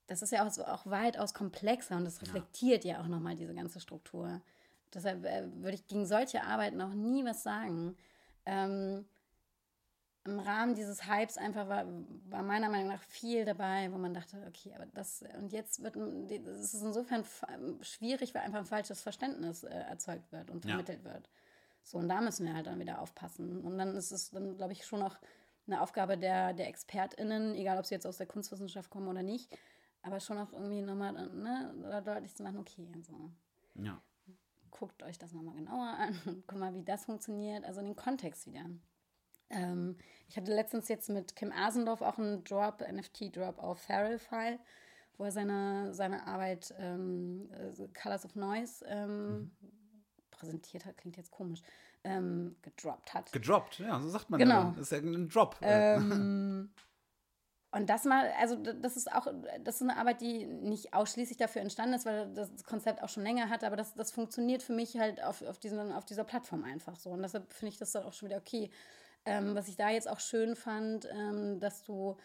[0.07, 3.55] das ist ja auch, so, auch weitaus komplexer und das reflektiert ja, auch nochmal diese
[3.55, 4.41] ganze Struktur.
[4.95, 7.97] Deshalb äh, würde ich gegen solche Arbeit noch nie was sagen.
[8.47, 9.05] Ähm,
[10.25, 11.87] Im Rahmen dieses Hypes einfach war,
[12.29, 15.97] war meiner Meinung nach viel dabei, wo man dachte, okay, aber das und jetzt wird
[15.97, 17.25] es ist insofern
[17.81, 20.71] schwierig, weil einfach ein falsches Verständnis äh, erzeugt wird und Ja.
[20.73, 21.31] vermittelt wird.
[21.83, 23.63] So, und da müssen wir halt dann wieder aufpassen.
[23.63, 25.17] Und dann ist es dann, glaube ich, schon auch
[25.67, 29.57] eine Aufgabe der, der ExpertInnen, egal ob sie jetzt aus der Kunstwissenschaft kommen oder nicht,
[30.03, 33.31] aber schon auch irgendwie nochmal ne, da deutlich zu machen, okay, also
[33.75, 34.01] ja.
[34.71, 38.47] guckt euch das nochmal genauer an und guckt mal, wie das funktioniert, also den Kontext
[38.47, 38.67] wieder.
[39.51, 39.97] Ähm,
[40.29, 44.59] ich hatte letztens jetzt mit Kim Asendorf auch einen Drop, NFT-Drop auf Feral File,
[45.19, 49.51] wo er seine, seine Arbeit ähm, äh, Colors of Noise ähm,
[50.31, 51.61] präsentiert hat, klingt jetzt komisch,
[52.05, 53.33] ähm, gedroppt hat.
[53.33, 54.39] Gedroppt, ja, so sagt man.
[54.39, 54.55] Genau.
[54.55, 54.75] ja.
[54.77, 55.57] Das ist ja ein Drop.
[55.63, 56.71] Ähm,
[57.73, 59.27] und das mal, also das ist auch,
[59.63, 63.23] das ist eine Arbeit, die nicht ausschließlich dafür entstanden ist, weil das Konzept auch schon
[63.23, 66.65] länger hat, aber das, das funktioniert für mich halt auf, auf, diesen, auf dieser Plattform
[66.65, 67.11] einfach so.
[67.11, 68.71] Und deshalb finde ich das dann auch schon wieder okay.
[69.25, 72.17] Ähm, was ich da jetzt auch schön fand, ähm, dass du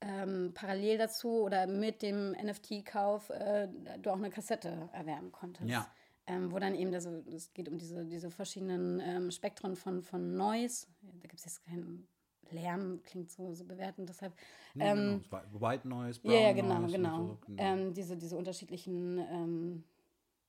[0.00, 3.68] ähm, parallel dazu oder mit dem NFT-Kauf äh,
[4.00, 5.68] du auch eine Kassette erwerben konntest.
[5.70, 5.86] Ja.
[6.26, 10.36] Ähm, wo dann eben, also es geht um diese, diese verschiedenen ähm, Spektren von, von
[10.36, 10.86] Noise.
[11.02, 12.08] Da gibt es jetzt keinen
[12.50, 14.34] Lärm, klingt so, so bewertend, deshalb.
[14.74, 15.60] Nee, Ähm, genau.
[15.60, 16.96] White Noise, Brown ja, ja, genau, Noise.
[16.96, 17.26] genau.
[17.26, 17.38] So.
[17.58, 19.84] Ähm, diese, diese unterschiedlichen ähm,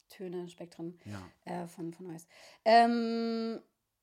[0.10, 1.64] Töne, Spektren Ja.
[1.64, 2.28] äh, von, von Noise.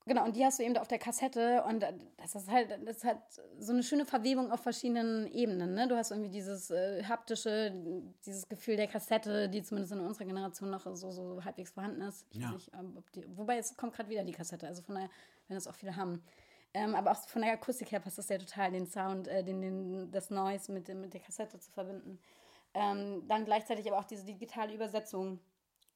[0.07, 1.85] Genau, und die hast du eben da auf der Kassette und
[2.17, 3.19] das ist halt, das hat
[3.59, 5.75] so eine schöne Verwebung auf verschiedenen Ebenen.
[5.75, 5.87] Ne?
[5.87, 7.73] Du hast irgendwie dieses äh, haptische,
[8.27, 12.27] dieses Gefühl der Kassette, die zumindest in unserer Generation noch so, so halbwegs vorhanden ist.
[12.33, 12.51] Ja.
[12.51, 12.71] nicht,
[13.15, 15.11] die, wobei es kommt gerade wieder die Kassette, also von daher,
[15.49, 16.23] wenn das auch viele haben.
[16.75, 19.61] Ähm, aber auch von der Akustik her passt das ja total, den Sound, äh, den,
[19.61, 22.19] den, das Noise mit, mit der Kassette zu verbinden.
[22.75, 25.39] Ähm, dann gleichzeitig aber auch diese digitale Übersetzung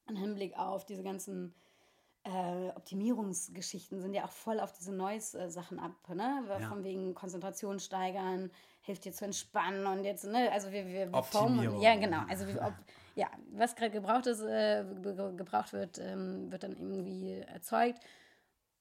[0.07, 1.53] im Hinblick auf diese ganzen
[2.27, 6.43] äh, Optimierungsgeschichten sind ja auch voll auf diese Noise-Sachen ab, ne?
[6.59, 6.67] Ja.
[6.69, 8.51] Von wegen Konzentration steigern,
[8.81, 12.21] hilft dir zu entspannen und jetzt, ne, also wir, wir, wir formen- Ja, genau.
[12.29, 12.73] Also wir, ob,
[13.15, 17.99] ja, was gerade gebraucht ist, äh, ge- gebraucht wird, ähm, wird dann irgendwie erzeugt.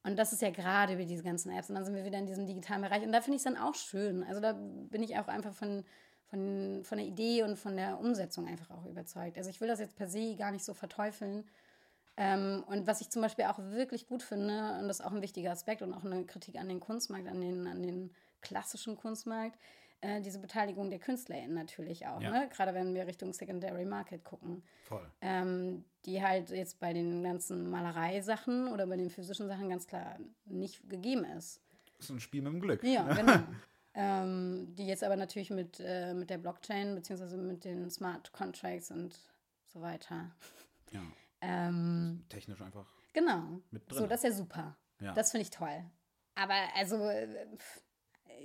[0.04, 1.68] Und das ist ja gerade über diese ganzen Apps.
[1.68, 3.02] Und dann sind wir wieder in diesem digitalen Bereich.
[3.02, 4.22] Und da finde ich es dann auch schön.
[4.22, 5.84] Also da bin ich auch einfach von,
[6.26, 9.36] von, von der Idee und von der Umsetzung einfach auch überzeugt.
[9.36, 11.44] Also ich will das jetzt per se gar nicht so verteufeln.
[12.16, 15.22] Ähm, und was ich zum Beispiel auch wirklich gut finde, und das ist auch ein
[15.22, 18.10] wichtiger Aspekt und auch eine Kritik an den Kunstmarkt, an den, an den
[18.40, 19.58] klassischen Kunstmarkt,
[20.00, 22.20] äh, diese Beteiligung der KünstlerInnen natürlich auch.
[22.20, 22.30] Ja.
[22.30, 22.48] Ne?
[22.54, 25.06] Gerade wenn wir Richtung Secondary Market gucken Voll.
[25.20, 30.18] ähm, die halt jetzt bei den ganzen Malereisachen oder bei den physischen Sachen ganz klar
[30.44, 31.60] nicht gegeben ist.
[31.96, 32.84] Das ist ein Spiel mit dem Glück.
[32.84, 33.38] Ja, genau.
[33.94, 38.90] ähm, die jetzt aber natürlich mit, äh, mit der Blockchain beziehungsweise mit den Smart Contracts
[38.90, 39.18] und
[39.66, 40.30] so weiter.
[40.92, 41.02] Ja.
[41.40, 42.86] Ähm, Technisch einfach.
[43.12, 43.60] genau.
[43.70, 43.98] Mit drin.
[43.98, 44.76] So, das ist ja super.
[45.00, 45.12] Ja.
[45.12, 45.84] Das finde ich toll.
[46.34, 47.82] Aber also äh, pff,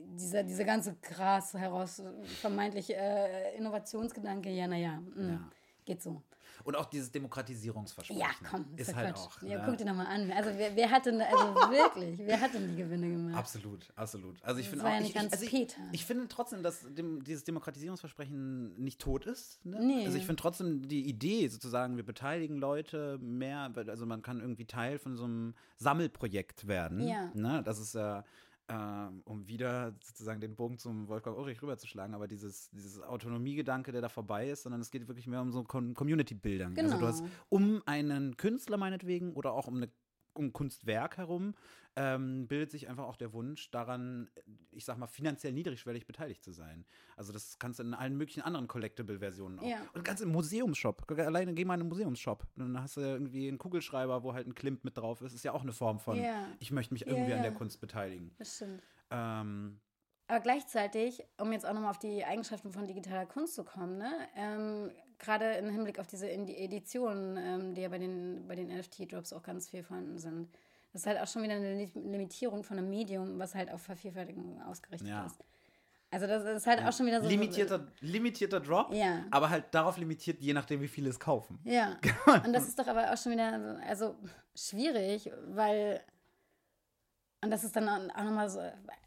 [0.05, 2.01] dieser, dieser ganze krass heraus
[2.41, 5.49] vermeintlich äh, Innovationsgedanke, ja, naja, Ja.
[5.85, 6.21] Geht so.
[6.63, 8.21] Und auch dieses Demokratisierungsversprechen.
[8.21, 9.19] Ja, komm, ist, ist halt Quatsch.
[9.19, 9.41] auch.
[9.41, 9.63] Ja, ne?
[9.65, 10.31] guck dir doch mal an.
[10.31, 13.35] Also wer, wer hat denn, also wirklich, wer hat denn die Gewinne gemacht?
[13.35, 14.37] Absolut, absolut.
[14.43, 15.81] Also ich finde auch, ja nicht ich, ganz ich, also ich, Peter.
[15.91, 19.63] ich finde trotzdem, dass dem, dieses Demokratisierungsversprechen nicht tot ist.
[19.65, 19.79] Ne?
[19.83, 20.05] Nee.
[20.05, 24.65] Also ich finde trotzdem die Idee sozusagen, wir beteiligen Leute mehr, also man kann irgendwie
[24.65, 27.07] Teil von so einem Sammelprojekt werden.
[27.07, 27.31] Ja.
[27.33, 27.63] Ne?
[27.63, 28.23] Das ist ja
[28.71, 33.99] ähm, um wieder sozusagen den Bogen zum Wolfgang Ulrich rüberzuschlagen, aber dieses, dieses Autonomiegedanke, der
[34.01, 36.77] da vorbei ist, sondern es geht wirklich mehr um so Com Community-Bildung.
[36.77, 37.07] Also du Genau.
[37.07, 39.89] hast um einen Künstler meinetwegen oder auch um eine
[40.33, 41.55] um ein Kunstwerk herum
[41.95, 44.29] ähm, bildet sich einfach auch der Wunsch daran,
[44.71, 46.85] ich sag mal, finanziell niedrigschwellig beteiligt zu sein.
[47.17, 49.67] Also das kannst du in allen möglichen anderen Collectible-Versionen auch.
[49.67, 49.77] Ja.
[49.93, 51.09] Und ganz im Museumsshop.
[51.19, 52.47] Alleine geh mal in einen Museumsshop.
[52.55, 55.33] Dann hast du irgendwie einen Kugelschreiber, wo halt ein Klimp mit drauf ist.
[55.33, 56.47] Ist ja auch eine Form von, Ja.
[56.59, 57.43] ich möchte mich Ja, irgendwie an ja.
[57.49, 58.33] der Kunst beteiligen.
[58.37, 58.81] Das stimmt.
[59.09, 59.81] Ähm,
[60.27, 64.13] Aber gleichzeitig, um jetzt auch nochmal auf die Eigenschaften von digitaler Kunst zu kommen, ne?
[64.37, 69.33] ähm, gerade im Hinblick auf diese Editionen, ähm, die ja bei den, bei den NFT-Drops
[69.33, 70.49] auch ganz viel vorhanden sind,
[70.91, 73.81] das ist halt auch schon wieder eine Li- Limitierung von einem Medium, was halt auf
[73.81, 75.25] Vervielfältigung ausgerichtet Ja.
[75.25, 75.43] ist.
[76.13, 77.29] Also das ist halt auch schon wieder so.
[77.29, 79.23] limitierter, limitierter Drop, Ja.
[79.31, 81.59] aber halt darauf limitiert, je nachdem, wie viele es kaufen.
[81.63, 81.97] Ja,
[82.45, 84.15] und das ist doch aber auch schon wieder also
[84.53, 86.01] schwierig, weil
[87.43, 88.59] und das ist dann auch nochmal so,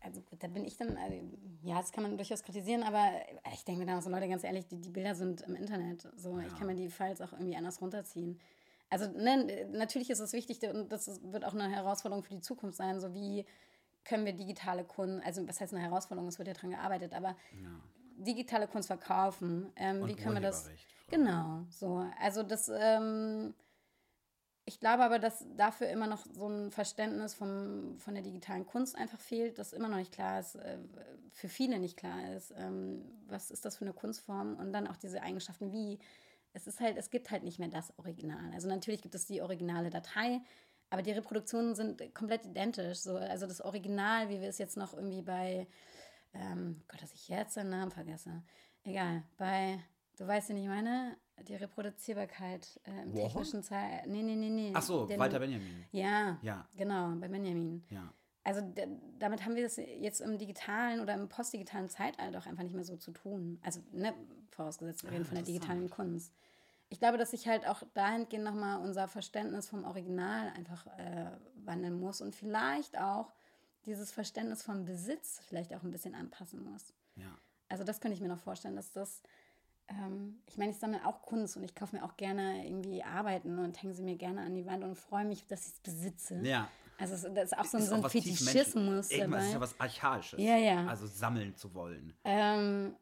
[0.02, 1.14] also gut, da bin ich dann, also,
[1.62, 3.12] ja, das kann man durchaus kritisieren, aber
[3.52, 6.08] ich denke mir dann auch so, Leute, ganz ehrlich, die, die Bilder sind im Internet,
[6.16, 8.40] so, ich kann mir die Files auch irgendwie anders runterziehen.
[8.94, 12.76] Also ne, natürlich ist es wichtig und das wird auch eine Herausforderung für die Zukunft
[12.76, 13.44] sein, so wie
[14.04, 17.34] können wir digitale Kunst, also was heißt eine Herausforderung, es wird ja dran gearbeitet, aber
[18.18, 20.70] digitale Kunst verkaufen, ähm, wie können wir das,
[21.08, 23.54] genau, so, also das, ähm,
[24.64, 28.94] ich glaube aber, dass dafür immer noch so ein Verständnis vom, von der digitalen Kunst
[28.94, 30.78] einfach fehlt, dass immer noch nicht klar ist, äh,
[31.32, 34.54] für viele nicht klar ist, ähm, was ist das für eine Kunstform?
[34.54, 35.98] Und dann auch diese Eigenschaften wie,
[36.54, 38.52] es ist halt, es gibt halt nicht mehr das Original.
[38.54, 40.40] Also natürlich gibt es die originale Datei,
[40.90, 42.98] aber die Reproduktionen sind komplett identisch.
[43.00, 45.66] So, also das Original, wie wir es jetzt noch irgendwie bei,
[46.32, 48.42] ähm, Gott, dass ich jetzt den Namen vergesse.
[48.84, 49.78] Egal, bei,
[50.18, 51.16] du weißt ja nicht meine,
[51.48, 53.28] die Reproduzierbarkeit äh, im Warhol?
[53.28, 54.02] technischen Teil.
[54.06, 54.72] Nee, nee, nee, nee.
[54.74, 55.84] Ach so, Den- Walter Benjamin.
[55.90, 56.68] Ja, Ja.
[56.76, 57.84] genau, bei Benjamin.
[57.90, 58.12] Ja.
[58.44, 58.60] Also
[59.18, 62.84] damit haben wir das jetzt im digitalen oder im postdigitalen Zeitalter auch einfach nicht mehr
[62.84, 63.58] so zu tun.
[63.62, 64.12] Also, ne,
[64.50, 66.32] vorausgesetzt, wir reden von der digitalen Kunst.
[66.90, 71.30] Ich glaube, dass sich halt auch dahingehend nochmal unser Verständnis vom Original einfach äh,
[71.64, 73.32] wandeln muss und vielleicht auch
[73.86, 76.92] dieses Verständnis vom Besitz vielleicht auch ein bisschen anpassen muss.
[77.16, 77.36] Ja.
[77.68, 79.22] Also das könnte ich mir noch vorstellen, dass das,
[79.88, 83.58] ähm, ich meine, ich sammle auch Kunst und ich kaufe mir auch gerne irgendwie Arbeiten
[83.58, 86.40] und hänge sie mir gerne an die Wand und freue mich, dass ich es besitze.
[86.42, 86.68] Ja.
[87.12, 89.10] Also das ist auch so, Ist so ein was tief Fetischismus.
[89.10, 89.46] Irgendwas dabei.
[89.46, 90.40] ist ja was Archaisches.
[90.40, 90.86] Ja, ja.
[90.86, 92.14] Also sammeln zu wollen.
[92.24, 92.96] Ähm,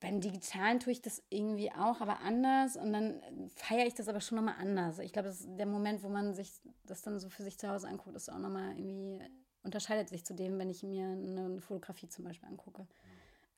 [0.00, 2.76] beim Digitalen tue ich das irgendwie auch, aber anders.
[2.76, 3.22] Und dann
[3.54, 4.98] feiere ich das aber schon nochmal anders.
[4.98, 6.52] Ich glaube, das ist der Moment, wo man sich
[6.84, 9.20] das dann so für sich zu Hause anguckt, ist auch nochmal irgendwie,
[9.62, 12.86] unterscheidet sich zu dem, wenn ich mir eine Fotografie zum Beispiel angucke.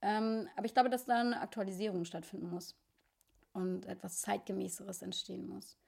[0.02, 2.76] Ähm, aber ich glaube, dass da eine Aktualisierung stattfinden muss
[3.54, 5.78] und etwas Zeitgemäßeres entstehen muss.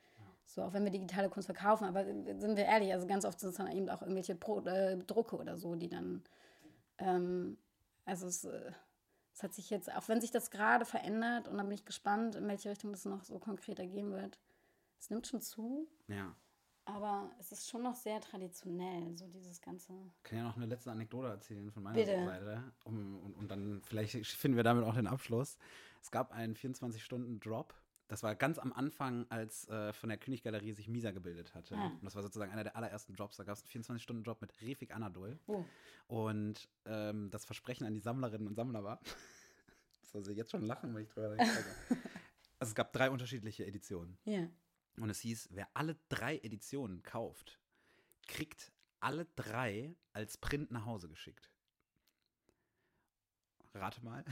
[0.48, 3.50] So, auch wenn wir digitale Kunst verkaufen, aber sind wir ehrlich, also ganz oft sind
[3.50, 6.22] es dann eben auch irgendwelche Pro äh, Drucke oder so, die dann,
[6.98, 7.58] ähm,
[8.04, 8.72] also es, äh,
[9.34, 12.36] es hat sich jetzt, auch wenn sich das gerade verändert und dann bin ich gespannt,
[12.36, 14.38] in welche Richtung das noch so konkreter gehen wird.
[14.98, 16.34] Es nimmt schon zu, Ja.
[16.84, 19.92] aber es ist schon noch sehr traditionell, so dieses ganze.
[20.18, 22.24] Ich kann ja noch eine letzte Anekdote erzählen von meiner Bitte.
[22.24, 22.62] Seite.
[22.84, 25.58] Um, und, und dann vielleicht finden wir damit auch den Abschluss.
[26.00, 27.74] Es gab einen 24-Stunden-Drop.
[28.08, 31.76] Das war ganz am Anfang, als äh, von der Königgalerie sich Misa gebildet hatte.
[31.76, 31.86] Ah.
[31.86, 33.36] Und das war sozusagen einer der allerersten Drops.
[33.36, 35.38] Da gab es einen 24-Stunden-Drop mit Refik Anadol.
[35.46, 35.64] Oh.
[36.06, 39.00] Und ähm, das Versprechen an die Sammlerinnen und Sammler war,
[40.00, 41.44] das soll sie jetzt schon lachen, wenn ich drüber denke.
[41.52, 42.00] Also
[42.60, 44.18] es gab drei unterschiedliche Editionen.
[44.24, 44.48] Ja.
[44.98, 47.58] Und es hieß, wer alle drei Editionen kauft,
[48.28, 51.50] kriegt alle drei als Print nach Hause geschickt.
[53.78, 54.24] Rate mal.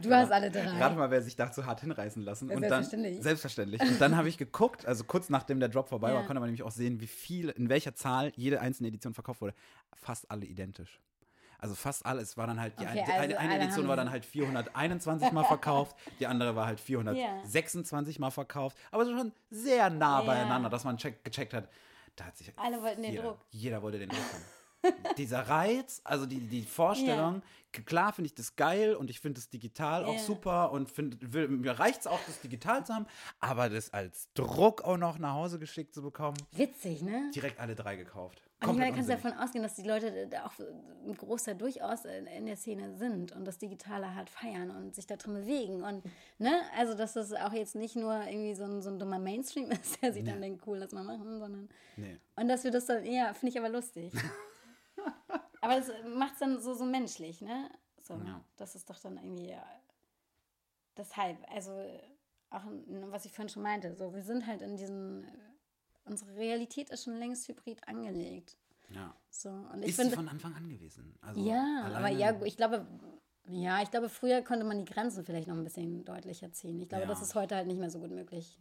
[0.00, 0.64] Du hast alle drei.
[0.78, 2.50] Rate mal, wer sich dazu hat hinreißen lassen.
[2.50, 3.22] Und dann, selbstverständlich.
[3.22, 3.82] selbstverständlich.
[3.82, 6.14] Und dann habe ich geguckt, also kurz nachdem der Drop vorbei Ja.
[6.16, 9.40] war, konnte man nämlich auch sehen, wie viel, in welcher Zahl jede einzelne Edition verkauft
[9.40, 9.54] wurde.
[9.94, 11.00] Fast alle identisch.
[11.58, 12.22] Also fast alle.
[12.22, 15.30] Es war dann halt, die Okay, eine, die also eine, Edition war dann halt 421
[15.32, 18.78] Mal verkauft, die andere war halt 426 Mal verkauft.
[18.90, 20.26] Aber so schon sehr nah Ja.
[20.26, 21.68] beieinander, dass man check, gecheckt hat.
[22.16, 23.38] Da hat sich Alle wollten den jeder, Druck.
[23.50, 24.42] Jeder wollte den Druck haben.
[25.18, 27.42] Dieser Reiz, also die, die Vorstellung,
[27.72, 31.32] k- klar finde ich das geil und ich finde das digital auch super und find,
[31.32, 33.06] will, mir reicht es auch, das digital zu haben,
[33.40, 37.30] aber das als Druck auch noch nach Hause geschickt zu bekommen, Witzig, ne?
[37.34, 38.42] direkt alle drei gekauft.
[38.62, 40.52] Und ich meine, kannst du davon ausgehen, dass die Leute da auch
[41.06, 45.16] ein Großteil durchaus in, der Szene sind und das Digitale halt feiern und sich da
[45.16, 45.82] drin bewegen.
[45.82, 46.02] Und,
[46.38, 49.70] ne, also, dass das auch jetzt nicht nur irgendwie so ein, so ein dummer Mainstream
[49.70, 51.68] ist, der sich dann denkt, cool, lass mal machen, sondern.
[51.96, 52.18] Nee.
[52.36, 54.12] Und dass wir das dann, ja, finde ich aber lustig.
[55.60, 57.70] aber das macht es dann so, so menschlich, ne?
[58.02, 58.42] So, Ja.
[58.56, 59.48] das ist doch dann irgendwie.
[59.48, 59.64] Ja,
[60.96, 61.72] deshalb, also,
[62.50, 62.62] auch
[63.10, 65.26] was ich vorhin schon meinte, so, wir sind halt in diesen.
[66.04, 68.56] Unsere Realität ist schon längst hybrid angelegt.
[68.88, 69.14] Ja.
[69.28, 71.16] So, und ich Ist sie finde, von Anfang an gewesen.
[71.20, 72.84] Also ja, aber ja, ich glaube,
[73.46, 76.80] ja, ich glaube, früher konnte man die Grenzen vielleicht noch ein bisschen deutlicher ziehen.
[76.80, 77.08] Ich glaube, Ja.
[77.08, 78.58] das ist heute halt nicht mehr so gut möglich.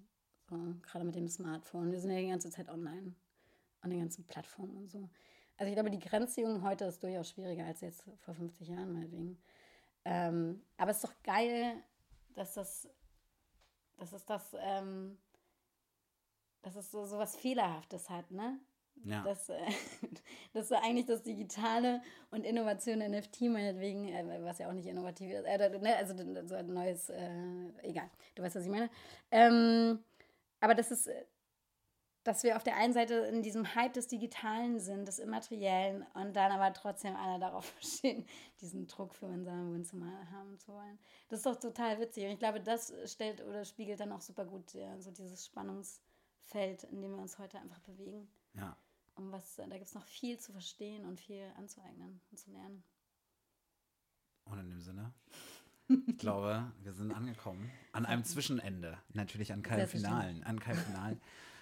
[0.50, 1.92] So, gerade mit dem Smartphone.
[1.92, 3.16] Wir sind ja die ganze Zeit online.
[3.82, 5.10] und den ganzen Plattformen und so.
[5.60, 9.38] Also ich glaube, die Grenzziehung heute ist durchaus schwieriger als jetzt vor 50 Jahren meinetwegen.
[10.06, 11.84] Ähm, aber es ist doch geil,
[12.34, 12.88] dass das,
[13.98, 15.18] dass es das, ähm,
[16.62, 18.58] dass es so, so was Fehlerhaftes hat, ne?
[19.04, 19.22] Ja.
[19.24, 19.60] Dass, äh,
[20.54, 25.30] dass so eigentlich das Digitale und Innovation NFT meinetwegen, äh, was ja auch nicht innovativ
[25.30, 26.16] ist, äh, ne, also
[26.48, 28.90] so ein neues, äh, egal, du weißt, was ich meine.
[29.30, 30.00] Ähm,
[30.62, 31.10] aber das ist,
[32.24, 36.36] dass wir auf der einen Seite in diesem Hype des Digitalen sind, des Immateriellen und
[36.36, 38.26] dann aber trotzdem alle darauf bestehen,
[38.62, 41.00] diesen Druck für unser Wohnzimmer haben zu wollen.
[41.30, 44.46] Das ist doch total witzig und ich glaube, das stellt oder spiegelt dann auch super
[44.46, 48.28] gut ja, so dieses Spannungsfeld, in dem wir uns heute einfach bewegen.
[48.54, 48.76] Ja.
[49.16, 52.84] Und was, da gibt es noch viel zu verstehen und viel anzueignen und zu lernen.
[54.46, 55.14] Und in dem Sinne,
[56.08, 58.98] ich glaube, wir sind angekommen an einem Zwischenende.
[59.14, 61.22] Natürlich an keinem Finalen, an keinem Finalen,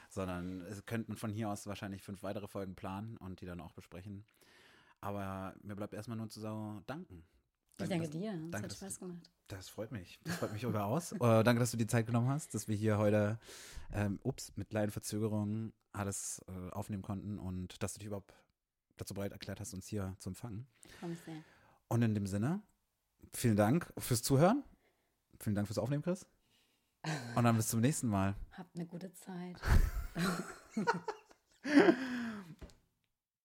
[0.09, 3.73] sondern es könnten von hier aus wahrscheinlich fünf weitere Folgen planen und die dann auch
[3.73, 4.25] besprechen.
[5.01, 7.23] Aber mir bleibt erstmal nur zu sagen, danken.
[7.77, 8.31] Danke, ich danke dir.
[8.31, 9.31] Das danke, hat Spaß gemacht.
[9.47, 10.19] Das freut mich.
[10.23, 11.13] Das freut mich überaus.
[11.13, 13.39] uh, danke, dass du die Zeit genommen hast, dass wir hier heute,
[13.93, 18.33] ähm, ups, mit kleinen Verzögerungen alles äh, aufnehmen konnten und dass du dich überhaupt
[18.97, 20.67] dazu bereit erklärt hast, uns hier zu empfangen.
[20.99, 21.43] Komm sehr.
[21.87, 22.61] Und in dem Sinne,
[23.33, 24.63] vielen Dank fürs Zuhören.
[25.39, 26.25] Vielen Dank fürs Aufnehmen, Chris.
[27.35, 28.35] Und dann bis zum nächsten Mal.
[28.57, 29.55] Habt eine gute Zeit.
[30.17, 32.26] ハハハハ。